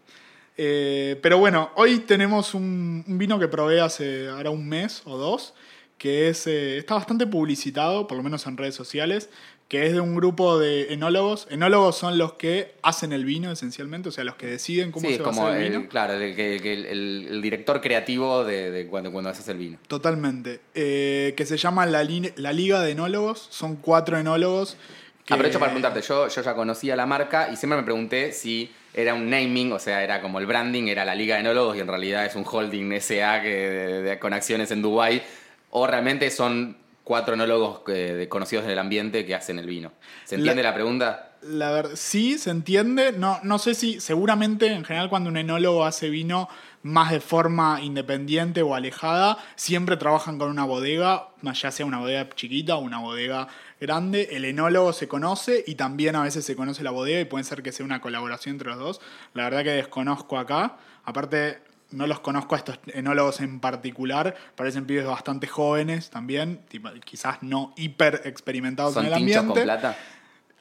Eh, 0.57 1.19
pero 1.23 1.37
bueno, 1.37 1.71
hoy 1.77 1.99
tenemos 1.99 2.55
un, 2.55 3.05
un 3.07 3.19
vino 3.19 3.39
que 3.39 3.47
probé 3.47 3.81
hace 3.83 4.29
ahora 4.29 4.49
un 4.49 4.67
mes 4.67 5.03
o 5.05 5.19
dos, 5.19 5.53
que 5.99 6.29
es, 6.31 6.47
eh, 6.47 6.79
está 6.79 6.95
bastante 6.95 7.27
publicitado, 7.27 8.07
por 8.07 8.17
lo 8.17 8.23
menos 8.23 8.47
en 8.47 8.57
redes 8.57 8.75
sociales, 8.75 9.29
que 9.75 9.87
es 9.87 9.93
de 9.93 10.01
un 10.01 10.15
grupo 10.15 10.59
de 10.59 10.93
enólogos. 10.93 11.49
Enólogos 11.51 11.97
son 11.97 12.17
los 12.17 12.35
que 12.35 12.75
hacen 12.83 13.13
el 13.13 13.25
vino 13.25 13.51
esencialmente, 13.51 14.09
o 14.09 14.13
sea, 14.13 14.23
los 14.23 14.37
que 14.37 14.47
deciden 14.47 14.93
cómo 14.93 15.09
Sí, 15.09 15.15
se 15.15 15.15
es 15.15 15.21
va 15.21 15.31
a 15.31 15.31
como 15.31 15.47
hacer 15.49 15.61
el 15.63 15.67
el, 15.67 15.79
vino. 15.79 15.89
claro, 15.89 16.13
el, 16.15 16.23
el- 16.39 17.43
director 17.43 17.81
creativo 17.81 18.45
de, 18.45 18.71
de 18.71 18.87
cuando, 18.87 19.11
cuando 19.11 19.31
haces 19.31 19.49
el 19.49 19.59
vino. 19.59 19.79
Totalmente. 19.89 20.61
Eh, 20.75 21.35
que 21.37 21.45
se 21.45 21.57
llama 21.57 21.87
la, 21.87 22.05
Li- 22.05 22.33
la 22.37 22.53
Liga 22.53 22.81
de 22.83 22.93
Enólogos. 22.93 23.47
Son 23.51 23.77
cuatro 23.77 24.17
enólogos. 24.17 24.77
Que... 25.25 25.35
Aprovecho 25.35 25.59
para 25.59 25.73
preguntarte, 25.73 26.03
yo, 26.07 26.29
yo 26.29 26.43
ya 26.43 26.55
conocía 26.55 26.95
la 26.97 27.07
marca 27.07 27.49
y 27.53 27.57
siempre 27.57 27.79
me 27.79 27.83
pregunté 27.85 28.33
si 28.33 28.71
era 28.93 29.15
un 29.15 29.29
naming, 29.29 29.73
o 29.73 29.79
sea, 29.81 30.05
era 30.05 30.21
como 30.21 30.39
el 30.39 30.47
branding, 30.47 30.85
era 30.87 31.05
la 31.05 31.15
Liga 31.17 31.35
de 31.35 31.41
Enólogos 31.41 31.77
y 31.77 31.81
en 31.81 31.89
realidad 31.89 32.25
es 32.27 32.37
un 32.37 32.45
holding 32.49 32.93
SA 33.01 33.43
que, 33.43 33.49
de- 33.49 34.03
de- 34.03 34.19
con 34.21 34.33
acciones 34.35 34.71
en 34.71 34.83
Dubái, 34.83 35.23
o 35.71 35.87
realmente 35.87 36.31
son 36.31 36.77
cuatro 37.05 37.35
enólogos 37.35 37.83
eh, 37.89 38.27
conocidos 38.31 38.67
del 38.67 38.79
ambiente 38.79 39.25
que 39.27 39.35
hacen 39.35 39.59
el 39.59 39.67
vino. 39.67 39.93
¿Se 40.25 40.37
entiende 40.37 40.63
la, 40.63 40.75
pregunta? 40.75 41.37
La 41.43 41.71
verdad, 41.71 41.93
sí, 41.95 42.39
se 42.39 42.51
entiende. 42.51 43.13
No, 43.13 43.39
no 43.43 43.59
sé 43.59 43.75
si, 43.75 44.01
seguramente, 44.01 44.67
en 44.73 44.85
general, 44.85 45.11
cuando 45.11 45.29
un 45.29 45.37
enólogo 45.37 45.85
hace 45.85 46.09
vino 46.09 46.49
más 46.83 47.11
de 47.11 47.21
forma 47.21 47.81
independiente 47.83 48.63
o 48.63 48.75
alejada, 48.75 49.39
siempre 49.55 49.97
trabajan 49.97 50.39
con 50.39 50.51
una 50.51 50.65
bodega, 50.65 51.29
ya 51.43 51.71
sea 51.71 51.87
una 51.87 51.99
bodega 51.99 52.29
chiquita 52.35 52.77
o 52.77 52.81
una 52.81 52.99
bodega 53.01 53.49
grande. 53.81 54.31
El 54.33 54.47
enólogo 54.47 54.93
se 54.93 55.07
conoce 55.07 55.63
y 55.67 55.75
también 55.75 56.17
a 56.17 56.23
veces 56.23 56.45
se 56.45 56.57
conoce 56.57 56.83
la 56.83 56.91
bodega 56.91 57.21
y 57.21 57.25
puede 57.27 57.45
ser 57.45 57.63
que 57.63 57.73
sea 57.73 57.85
una 57.85 58.01
colaboración 58.01 58.55
entre 58.55 58.71
los 58.71 58.79
dos. 58.79 59.01
La 59.35 59.45
verdad 59.45 59.63
que 59.63 59.71
desconozco 59.71 60.39
acá. 60.39 60.77
Aparte, 61.05 61.59
no 61.95 62.07
los 62.07 62.21
conozco 62.21 62.55
a 62.55 62.59
estos 62.59 62.79
enólogos 62.89 63.41
en 63.41 63.61
particular. 63.61 64.35
Parecen 64.57 64.87
pibes 64.87 65.07
bastante 65.07 65.47
jóvenes 65.47 66.11
también, 66.11 66.61
tipo, 66.69 66.91
quizás 67.05 67.43
no 67.43 67.73
hiper 67.77 68.23
experimentados 68.25 68.95
¿Son 68.95 69.05
en 69.05 69.13
el 69.13 69.15
ambiente. 69.15 69.47
con 69.47 69.63
plata? 69.63 69.97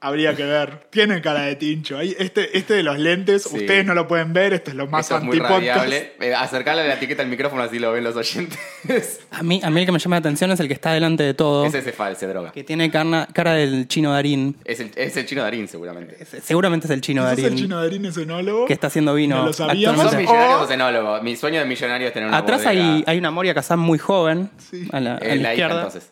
Habría 0.05 0.35
que 0.35 0.43
ver. 0.43 0.79
Tiene 0.89 1.21
cara 1.21 1.43
de 1.43 1.55
tincho. 1.55 2.01
Este, 2.01 2.57
este 2.57 2.73
de 2.73 2.83
los 2.83 2.99
lentes, 2.99 3.43
Sí. 3.43 3.55
ustedes 3.57 3.85
no 3.85 3.93
lo 3.93 4.05
pueden 4.05 4.33
ver, 4.33 4.53
esto 4.53 4.69
es 4.71 4.75
lo 4.75 4.85
más 4.87 5.09
es 5.09 5.23
muy 5.23 5.37
antipodcast. 5.39 5.93
Eh, 6.19 6.35
acercarle 6.35 6.85
la 6.85 6.95
etiqueta 6.95 7.21
al 7.23 7.29
micrófono 7.29 7.63
así 7.63 7.79
lo 7.79 7.91
ven 7.93 8.03
los 8.03 8.15
oyentes. 8.17 8.59
A 9.31 9.41
mí, 9.43 9.61
a 9.63 9.69
mí 9.69 9.79
el 9.79 9.85
que 9.85 9.91
me 9.93 9.99
llama 9.99 10.17
la 10.17 10.19
atención 10.19 10.51
es 10.51 10.59
el 10.59 10.67
que 10.67 10.73
está 10.73 10.91
delante 10.91 11.23
de 11.23 11.33
todo, 11.33 11.65
Ese 11.65 11.81
se 11.81 11.93
false 11.93 12.27
droga. 12.27 12.51
que 12.51 12.63
tiene 12.65 12.91
carna- 12.91 13.27
cara 13.33 13.53
del 13.53 13.87
chino 13.87 14.11
Darín. 14.11 14.57
Es 14.65 14.79
el, 14.81 14.91
es 14.95 15.15
el 15.17 15.25
chino 15.25 15.41
Darín, 15.41 15.67
seguramente. 15.69 16.17
Seguramente 16.43 16.87
es 16.87 16.91
el 16.91 16.99
chino 17.01 17.23
¿Ese 17.23 17.33
es 17.33 17.37
Darín. 17.43 17.57
el 17.57 17.63
chino 17.63 17.81
Darín 17.81 18.05
es 18.05 18.17
enólogo? 18.17 18.65
que 18.65 18.73
está 18.73 18.87
haciendo 18.87 19.13
vino. 19.13 19.37
No 19.37 19.45
lo 19.45 19.53
sabíamos. 19.53 20.01
¿Sos 20.01 20.13
actualmente. 20.13 20.33
millonario 20.33 20.67
o 20.67 20.71
enólogo? 20.71 21.21
Mi 21.23 21.35
sueño 21.37 21.59
de 21.61 21.65
millonario 21.65 22.07
es 22.07 22.13
tener 22.13 22.27
una 22.27 22.37
Atrás 22.37 22.63
bodega. 22.63 22.93
hay, 22.95 23.03
hay 23.07 23.17
una 23.17 23.31
Moria 23.31 23.53
Kazan 23.53 23.79
muy 23.79 23.97
joven, 23.97 24.49
Sí. 24.69 24.87
a 24.91 24.99
la, 24.99 25.15
a 25.15 25.19
la 25.23 25.35
hija, 25.35 25.49
izquierda. 25.53 25.75
entonces. 25.77 26.09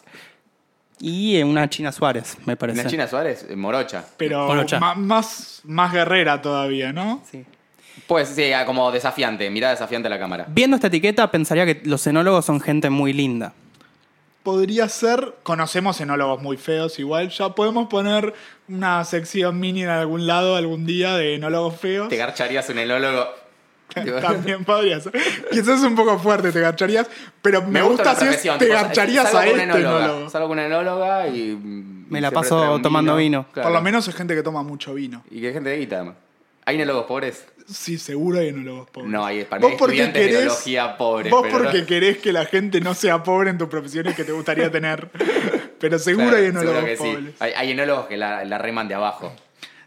Y 1.03 1.41
una 1.41 1.67
China 1.69 1.91
Suárez, 1.91 2.37
me 2.45 2.55
parece. 2.55 2.81
¿Una 2.81 2.89
China 2.89 3.07
Suárez? 3.07 3.45
Eh, 3.49 3.55
Morocha. 3.55 4.05
Pero 4.17 4.45
Polocha. 4.45 4.79
ma- 4.79 4.93
más, 4.95 5.61
más 5.63 5.91
guerrera 5.91 6.41
todavía, 6.41 6.93
¿no? 6.93 7.23
Sí. 7.29 7.43
Pues 8.07 8.29
sí, 8.29 8.53
ah, 8.53 8.65
como 8.65 8.91
desafiante, 8.91 9.49
mirada 9.49 9.73
desafiante 9.73 10.07
a 10.07 10.09
la 10.11 10.19
cámara. 10.19 10.45
Viendo 10.47 10.75
esta 10.75 10.87
etiqueta 10.87 11.29
pensaría 11.31 11.65
que 11.65 11.81
los 11.85 12.05
enólogos 12.07 12.45
son 12.45 12.59
gente 12.61 12.89
muy 12.89 13.13
linda. 13.13 13.53
Podría 14.43 14.87
ser, 14.89 15.35
conocemos 15.43 15.99
enólogos 16.01 16.41
muy 16.41 16.57
feos 16.57 16.97
igual, 16.99 17.29
ya 17.29 17.49
podemos 17.49 17.87
poner 17.89 18.33
una 18.67 19.03
sección 19.05 19.59
mini 19.59 19.83
en 19.83 19.89
algún 19.89 20.25
lado 20.25 20.55
algún 20.55 20.85
día 20.85 21.15
de 21.15 21.35
enólogos 21.35 21.75
feos. 21.79 22.09
Te 22.09 22.17
garcharías 22.17 22.67
un 22.69 22.79
enólogo. 22.79 23.27
También 24.21 24.63
podría 24.65 24.99
ser. 24.99 25.11
Quizás 25.51 25.79
es 25.79 25.83
un 25.83 25.95
poco 25.95 26.17
fuerte, 26.19 26.51
te 26.51 26.59
garcharías, 26.59 27.07
pero 27.41 27.61
me, 27.61 27.81
gusta, 27.81 28.13
la 28.13 28.15
si 28.15 28.25
es, 28.49 28.57
te 28.57 28.67
garcharías 28.67 29.33
a 29.33 29.45
este 29.45 29.63
enólogo. 29.63 30.29
Salgo 30.29 30.47
con 30.47 30.57
una 30.57 30.65
enóloga 30.67 31.27
y. 31.27 31.55
Me 32.09 32.19
la 32.19 32.31
paso 32.31 32.79
tomando 32.81 33.15
vino. 33.15 33.45
Claro. 33.53 33.69
Por 33.69 33.77
lo 33.77 33.81
menos 33.81 34.07
es 34.07 34.15
gente 34.15 34.35
que 34.35 34.43
toma 34.43 34.63
mucho 34.63 34.93
vino. 34.93 35.23
Y 35.31 35.39
que 35.41 35.47
hay 35.47 35.53
gente 35.53 35.69
de 35.69 35.77
guita, 35.77 35.95
además. 35.97 36.15
¿Hay 36.65 36.75
enólogos 36.75 37.05
pobres? 37.05 37.45
Sí, 37.67 37.97
seguro 37.97 38.39
hay 38.39 38.49
enólogos 38.49 38.89
pobres. 38.89 39.09
No, 39.11 39.25
hay, 39.25 39.45
para 39.45 39.59
mí 39.59 39.63
Vos 39.63 39.71
hay 39.71 39.77
porque 39.77 39.93
estudiantes 40.03 40.23
de 40.23 40.29
querés- 40.29 40.41
biología 40.41 40.97
pobres. 40.97 41.31
Vos 41.31 41.41
pero 41.43 41.57
porque 41.57 41.79
no- 41.81 41.85
querés 41.87 42.17
que 42.17 42.33
la 42.33 42.45
gente 42.45 42.81
no 42.81 42.93
sea 42.93 43.23
pobre 43.23 43.49
en 43.49 43.57
tus 43.57 43.67
profesiones 43.69 44.15
que 44.15 44.23
te 44.23 44.31
gustaría 44.31 44.69
tener. 44.69 45.09
Pero 45.79 45.97
seguro 45.97 46.27
Claro, 46.29 46.43
hay 46.45 46.51
seguro 46.51 46.69
enólogos 46.71 46.89
sí. 46.91 46.97
pobres. 47.15 47.33
Hay, 47.39 47.53
hay 47.55 47.71
enólogos 47.71 48.05
que 48.07 48.17
la, 48.17 48.45
la 48.45 48.57
reman 48.57 48.87
de 48.87 48.93
abajo. 48.95 49.33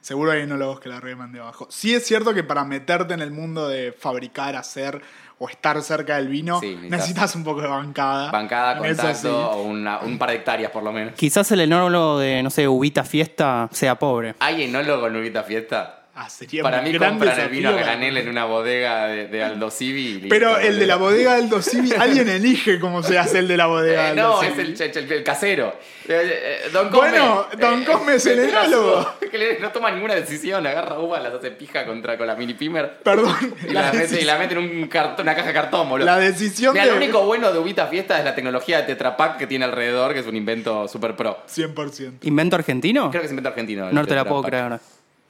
Seguro 0.05 0.33
hay 0.33 0.43
enólogos 0.43 0.81
que 0.81 0.91
la 0.91 1.01
reman 1.01 1.33
de 1.33 1.41
abajo. 1.41 1.67
Sí 1.71 1.95
es 1.95 2.05
cierto 2.07 2.35
que 2.35 2.45
para 2.45 2.63
meterte 2.67 3.15
en 3.15 3.23
el 3.23 3.31
mundo 3.31 3.69
de 3.69 3.91
fabricar, 3.99 4.55
hacer 4.55 5.01
o 5.39 5.49
estar 5.49 5.81
cerca 5.81 6.17
del 6.17 6.29
vino, 6.29 6.61
Sí, 6.61 6.67
necesitas- 6.77 6.91
necesitas 6.91 7.37
un 7.37 7.43
poco 7.45 7.63
de 7.63 7.69
bancada. 7.69 8.31
Bancada, 8.31 8.77
contacto 8.77 9.15
sí. 9.15 9.27
o 9.29 9.63
una- 9.63 10.01
un 10.01 10.19
par 10.19 10.29
de 10.29 10.37
hectáreas 10.37 10.71
por 10.71 10.83
lo 10.83 10.93
menos. 10.93 11.15
Quizás 11.15 11.51
el 11.53 11.61
enólogo 11.63 12.19
de, 12.19 12.43
no 12.43 12.51
sé, 12.51 12.69
Ubita 12.69 13.03
Fiesta 13.03 13.71
sea 13.73 13.99
pobre. 13.99 14.35
¿Hay 14.41 14.65
enólogo 14.65 15.07
en 15.07 15.17
Ubita 15.17 15.43
Fiesta? 15.43 16.04
Ah, 16.17 16.31
sería 16.31 16.63
Para 16.63 16.79
un 16.79 16.85
mí 16.85 16.93
gran 16.93 17.11
compran 17.19 17.41
el 17.41 17.49
vino 17.49 17.71
a 17.71 17.73
granel 17.73 18.17
en 18.19 18.29
una 18.29 18.45
bodega 18.45 19.09
de, 19.09 19.27
de 19.27 19.43
Aldo 19.43 19.69
Civi. 19.69 20.13
listo, 20.15 20.29
Pero 20.29 20.59
el 20.59 20.79
de 20.79 20.87
la 20.87 20.95
bodega 20.95 21.35
del 21.35 21.49
Dosivi, 21.49 21.93
alguien 21.99 22.29
elige 22.29 22.79
cómo 22.79 23.03
se 23.03 23.19
hace 23.19 23.41
el 23.41 23.49
de 23.49 23.57
la 23.57 23.67
bodega 23.67 24.11
Eh, 24.13 24.15
no, 24.15 24.41
es 24.41 24.57
el, 24.57 24.81
el- 24.81 24.97
el- 24.97 25.13
el 25.13 25.25
casero. 25.25 25.75
Eh, 26.07 26.61
eh, 26.67 26.69
don 26.73 26.89
Cosme. 26.91 27.09
Bueno, 27.11 27.47
Don 27.59 27.85
Cosme 27.85 28.15
es 28.15 28.27
el 28.27 28.39
enólogo. 28.39 29.13
Que 29.35 29.59
no 29.61 29.71
toma 29.73 29.91
ninguna 29.91 30.15
decisión, 30.15 30.65
agarra 30.65 31.01
uvas, 31.01 31.21
las 31.21 31.35
hace 31.35 31.51
pija 31.51 31.85
contra 31.85 32.17
con 32.17 32.29
la 32.29 32.37
mini 32.37 32.55
pimer. 32.55 32.99
Perdón, 33.03 33.35
Y 33.69 33.73
la, 33.73 33.83
la, 33.83 33.93
mete, 33.93 34.15
y 34.15 34.19
decis- 34.19 34.25
la 34.25 34.39
mete 34.39 34.55
en 34.55 34.59
un 34.61 34.87
cartón, 34.87 35.25
una 35.27 35.35
caja 35.35 35.49
de 35.49 35.55
cartón, 35.55 35.89
boludo. 35.89 36.07
la 36.07 36.19
decisión 36.21 36.73
Mira, 36.75 36.85
de... 36.85 36.93
lo 36.93 36.97
único 36.99 37.23
bueno 37.27 37.53
de 37.53 37.59
Ubita 37.59 37.89
Fiesta 37.89 38.17
es 38.21 38.25
la 38.25 38.37
tecnología 38.37 38.77
de 38.77 38.85
Tetra 38.85 39.17
Pak 39.17 39.37
que 39.39 39.49
tiene 39.49 39.65
alrededor, 39.65 40.13
que 40.15 40.21
es 40.21 40.27
un 40.29 40.37
invento 40.37 40.87
super 40.87 41.17
pro. 41.17 41.43
100%. 41.53 42.19
¿Invento 42.23 42.55
argentino? 42.55 43.11
Creo 43.11 43.23
que 43.23 43.27
es 43.27 43.33
invento 43.33 43.49
argentino. 43.49 43.91
No 43.91 44.07
te 44.07 44.15
la 44.15 44.25
puedo 44.25 44.45
creer 44.45 44.63
ahora. 44.63 44.81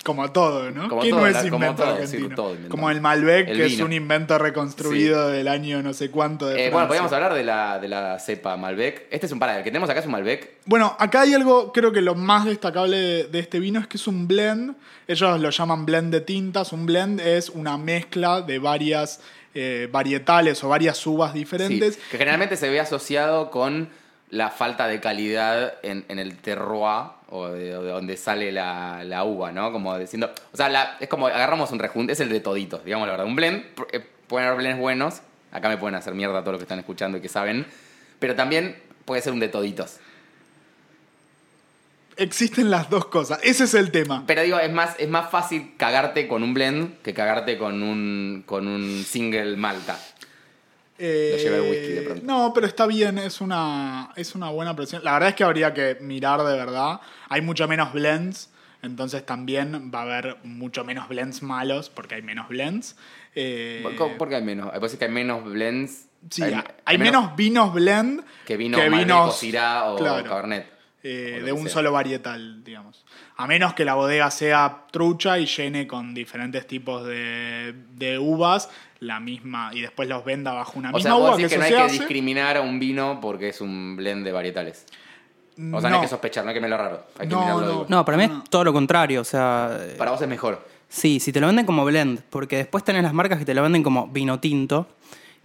Como 0.04 0.30
todo, 0.30 0.70
¿no? 0.70 0.88
Como 0.88 1.00
¿Quién 1.00 1.12
todo, 1.14 1.22
no 1.22 1.26
es 1.26 1.32
la- 1.34 1.40
como 1.50 1.54
invento 1.56 1.82
todo, 1.82 1.96
sí, 1.96 2.02
argentino? 2.02 2.34
todo. 2.36 2.56
Como 2.68 2.90
el 2.90 3.00
Malbec, 3.00 3.48
El 3.48 3.56
que 3.56 3.64
es 3.66 3.80
un 3.80 3.92
invento 3.92 4.38
reconstruido 4.38 5.28
del 5.28 5.48
año 5.48 5.82
no 5.82 5.92
sé 5.94 6.10
cuánto 6.10 6.46
de 6.46 6.66
Eh, 6.66 6.70
bueno, 6.70 6.86
podríamos 6.86 7.12
hablar 7.12 7.34
de 7.34 7.42
la, 7.42 7.78
de 7.78 7.88
la 7.88 8.18
cepa 8.20 8.56
Malbec. 8.56 9.06
Este 9.10 9.26
es 9.26 9.32
un 9.32 9.38
para, 9.38 9.56
el 9.58 9.64
que 9.64 9.70
tenemos 9.70 9.88
acá 9.90 10.00
es 10.00 10.06
un 10.06 10.12
Malbec. 10.12 10.50
Bueno, 10.66 10.94
acá 10.98 11.22
hay 11.22 11.34
algo, 11.34 11.72
creo 11.72 11.90
que 11.90 12.00
lo 12.02 12.14
más 12.14 12.44
destacable 12.44 12.96
de, 12.96 13.24
de 13.24 13.38
este 13.40 13.58
vino 13.58 13.80
es 13.80 13.86
que 13.86 13.96
es 13.96 14.06
un 14.06 14.28
blend. 14.28 14.76
Ellos 15.08 15.40
lo 15.40 15.50
llaman 15.50 15.84
blend 15.86 16.12
de 16.12 16.20
tintas. 16.20 16.72
Un 16.72 16.86
blend 16.86 17.20
es 17.20 17.48
una 17.50 17.76
mezcla 17.78 18.40
de 18.42 18.58
varias 18.58 19.20
eh, 19.54 19.88
varietales 19.90 20.62
o 20.64 20.68
varias 20.68 21.06
uvas 21.06 21.32
Sí, 21.32 21.38
diferentes. 21.38 21.96
que 22.10 22.18
generalmente 22.18 22.56
se 22.56 22.68
ve 22.68 22.80
asociado 22.80 23.50
con 23.50 23.88
la 24.34 24.50
falta 24.50 24.86
de 24.86 25.00
calidad 25.00 25.74
en, 25.82 26.04
en 26.08 26.18
el 26.18 26.36
terroir 26.38 27.10
o 27.30 27.48
de, 27.48 27.76
o 27.76 27.82
de 27.82 27.90
donde 27.90 28.16
sale 28.16 28.52
la, 28.52 29.02
la 29.04 29.24
uva, 29.24 29.52
¿no? 29.52 29.72
Como 29.72 29.96
diciendo. 29.98 30.30
O 30.52 30.56
sea, 30.56 30.68
la- 30.68 30.96
es 31.00 31.08
como 31.08 31.26
agarramos 31.28 31.70
un 31.72 31.78
rejunte, 31.78 32.12
es 32.12 32.20
el 32.20 32.28
de 32.28 32.40
toditos, 32.40 32.84
digamos 32.84 33.06
la 33.06 33.12
verdad. 33.12 33.26
Un 33.26 33.36
blend, 33.36 33.64
eh, 33.92 34.00
pueden 34.26 34.48
haber 34.48 34.58
blends 34.60 34.78
buenos. 34.80 35.20
Acá 35.52 35.68
me 35.68 35.78
pueden 35.78 35.94
hacer 35.94 36.14
mierda 36.14 36.40
todos 36.40 36.52
los 36.54 36.58
que 36.60 36.64
están 36.64 36.78
escuchando 36.80 37.18
y 37.18 37.20
que 37.20 37.28
saben. 37.28 37.64
Pero 38.18 38.34
también 38.34 38.76
puede 39.04 39.22
ser 39.22 39.32
un 39.32 39.40
de 39.40 39.48
toditos. 39.48 39.98
Existen 42.16 42.70
las 42.70 42.90
dos 42.90 43.06
cosas. 43.06 43.40
Ese 43.42 43.64
es 43.64 43.74
el 43.74 43.90
tema. 43.90 44.22
Pero 44.26 44.42
digo, 44.42 44.58
es 44.60 44.72
más, 44.72 44.94
es 44.98 45.08
más 45.08 45.30
fácil 45.30 45.72
cagarte 45.76 46.28
con 46.28 46.44
un 46.44 46.54
blend 46.54 47.00
que 47.02 47.12
cagarte 47.12 47.58
con 47.58 47.82
un, 47.82 48.44
con 48.46 48.68
un 48.68 49.04
single 49.04 49.56
malta. 49.56 49.98
Eh, 50.98 51.38
lleva 51.42 51.56
el 51.56 51.70
whisky 51.70 51.92
de 51.92 52.02
pronto. 52.02 52.24
No, 52.24 52.52
pero 52.54 52.66
está 52.66 52.86
bien, 52.86 53.18
es 53.18 53.40
una, 53.40 54.10
es 54.16 54.34
una 54.34 54.50
buena 54.50 54.76
presión. 54.76 55.02
La 55.02 55.14
verdad 55.14 55.30
es 55.30 55.34
que 55.34 55.44
habría 55.44 55.74
que 55.74 55.96
mirar 56.00 56.42
de 56.42 56.56
verdad. 56.56 57.00
Hay 57.28 57.40
mucho 57.40 57.66
menos 57.66 57.92
blends, 57.92 58.50
entonces 58.82 59.26
también 59.26 59.90
va 59.92 60.00
a 60.00 60.02
haber 60.02 60.36
mucho 60.44 60.84
menos 60.84 61.08
blends 61.08 61.42
malos, 61.42 61.90
porque 61.90 62.16
hay 62.16 62.22
menos 62.22 62.48
blends. 62.48 62.96
Eh, 63.34 63.84
¿Por 64.18 64.28
qué 64.28 64.36
hay 64.36 64.42
menos? 64.42 64.70
Hay 64.72 64.96
que 64.96 65.04
hay 65.04 65.10
menos 65.10 65.44
blends. 65.44 66.06
sí, 66.30 66.42
hay, 66.84 66.98
menos, 66.98 67.34
vinos 67.34 67.74
blend 67.74 68.24
que 68.46 68.56
vino 68.56 68.78
Malbec 68.78 69.10
o 69.10 69.30
Syrah 69.32 69.92
o 69.92 69.96
claro, 69.96 70.24
Cabernet. 70.24 70.73
Eh, 71.04 71.34
o 71.36 71.38
lo 71.40 71.46
de 71.46 71.52
que 71.52 71.52
un 71.52 71.62
sea. 71.64 71.72
solo 71.74 71.92
varietal, 71.92 72.64
digamos. 72.64 73.04
A 73.36 73.46
menos 73.46 73.74
que 73.74 73.84
la 73.84 73.94
bodega 73.94 74.30
sea 74.32 74.86
trucha 74.90 75.38
y 75.38 75.46
llene 75.46 75.86
con 75.86 76.14
diferentes 76.14 76.66
tipos 76.66 77.06
de, 77.06 77.74
de 77.94 78.18
uvas 78.18 78.68
la 79.00 79.20
misma 79.20 79.70
y 79.74 79.82
después 79.82 80.08
los 80.08 80.24
venda 80.24 80.52
bajo 80.52 80.78
una 80.78 80.90
O 80.90 80.94
misma 80.94 81.02
sea, 81.10 81.12
vos 81.18 81.28
uva 81.28 81.36
que 81.36 81.42
decís 81.44 81.58
que 81.58 81.64
eso 81.64 81.74
no 81.74 81.76
hay 81.82 81.82
que 81.88 81.92
hace. 81.94 81.98
discriminar 81.98 82.56
a 82.56 82.62
un 82.62 82.80
vino 82.80 83.18
porque 83.20 83.50
es 83.50 83.60
un 83.60 83.94
blend 83.96 84.24
de 84.24 84.32
varietales. 84.32 84.86
O 85.72 85.80
sea, 85.80 85.88
no, 85.88 85.96
hay 85.96 86.02
que 86.02 86.08
sospechar, 86.08 86.42
no 86.44 86.48
hay 86.50 86.54
que 86.54 86.60
mirarlo 86.60 86.84
raro. 86.84 87.06
Hay 87.18 87.28
que 87.28 87.34
No, 87.34 87.60
no. 87.60 87.86
No, 87.88 88.04
para 88.04 88.16
mí 88.18 88.26
No. 88.26 88.38
es 88.42 88.50
todo 88.50 88.64
lo 88.64 88.72
contrario. 88.72 89.20
O 89.20 89.24
sea, 89.24 89.76
eh, 89.80 89.94
Para 89.96 90.10
vos 90.10 90.20
es 90.20 90.26
mejor. 90.28 90.66
sí, 90.88 91.20
si 91.20 91.32
te 91.32 91.40
lo 91.40 91.46
venden 91.46 91.64
como 91.66 91.84
blend, 91.84 92.22
porque 92.30 92.56
después 92.56 92.82
tenés 92.82 93.02
las 93.04 93.12
marcas 93.12 93.38
que 93.38 93.44
te 93.44 93.54
lo 93.54 93.62
venden 93.62 93.82
como 93.84 94.08
vino 94.08 94.40
tinto, 94.40 94.88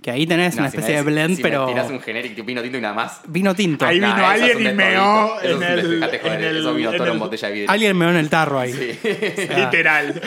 que 0.01 0.12
ahí 0.12 0.25
tenés 0.25 0.55
No, 0.55 0.62
una 0.62 0.71
si 0.71 0.77
me 0.77 0.81
especie 0.81 0.95
de 0.97 1.01
blend, 1.03 1.35
si 1.35 1.41
pero 1.41 1.65
Me 1.65 1.73
tirás 1.73 1.89
un 1.91 1.99
generic 1.99 2.33
tipo 2.35 2.45
vino 2.47 2.62
tinto 2.62 2.77
y 2.77 2.81
nada 2.81 2.93
más. 2.93 3.21
vino 3.27 3.53
tinto. 3.53 3.85
Ahí 3.85 3.99
Nah, 3.99 4.13
vino 4.15 4.27
alguien 4.27 4.59
y 4.62 4.73
meó 4.73 5.41
en 5.41 5.63
el. 5.63 6.03
en 6.03 6.43
el- 6.43 6.57
Eso 6.57 6.73
vino 6.73 6.91
en 6.91 6.97
todo 6.97 7.07
en 7.07 7.13
el- 7.13 7.19
botella 7.19 7.47
de 7.49 7.53
vidrio. 7.53 7.71
Alguien 7.71 7.97
me 7.97 8.05
va 8.05 8.12
en 8.12 8.17
el 8.17 8.29
tarro 8.29 8.59
ahí. 8.59 8.73
Sí. 8.73 8.99
Literal. 9.55 10.21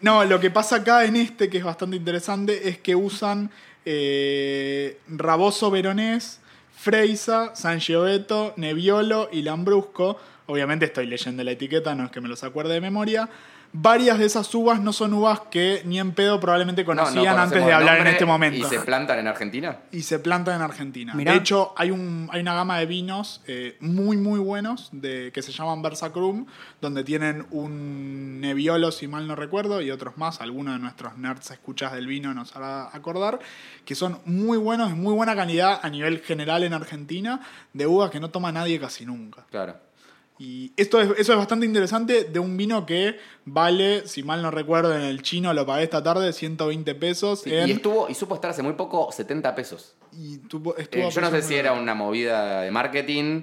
No, 0.00 0.24
lo 0.24 0.38
que 0.38 0.50
pasa 0.50 0.76
acá 0.76 1.04
en 1.04 1.16
este, 1.16 1.48
que 1.48 1.58
es 1.58 1.64
bastante 1.64 1.96
interesante, 1.96 2.68
es 2.68 2.78
que 2.78 2.94
usan 2.94 3.50
eh, 3.84 4.98
Raboso 5.08 5.70
Veronés, 5.70 6.40
Freisa, 6.76 7.54
Sangiovese, 7.56 8.52
Nebbiolo 8.56 9.28
y 9.32 9.42
Lambrusco. 9.42 10.20
Obviamente 10.46 10.84
estoy 10.86 11.06
leyendo 11.06 11.42
la 11.42 11.50
etiqueta, 11.50 11.94
no 11.96 12.04
es 12.04 12.10
que 12.12 12.20
me 12.20 12.28
los 12.28 12.44
acuerde 12.44 12.74
de 12.74 12.80
memoria. 12.80 13.28
Varias 13.72 14.18
de 14.18 14.24
esas 14.24 14.52
uvas 14.54 14.80
no 14.80 14.92
son 14.92 15.12
uvas 15.12 15.40
que 15.50 15.82
ni 15.84 15.98
en 15.98 16.12
pedo 16.12 16.40
probablemente 16.40 16.84
No, 16.84 16.94
no 16.94 17.04
conocían 17.04 17.38
antes 17.38 17.64
de 17.64 17.72
hablar 17.72 17.98
en 18.00 18.06
este 18.06 18.24
momento. 18.24 18.66
¿Y 18.66 18.70
se 18.70 18.80
plantan 18.80 19.18
en 19.18 19.26
Argentina? 19.26 19.78
y 19.92 20.02
se 20.02 20.18
plantan 20.18 20.56
en 20.56 20.62
Argentina. 20.62 21.14
Mirá. 21.14 21.32
De 21.32 21.38
hecho, 21.38 21.74
hay, 21.76 21.90
un, 21.90 22.28
hay 22.32 22.40
una 22.40 22.54
gama 22.54 22.78
de 22.78 22.86
vinos 22.86 23.42
eh, 23.46 23.76
muy, 23.80 24.16
muy 24.16 24.38
buenos 24.38 24.88
de, 24.92 25.30
que 25.32 25.42
se 25.42 25.52
llaman 25.52 25.82
Versacrum, 25.82 26.46
donde 26.80 27.04
tienen 27.04 27.46
un 27.50 28.40
Nebbiolo, 28.40 28.90
si 28.90 29.08
mal 29.08 29.26
no 29.26 29.34
recuerdo, 29.34 29.80
y 29.82 29.90
otros 29.90 30.16
más. 30.16 30.40
Alguno 30.40 30.72
de 30.72 30.78
nuestros 30.78 31.18
nerds 31.18 31.50
escuchas 31.50 31.92
del 31.92 32.06
vino 32.06 32.32
nos 32.34 32.54
hará 32.56 32.88
acordar, 32.94 33.38
que 33.84 33.94
son 33.94 34.20
muy 34.24 34.58
buenos, 34.58 34.90
de 34.90 34.94
muy 34.94 35.14
buena 35.14 35.34
calidad 35.34 35.80
a 35.82 35.90
nivel 35.90 36.20
general 36.20 36.62
en 36.62 36.72
Argentina, 36.72 37.40
de 37.72 37.86
uvas 37.86 38.10
que 38.10 38.20
no 38.20 38.30
toma 38.30 38.52
nadie 38.52 38.78
casi 38.78 39.04
nunca. 39.04 39.44
Claro. 39.50 39.87
Y 40.38 40.72
esto 40.76 41.00
es, 41.00 41.10
eso 41.18 41.32
es 41.32 41.38
bastante 41.38 41.66
interesante 41.66 42.24
de 42.24 42.38
un 42.38 42.56
vino 42.56 42.86
que 42.86 43.16
vale, 43.44 44.06
si 44.06 44.22
mal 44.22 44.40
no 44.40 44.50
recuerdo, 44.52 44.94
en 44.94 45.02
el 45.02 45.22
chino 45.22 45.52
lo 45.52 45.66
pagué 45.66 45.82
esta 45.84 46.02
tarde, 46.02 46.32
120 46.32 46.94
pesos. 46.94 47.40
Sí, 47.40 47.52
en- 47.54 47.68
Y 47.68 47.72
estuvo, 47.72 48.08
y 48.08 48.14
supo 48.14 48.36
estar 48.36 48.50
hace 48.52 48.62
muy 48.62 48.74
poco 48.74 49.10
70 49.10 49.54
pesos. 49.54 49.94
y 50.12 50.38
tuvo- 50.38 50.74
Eh, 50.78 51.08
yo 51.12 51.20
no 51.20 51.30
sé 51.30 51.42
si 51.42 51.54
era 51.54 51.72
una 51.74 51.94
movida 51.94 52.62
de 52.62 52.70
marketing 52.70 53.42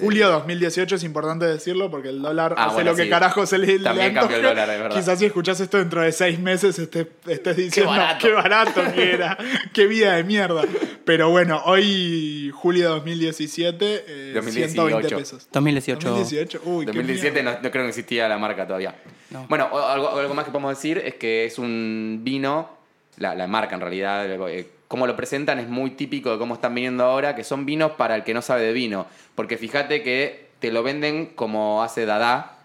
Julio 0.00 0.30
2018 0.30 0.96
es 0.96 1.04
importante 1.04 1.44
decirlo 1.44 1.90
porque 1.90 2.08
el 2.08 2.22
dólar 2.22 2.54
Ah, 2.56 2.64
hace 2.66 2.74
bueno, 2.76 2.90
lo 2.92 2.96
que 2.96 3.04
sí. 3.04 3.10
carajo 3.10 3.44
se 3.46 3.58
le, 3.58 3.66
le 3.78 3.78
También 3.84 4.14
cambió 4.14 4.38
el 4.38 4.42
dólar, 4.42 4.70
es 4.70 4.80
verdad. 4.80 4.96
Quizás 4.96 5.18
si 5.18 5.26
escuchás 5.26 5.60
esto 5.60 5.76
dentro 5.78 6.00
de 6.00 6.12
seis 6.12 6.38
meses 6.38 6.78
estés, 6.78 7.06
estés 7.26 7.56
diciendo 7.56 7.90
barato. 7.92 8.26
qué 8.26 8.32
barato 8.32 8.80
que 8.94 9.12
era, 9.12 9.36
qué 9.74 9.86
vida 9.86 10.16
de 10.16 10.24
mierda. 10.24 10.62
Pero 11.04 11.28
bueno, 11.30 11.60
hoy, 11.66 12.50
julio 12.54 12.88
2017, 12.90 14.04
eh, 14.06 14.32
2018. 14.34 14.72
120 14.72 15.16
pesos. 15.16 15.48
2018. 15.52 16.08
2018, 16.08 16.60
uy, 16.64 16.86
qué 16.86 16.92
2017 16.92 17.32
mierda. 17.42 17.58
no, 17.58 17.62
no 17.62 17.70
creo 17.70 17.84
que 17.84 17.88
existía 17.90 18.28
la 18.28 18.38
marca 18.38 18.66
todavía. 18.66 18.94
No. 19.30 19.46
Bueno, 19.48 19.68
algo, 19.78 20.18
algo 20.18 20.34
más 20.34 20.44
que 20.44 20.50
podemos 20.50 20.74
decir 20.74 20.98
es 20.98 21.14
que 21.16 21.44
es 21.44 21.58
un 21.58 22.20
vino, 22.22 22.70
la, 23.18 23.34
la 23.34 23.46
marca 23.46 23.74
en 23.74 23.80
realidad, 23.82 24.26
eh, 24.48 24.68
como 24.92 25.06
lo 25.06 25.16
presentan 25.16 25.58
es 25.58 25.68
muy 25.70 25.92
típico 25.92 26.30
de 26.32 26.36
cómo 26.38 26.52
están 26.52 26.74
viniendo 26.74 27.02
ahora, 27.02 27.34
que 27.34 27.44
son 27.44 27.64
vinos 27.64 27.92
para 27.92 28.14
el 28.14 28.24
que 28.24 28.34
no 28.34 28.42
sabe 28.42 28.60
de 28.64 28.74
vino. 28.74 29.06
Porque 29.34 29.56
fíjate 29.56 30.02
que 30.02 30.48
te 30.58 30.70
lo 30.70 30.82
venden 30.82 31.32
como 31.34 31.82
hace 31.82 32.04
Dada, 32.04 32.58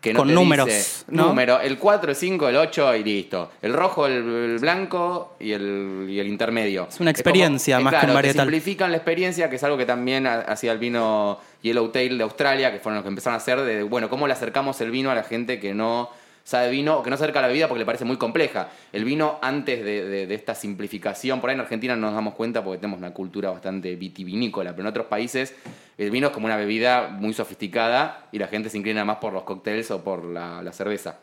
que 0.00 0.12
no 0.12 0.20
Con 0.20 0.28
te 0.28 0.34
números, 0.34 0.66
dice 0.66 1.04
¿no? 1.08 1.26
número, 1.26 1.58
el 1.60 1.76
4, 1.76 2.10
el 2.10 2.16
5, 2.16 2.48
el 2.48 2.56
8 2.58 2.94
y 2.94 3.02
listo. 3.02 3.50
El 3.60 3.72
rojo, 3.72 4.06
el, 4.06 4.12
el 4.12 4.58
blanco 4.60 5.34
y 5.40 5.50
el, 5.50 6.06
y 6.08 6.20
el 6.20 6.28
intermedio. 6.28 6.86
Es 6.88 7.00
una 7.00 7.10
experiencia 7.10 7.78
como- 7.78 7.90
más 7.90 7.94
que 8.00 8.06
un 8.06 8.10
te 8.10 8.14
varietal. 8.14 8.42
simplifican 8.46 8.92
la 8.92 8.98
experiencia, 8.98 9.50
que 9.50 9.56
es 9.56 9.64
algo 9.64 9.76
que 9.76 9.86
también 9.86 10.28
ha- 10.28 10.42
hacía 10.42 10.70
el 10.70 10.78
vino 10.78 11.40
Yellowtail 11.62 12.16
de 12.18 12.22
Australia, 12.22 12.70
que 12.70 12.78
fueron 12.78 12.98
los 12.98 13.02
que 13.02 13.08
empezaron 13.08 13.34
a 13.34 13.38
hacer, 13.38 13.60
de, 13.62 13.82
bueno, 13.82 14.08
cómo 14.08 14.28
le 14.28 14.32
acercamos 14.34 14.80
el 14.80 14.92
vino 14.92 15.10
a 15.10 15.16
la 15.16 15.24
gente 15.24 15.58
que 15.58 15.74
no 15.74 16.08
sabe 16.44 16.70
vino, 16.70 17.02
que 17.02 17.10
no 17.10 17.16
se 17.16 17.24
acerca 17.24 17.38
a 17.40 17.42
la 17.42 17.48
bebida 17.48 17.68
porque 17.68 17.80
le 17.80 17.86
parece 17.86 18.04
muy 18.04 18.16
compleja. 18.18 18.68
El 18.92 19.04
vino, 19.04 19.38
antes 19.42 19.82
de, 19.84 20.04
de- 20.26 20.34
esta 20.34 20.54
simplificación, 20.54 21.40
por 21.40 21.50
ahí 21.50 21.54
en 21.54 21.60
Argentina 21.60 21.96
no 21.96 22.02
nos 22.08 22.14
damos 22.14 22.34
cuenta 22.34 22.62
porque 22.62 22.78
tenemos 22.78 22.98
una 22.98 23.12
cultura 23.12 23.50
bastante 23.50 23.96
vitivinícola, 23.96 24.70
pero 24.72 24.82
en 24.82 24.88
otros 24.88 25.06
países 25.06 25.54
el 25.96 26.10
vino 26.10 26.26
es 26.28 26.32
como 26.32 26.46
una 26.46 26.56
bebida 26.56 27.08
muy 27.08 27.32
sofisticada 27.32 28.28
y 28.30 28.38
la 28.38 28.48
gente 28.48 28.68
se 28.68 28.76
inclina 28.78 29.04
más 29.04 29.16
por 29.16 29.32
los 29.32 29.44
cócteles 29.44 29.90
o 29.90 30.04
por 30.04 30.24
la, 30.24 30.62
la 30.62 30.72
cerveza. 30.72 31.18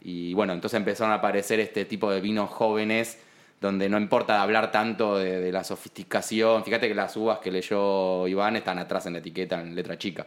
Y 0.00 0.32
bueno, 0.34 0.52
entonces 0.52 0.76
empezaron 0.76 1.12
a 1.12 1.16
aparecer 1.16 1.60
este 1.60 1.84
tipo 1.84 2.10
de 2.10 2.20
vinos 2.20 2.50
jóvenes 2.50 3.18
donde 3.60 3.88
no 3.88 3.96
importa 3.98 4.42
hablar 4.42 4.72
tanto 4.72 5.16
de, 5.18 5.40
de 5.40 5.52
la 5.52 5.62
sofisticación. 5.64 6.64
Fíjate 6.64 6.88
que 6.88 6.94
las 6.94 7.16
uvas 7.16 7.38
que 7.38 7.50
leyó 7.52 8.26
Iván 8.26 8.56
están 8.56 8.78
atrás 8.78 9.06
en 9.06 9.12
la 9.14 9.20
etiqueta 9.20 9.60
en 9.60 9.74
letra 9.74 9.96
chica. 9.96 10.26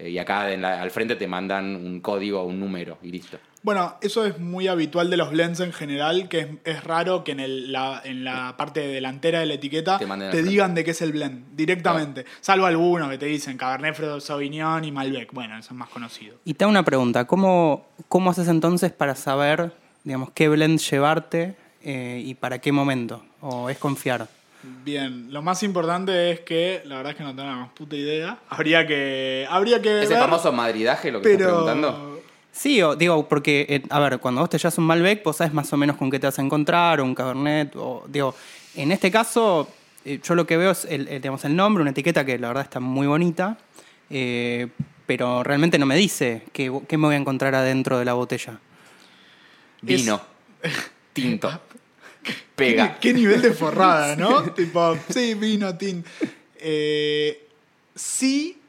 Eh, 0.00 0.10
y 0.10 0.18
acá 0.18 0.52
en 0.52 0.62
la- 0.62 0.80
al 0.80 0.92
frente 0.92 1.16
te 1.16 1.26
mandan 1.26 1.74
un 1.74 2.00
código, 2.00 2.44
un 2.44 2.60
número 2.60 2.98
y 3.02 3.10
listo. 3.10 3.38
Bueno, 3.64 3.96
eso 4.00 4.24
es 4.24 4.38
muy 4.38 4.68
habitual 4.68 5.10
de 5.10 5.16
los 5.16 5.30
blends 5.32 5.58
en 5.58 5.72
general, 5.72 6.28
que 6.28 6.38
es, 6.38 6.48
es 6.64 6.84
raro 6.84 7.24
que 7.24 7.32
en, 7.32 7.40
el- 7.40 7.72
la, 7.72 8.00
en 8.04 8.22
la 8.22 8.54
parte 8.56 8.86
delantera 8.86 9.40
de 9.40 9.46
la 9.46 9.54
etiqueta 9.54 9.98
Te 9.98 10.42
digan 10.44 10.76
de 10.76 10.84
qué 10.84 10.92
es 10.92 11.02
el 11.02 11.10
blend, 11.10 11.56
directamente. 11.56 12.24
Salvo 12.40 12.66
algunos 12.66 13.10
que 13.10 13.18
te 13.18 13.26
dicen 13.26 13.56
Cabernet 13.58 13.96
Franc, 13.96 14.20
Sauvignon 14.20 14.84
y 14.84 14.92
Malbec. 14.92 15.32
Bueno, 15.32 15.58
eso 15.58 15.70
es 15.70 15.76
más 15.76 15.88
conocido. 15.88 16.36
Y 16.44 16.54
te 16.54 16.62
hago 16.62 16.70
una 16.70 16.84
pregunta, 16.84 17.26
¿cómo, 17.26 17.88
cómo 18.08 18.30
haces 18.30 18.46
entonces 18.46 18.92
para 18.92 19.16
saber, 19.16 19.72
digamos, 20.04 20.30
qué 20.30 20.48
blend 20.48 20.78
llevarte 20.78 21.56
eh, 21.82 22.22
y 22.24 22.34
para 22.34 22.60
qué 22.60 22.70
momento? 22.70 23.24
¿O 23.40 23.68
es 23.68 23.78
confiar? 23.78 24.28
Bien, 24.62 25.32
lo 25.32 25.42
más 25.42 25.62
importante 25.62 26.32
es 26.32 26.40
que, 26.40 26.82
la 26.84 26.96
verdad 26.96 27.12
es 27.12 27.18
que 27.18 27.24
no 27.24 27.34
tengo 27.34 27.48
la 27.48 27.56
más 27.56 27.70
puta 27.70 27.96
idea. 27.96 28.38
Habría 28.48 28.86
que. 28.86 29.46
Habría 29.48 29.80
que. 29.80 30.02
¿Ese 30.02 30.14
ver, 30.14 30.22
famoso 30.22 30.52
madridaje 30.52 31.10
lo 31.12 31.20
que 31.20 31.32
estás 31.32 31.46
pero. 31.46 31.64
preguntando? 31.64 32.22
Sí, 32.50 32.82
o, 32.82 32.96
digo, 32.96 33.28
porque, 33.28 33.66
eh, 33.68 33.82
a 33.88 34.00
ver, 34.00 34.18
cuando 34.18 34.40
vos 34.40 34.50
te 34.50 34.58
llevas 34.58 34.76
un 34.78 34.84
Malbec, 34.84 35.22
vos 35.22 35.36
sabes 35.36 35.54
más 35.54 35.72
o 35.72 35.76
menos 35.76 35.96
con 35.96 36.10
qué 36.10 36.18
te 36.18 36.26
vas 36.26 36.38
a 36.40 36.42
encontrar, 36.42 37.00
o 37.00 37.04
un 37.04 37.14
Cabernet, 37.14 37.76
o, 37.76 38.04
digo, 38.08 38.34
en 38.74 38.90
este 38.90 39.12
caso, 39.12 39.68
eh, 40.04 40.18
yo 40.22 40.34
lo 40.34 40.44
que 40.44 40.56
veo 40.56 40.72
es 40.72 40.84
el, 40.86 41.06
el, 41.06 41.20
digamos, 41.22 41.44
el 41.44 41.54
nombre, 41.54 41.82
una 41.82 41.92
etiqueta 41.92 42.24
que 42.24 42.36
la 42.36 42.48
verdad 42.48 42.64
está 42.64 42.80
muy 42.80 43.06
bonita, 43.06 43.58
eh, 44.10 44.66
pero 45.06 45.44
realmente 45.44 45.78
no 45.78 45.86
me 45.86 45.94
dice 45.94 46.42
qué, 46.52 46.72
qué 46.88 46.98
me 46.98 47.06
voy 47.06 47.14
a 47.14 47.18
encontrar 47.18 47.54
adentro 47.54 47.96
de 47.96 48.04
la 48.04 48.14
botella. 48.14 48.58
Vino. 49.80 50.20
Tinto. 51.12 51.60
¿Qué, 52.28 52.34
Pega. 52.54 52.98
qué 52.98 53.12
nivel 53.14 53.40
de 53.42 53.52
forrada, 53.52 54.16
¿no? 54.16 54.42
tipo, 54.54 54.96
sí, 55.08 55.34
vino, 55.34 55.76
tin. 55.76 56.04
Eh, 56.56 57.46
sí, 57.94 58.60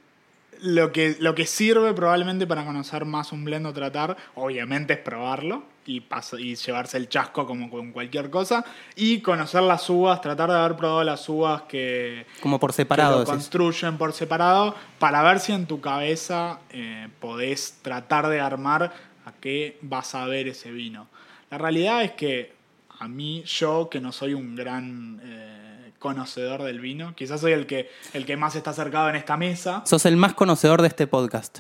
lo 0.62 0.92
que, 0.92 1.16
lo 1.20 1.34
que 1.36 1.46
sirve 1.46 1.94
probablemente 1.94 2.46
para 2.46 2.66
conocer 2.66 3.06
más 3.06 3.32
un 3.32 3.44
blend 3.46 3.66
o 3.66 3.74
tratar, 3.74 4.16
obviamente 4.36 4.94
es 4.94 5.00
probarlo 5.00 5.64
y, 5.86 6.02
pas- 6.02 6.38
y 6.40 6.56
llevarse 6.56 6.98
el 6.98 7.10
chasco 7.10 7.48
como 7.48 7.70
con 7.70 7.92
cualquier 7.92 8.30
cosa. 8.30 8.64
Y 8.96 9.22
conocer 9.22 9.64
las 9.64 9.90
uvas, 9.90 10.22
tratar 10.22 10.50
de 10.52 10.58
haber 10.58 10.76
probado 10.76 11.04
las 11.04 11.28
uvas 11.30 11.64
que, 11.64 12.26
Como 12.42 12.60
por 12.60 12.72
que 12.72 12.76
separado. 12.78 13.20
lo 13.20 13.26
construyen 13.26 13.98
por 13.98 14.14
separado 14.14 14.76
para 15.00 15.24
ver 15.24 15.40
si 15.40 15.52
en 15.54 15.66
tu 15.66 15.82
cabeza 15.82 16.60
eh, 16.72 17.08
podés 17.20 17.80
tratar 17.82 18.28
de 18.28 18.40
armar 18.40 18.94
a 19.26 19.32
qué 19.40 19.78
vas 19.82 20.14
a 20.14 20.26
ver 20.26 20.48
ese 20.48 20.72
vino. 20.72 21.08
La 21.50 21.58
realidad 21.58 22.04
es 22.04 22.12
que 22.12 22.59
a 23.00 23.08
mí, 23.08 23.44
yo 23.46 23.90
que 23.90 24.00
no 24.02 24.12
soy 24.12 24.34
un 24.34 24.56
gran 24.56 25.20
eh, 25.24 25.92
conocedor 26.00 26.64
del 26.64 26.80
vino, 26.80 27.16
quizás 27.16 27.42
soy 27.42 27.54
el 27.54 27.66
que, 27.66 27.90
el 28.14 28.26
que 28.26 28.38
más 28.38 28.56
está 28.56 28.70
acercado 28.72 29.10
en 29.10 29.16
esta 29.16 29.38
mesa, 29.38 29.84
Sos 29.86 30.06
el 30.06 30.18
más 30.18 30.34
conocedor 30.34 30.82
de 30.82 30.88
este 30.90 31.08
podcast. 31.08 31.60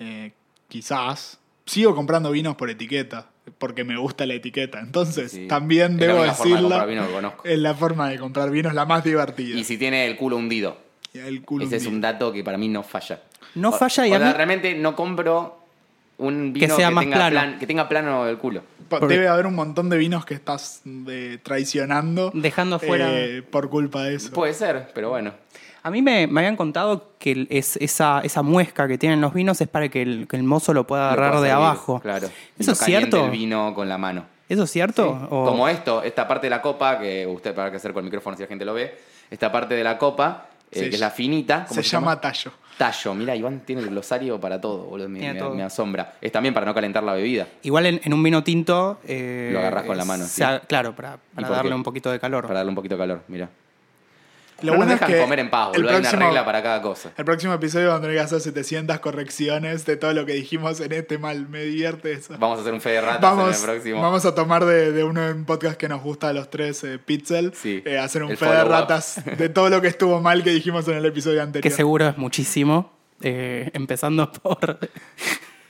eh, 0.00 0.32
quizás 0.68 1.38
sigo 1.66 1.94
comprando 1.94 2.30
vinos 2.30 2.56
por 2.56 2.70
etiqueta. 2.70 3.28
Porque 3.58 3.82
me 3.82 3.96
gusta 3.96 4.24
la 4.24 4.34
etiqueta. 4.34 4.78
Entonces, 4.78 5.32
Sí. 5.32 5.48
también 5.48 5.94
Es 5.94 6.06
la 6.06 6.06
debo 6.06 6.18
forma 6.18 6.24
de 6.26 6.30
decirlo. 6.38 6.68
comprar 6.68 6.88
vino 6.88 7.06
que 7.08 7.12
conozco. 7.12 7.44
Es 7.44 7.58
la 7.58 7.74
forma 7.74 8.08
de 8.08 8.18
comprar 8.20 8.50
vino, 8.50 8.68
es 8.68 8.74
la 8.76 8.86
más 8.86 9.02
divertida. 9.02 9.58
Y 9.58 9.64
si 9.64 9.76
tiene 9.78 10.06
el 10.06 10.16
culo 10.16 10.36
hundido. 10.36 10.76
El 11.12 11.42
culo 11.42 11.64
Ese 11.64 11.76
es 11.76 11.86
un 11.86 12.00
dato 12.00 12.32
que 12.32 12.44
para 12.44 12.56
mí 12.56 12.68
no 12.68 12.84
falla. 12.84 13.20
No 13.56 13.70
O- 13.70 13.72
falla 13.72 14.06
y 14.06 14.12
o 14.12 14.14
a 14.14 14.18
sea, 14.18 14.26
mí- 14.28 14.32
realmente 14.34 14.74
no 14.76 14.94
compro 14.94 15.61
un 16.18 16.52
Que 16.52 16.60
vino 16.60 16.76
sea 16.76 16.90
más 16.90 17.04
tenga 17.04 17.16
plano. 17.16 17.30
plan- 17.40 17.58
que 17.58 17.66
tenga 17.66 17.88
plano 17.88 18.26
el 18.28 18.38
culo. 18.38 18.62
Porque- 18.88 19.06
Debe 19.14 19.28
haber 19.28 19.46
un 19.46 19.54
montón 19.54 19.88
de 19.88 19.96
vinos 19.96 20.24
que 20.26 20.34
estás 20.34 20.82
eh, 21.08 21.38
traicionando. 21.42 22.30
Dejando 22.34 22.76
afuera- 22.76 23.08
eh, 23.10 23.42
por 23.42 23.70
culpa 23.70 24.04
de 24.04 24.16
eso. 24.16 24.30
Puede 24.32 24.54
ser, 24.54 24.90
pero 24.94 25.08
bueno. 25.10 25.32
A 25.84 25.90
mí 25.90 26.00
me, 26.02 26.26
me 26.28 26.40
habían 26.40 26.56
contado 26.56 27.10
que 27.18 27.46
es, 27.50 27.76
esa, 27.78 28.20
esa 28.20 28.42
muesca 28.42 28.86
que 28.86 28.98
tienen 28.98 29.20
los 29.20 29.34
vinos 29.34 29.60
es 29.60 29.66
para 29.68 29.88
que 29.88 30.02
el, 30.02 30.28
que 30.28 30.36
el 30.36 30.44
mozo 30.44 30.72
lo 30.72 30.86
pueda 30.86 31.06
Lo 31.16 31.22
agarrar 31.22 31.40
de 31.40 31.50
abajo. 31.50 31.98
Claro. 32.00 32.28
Y 32.58 32.62
¿Eso 32.62 32.72
es 32.72 32.78
cierto? 32.78 33.24
el 33.24 33.30
vino 33.32 33.74
con 33.74 33.88
la 33.88 33.98
mano. 33.98 34.24
¿Eso 34.48 34.64
es 34.64 34.70
cierto? 34.70 35.08
O- 35.30 35.44
Como 35.46 35.66
esto, 35.66 36.02
esta 36.02 36.28
parte 36.28 36.46
de 36.46 36.50
la 36.50 36.62
copa, 36.62 36.98
que 37.00 37.26
usted 37.26 37.54
para 37.54 37.70
que 37.70 37.78
hacer 37.78 37.92
con 37.92 38.00
el 38.00 38.04
micrófono 38.04 38.36
si 38.36 38.42
la 38.42 38.48
gente 38.48 38.64
lo 38.64 38.74
ve, 38.74 38.96
esta 39.30 39.50
parte 39.50 39.74
de 39.74 39.82
la 39.82 39.96
copa, 39.98 40.46
eh, 40.70 40.88
que 40.88 40.94
es 40.94 41.00
la 41.00 41.10
finita. 41.10 41.64
¿cómo 41.66 41.82
Se 41.82 41.88
llama 41.88 42.20
tallo. 42.20 42.52
Tallo, 42.78 43.14
mira, 43.14 43.36
Iván 43.36 43.60
tiene 43.60 43.82
el 43.82 43.90
glosario 43.90 44.40
para 44.40 44.60
todo, 44.60 44.84
boludo, 44.84 45.08
me, 45.08 45.18
Tiene 45.20 45.34
me- 45.34 45.40
todo. 45.40 45.54
me 45.54 45.62
asombra. 45.62 46.14
Es 46.20 46.32
también 46.32 46.52
para 46.54 46.66
no 46.66 46.74
calentar 46.74 47.02
la 47.02 47.12
bebida. 47.12 47.46
Igual 47.62 47.86
en, 47.86 48.00
en 48.02 48.12
un 48.14 48.22
vino 48.22 48.42
tinto... 48.42 48.98
eh, 49.06 49.50
Lo 49.52 49.58
agarrás 49.60 49.84
con 49.84 49.96
la 49.96 50.04
mano, 50.04 50.24
se 50.24 50.44
sí. 50.44 50.50
claro, 50.66 50.94
para, 50.96 51.18
darle 51.36 51.70
qué? 51.70 51.74
un 51.74 51.82
poquito 51.82 52.10
de 52.10 52.18
calor. 52.18 52.42
Para 52.46 52.60
darle 52.60 52.70
un 52.70 52.74
poquito 52.76 52.94
de 52.96 52.98
calor, 53.00 53.22
mira. 53.28 53.48
Lo 54.62 54.72
no 54.72 54.72
nos 54.72 54.76
bueno 54.78 54.92
es 54.94 55.00
dejan 55.00 55.12
que 55.14 55.20
comer 55.20 55.38
en 55.40 55.50
paz, 55.50 55.68
el 55.74 55.82
boludo. 55.82 55.88
Hay 55.90 55.94
una 56.00 56.08
próximo- 56.08 56.26
regla 56.28 56.44
para 56.44 56.62
cada 56.62 56.82
cosa. 56.82 57.10
El 57.16 57.24
próximo 57.24 57.54
episodio 57.54 57.86
vamos 57.88 57.98
a 57.98 58.02
tener 58.02 58.16
que 58.16 58.22
hacer 58.22 58.40
700 58.40 59.00
correcciones 59.00 59.84
de 59.86 59.96
todo 59.96 60.12
lo 60.14 60.24
que 60.26 60.32
dijimos 60.34 60.80
en 60.80 60.92
este 60.92 61.18
mal. 61.18 61.48
Me 61.48 61.62
divierte 61.64 62.12
eso. 62.12 62.34
Vamos 62.38 62.58
a 62.58 62.60
hacer 62.62 62.72
un 62.72 62.80
fe 62.80 62.90
de 62.90 63.00
ratas 63.00 63.20
Vamos, 63.20 63.48
en 63.48 63.54
el 63.54 63.70
próximo. 63.74 64.00
vamos 64.02 64.24
a 64.24 64.34
tomar 64.34 64.64
de, 64.64 64.92
de 64.92 65.04
uno 65.04 65.28
en 65.28 65.44
podcast 65.44 65.76
que 65.76 65.88
nos 65.88 66.02
gusta 66.02 66.28
a 66.28 66.32
los 66.32 66.50
tres, 66.50 66.82
eh, 66.84 66.98
Pixel, 66.98 67.52
Sí. 67.54 67.82
eh, 67.84 67.98
hacer 67.98 68.22
un 68.22 68.36
fe 68.36 68.46
de 68.46 68.64
ratas 68.64 69.22
de 69.38 69.48
todo 69.48 69.68
lo 69.70 69.80
que 69.80 69.88
estuvo 69.88 70.20
mal 70.20 70.42
que 70.42 70.50
dijimos 70.50 70.86
en 70.88 70.94
el 70.96 71.06
episodio 71.06 71.42
anterior. 71.42 71.62
Que 71.62 71.70
seguro 71.76 72.08
es 72.08 72.16
muchísimo. 72.18 72.92
eh, 73.24 73.70
empezando 73.74 74.32
por... 74.32 74.78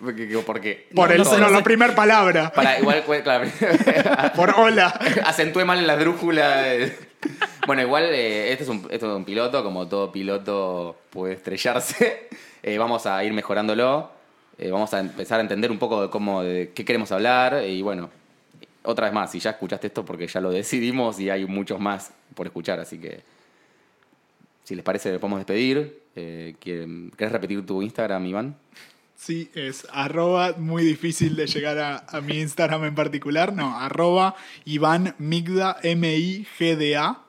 Porque- 0.00 0.26
que- 0.26 0.38
Porque. 0.38 0.88
Por 0.94 1.08
No, 1.08 1.12
el, 1.12 1.18
no 1.18 1.24
sé, 1.24 1.32
no, 1.38 1.44
no 1.46 1.50
la 1.50 1.58
sé. 1.58 1.64
primera 1.64 1.94
palabra. 1.94 2.50
Para, 2.52 2.78
igual, 2.80 3.02
pues, 3.06 3.22
claro. 3.22 3.48
Por 4.34 4.50
hola. 4.58 4.86
Acentué 5.24 5.64
mal 5.64 5.78
en 5.78 5.86
la 5.86 5.96
drújula. 5.96 6.64
Bueno, 7.66 7.82
igual 7.82 8.04
eh, 8.06 8.50
este, 8.50 8.64
es 8.64 8.70
un, 8.70 8.78
esto 8.90 9.10
es 9.10 9.16
un 9.16 9.24
piloto, 9.24 9.62
como 9.62 9.86
todo 9.86 10.10
piloto 10.10 10.96
puede 11.10 11.34
estrellarse. 11.34 12.28
Eh, 12.64 12.78
vamos 12.78 13.06
a 13.06 13.24
ir 13.24 13.32
mejorándolo. 13.32 14.08
Eh, 14.56 14.70
vamos 14.70 14.94
a 14.94 15.00
empezar 15.00 15.40
a 15.40 15.42
entender 15.42 15.72
un 15.72 15.80
poco 15.80 16.02
de 16.02 16.10
cómo, 16.10 16.44
de 16.44 16.70
qué 16.72 16.84
queremos 16.84 17.10
hablar. 17.10 17.64
Y 17.66 17.82
bueno, 17.82 18.08
otra 18.84 19.06
vez 19.06 19.12
más, 19.14 19.32
si 19.32 19.40
ya 19.40 19.50
escuchaste 19.50 19.88
esto 19.88 20.04
porque 20.04 20.28
ya 20.28 20.40
lo 20.40 20.50
decidimos 20.52 21.18
y 21.18 21.28
hay 21.28 21.44
muchos 21.46 21.80
más 21.80 22.12
por 22.36 22.46
escuchar, 22.46 22.78
así 22.78 22.98
que 22.98 23.20
si 24.62 24.76
les 24.76 24.84
parece, 24.84 25.18
podemos 25.18 25.40
despedir. 25.40 26.02
Eh, 26.14 26.54
¿quieren- 26.60 27.10
¿Querés 27.16 27.32
repetir 27.32 27.66
tu 27.66 27.82
Instagram, 27.82 28.24
Iván? 28.26 28.54
Sí, 29.22 29.52
es 29.54 29.86
arroba, 29.92 30.56
muy 30.58 30.82
difícil 30.82 31.36
de 31.36 31.46
llegar 31.46 31.78
a, 31.78 32.04
a 32.08 32.20
mi 32.20 32.40
Instagram 32.40 32.86
en 32.86 32.96
particular. 32.96 33.52
No, 33.52 33.78
arroba 33.78 34.34
Iván 34.64 35.14
Migda, 35.18 35.76
M-I-G-D-A. 35.80 37.22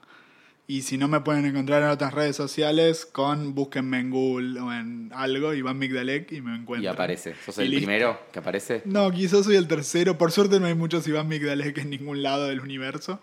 Y 0.66 0.82
si 0.82 0.98
no 0.98 1.08
me 1.08 1.20
pueden 1.20 1.46
encontrar 1.46 1.84
en 1.84 1.90
otras 1.90 2.12
redes 2.16 2.36
sociales, 2.36 3.06
con 3.06 3.54
búsquenme 3.54 4.00
en 4.00 4.10
Google 4.10 4.60
o 4.60 4.74
en 4.74 5.12
algo, 5.14 5.54
Iván 5.54 5.78
Migdalek, 5.78 6.32
y 6.32 6.42
me 6.42 6.56
encuentran. 6.56 6.84
Y 6.84 6.88
aparece. 6.88 7.36
¿Sos 7.46 7.60
el 7.60 7.70
primero 7.70 8.20
que 8.32 8.40
aparece? 8.40 8.82
No, 8.86 9.12
quizás 9.12 9.46
soy 9.46 9.58
el 9.58 9.68
tercero. 9.68 10.18
Por 10.18 10.32
suerte 10.32 10.60
no 10.60 10.66
hay 10.66 10.74
muchos 10.74 11.08
Iván 11.08 11.28
Migdalek 11.28 11.78
en 11.78 11.92
ningún 11.92 12.24
lado 12.24 12.48
del 12.48 12.62
universo. 12.62 13.20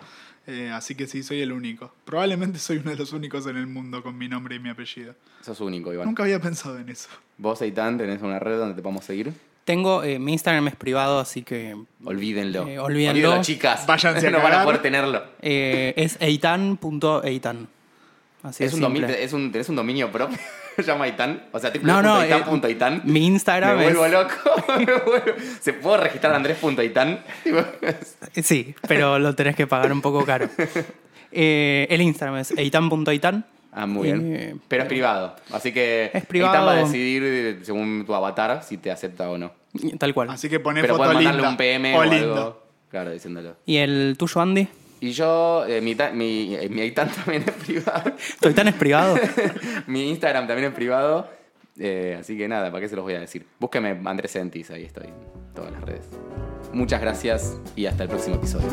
Eh, 0.47 0.71
así 0.73 0.95
que 0.95 1.07
sí, 1.07 1.23
soy 1.23 1.41
el 1.43 1.53
único. 1.53 1.93
Probablemente 2.05 2.59
soy 2.59 2.79
uno 2.79 2.91
de 2.91 2.97
los 2.97 3.13
únicos 3.13 3.47
en 3.47 3.57
el 3.57 3.67
mundo 3.67 4.03
con 4.03 4.17
mi 4.19 4.29
nombre 4.29 4.57
y 4.57 4.59
mi 4.59 4.69
apellido. 4.71 5.15
Sos 5.43 5.61
único, 5.61 5.93
Iván. 5.93 6.07
Nunca 6.07 6.23
había 6.23 6.41
pensado 6.41 6.79
en 6.79 6.89
eso. 6.89 7.09
¿Vos, 7.39 7.61
Eitan, 7.63 7.99
tenés 7.99 8.21
una 8.23 8.39
red 8.39 8.59
donde 8.59 8.75
te 8.75 8.83
podemos 8.83 9.05
seguir? 9.05 9.33
Tengo, 9.65 10.03
eh, 10.03 10.19
mi 10.19 10.33
Instagram 10.33 10.67
es 10.69 10.75
privado, 10.77 11.21
así 11.21 11.43
que 11.43 11.77
Olvídenlo. 12.05 12.67
Eh, 12.67 12.79
olvídenlo. 12.79 13.41
chicas. 13.43 13.87
Váyanse 13.87 14.27
a 14.29 14.31
no 14.31 14.43
van 14.43 14.55
a 14.55 14.65
poder 14.65 14.83
tenerlo. 14.83 15.23
eh, 15.43 15.93
es 15.97 16.17
eitan.eitan. 16.21 17.69
Así 18.43 18.65
Es 18.65 18.69
es 18.71 18.75
un 18.75 18.81
dominio, 18.81 19.09
es 19.09 19.33
un, 19.35 19.53
¿Tenés 19.53 19.69
un 19.69 19.77
dominio 19.77 20.11
propio? 20.11 20.39
¿Se 20.85 20.91
llama 20.91 21.07
Eitan? 21.07 21.45
O 21.53 21.59
sea, 21.59 21.73
No, 21.83 22.03
no, 22.03 22.23
eh, 22.23 22.29
www.eitan.eitan. 22.29 23.03
Mi 23.05 23.27
Instagram 23.27 23.77
Me 23.79 23.85
vuelvo 23.85 24.07
es... 24.07 24.13
loco. 24.13 24.35
me 24.79 24.85
vuelvo- 24.87 25.35
¿Se 25.61 25.73
puede 25.75 25.99
registrar 25.99 26.35
Andrés.eitan? 26.35 27.21
Eh, 27.45 28.43
Sí, 28.43 28.75
pero 28.89 29.19
lo 29.19 29.35
tenés 29.35 29.57
que 29.57 29.67
pagar 29.67 29.93
un 29.93 30.01
poco 30.01 30.25
caro. 30.25 30.49
Eh, 31.33 31.87
el 31.91 32.01
Instagram 32.03 32.39
es 32.39 32.53
eitan.eitan. 32.57 33.45
Ah, 33.73 33.87
muy 33.87 34.05
bien. 34.09 34.35
Eh, 34.35 34.57
Pero 34.67 34.83
es 34.83 34.89
privado. 34.89 35.37
Así 35.53 35.71
que 35.73 36.11
Es 36.13 36.27
privado. 36.27 36.53
Eitan 36.55 36.67
va 36.67 36.73
a 36.73 36.85
decidir, 36.85 37.61
según 37.65 38.05
tu 38.05 38.15
avatar, 38.15 38.63
si 38.65 38.79
te 38.79 38.91
acepta 38.91 39.31
o 39.31 39.39
no. 39.39 39.53
Tal 39.99 40.13
cual. 40.13 40.31
Así 40.31 40.49
que 40.49 40.59
poné 40.59 40.81
Pero 40.81 40.97
foto 40.97 41.13
linda. 41.13 41.23
mandarle 41.31 41.49
un 41.49 41.57
PM 41.57 41.95
o 41.97 42.01
o, 42.01 42.05
lindo. 42.05 42.35
algo. 42.35 42.63
Claro, 42.91 43.13
diciéndolo. 43.13 43.55
¿Y 43.67 43.77
el 43.77 44.17
tuyo, 44.19 44.41
Andy? 44.41 44.67
Y 45.01 45.13
yo, 45.13 45.65
eh, 45.67 45.81
mi, 45.81 45.97
mi, 46.13 46.55
eh, 46.55 46.69
mi 46.69 46.83
Eitan 46.83 47.11
también 47.25 47.45
es 47.47 47.55
privado. 47.55 48.13
¿Tu 48.41 48.49
Eitan 48.49 48.69
es 48.69 48.75
privado? 48.75 49.17
mi 49.87 50.09
Instagram 50.11 50.47
también 50.47 50.69
es 50.69 50.75
privado. 50.75 51.29
Eh, 51.79 52.19
así 52.21 52.37
que 52.37 52.47
nada, 52.47 52.71
¿para 52.71 52.83
qué 52.83 52.89
se 52.89 52.97
los 52.97 53.05
voy 53.05 53.15
a 53.15 53.21
decir? 53.21 53.47
Búsqueme 53.59 53.99
Andrés 54.05 54.33
Sentis, 54.33 54.71
ahí 54.71 54.85
estoy 54.85 55.07
en 55.07 55.55
todas 55.55 55.73
las 55.73 55.83
redes. 55.83 56.07
Muchas 56.73 57.01
gracias 57.01 57.59
y 57.75 57.87
hasta 57.87 58.03
el 58.03 58.11
próximo 58.11 58.37
episodio. 58.37 58.69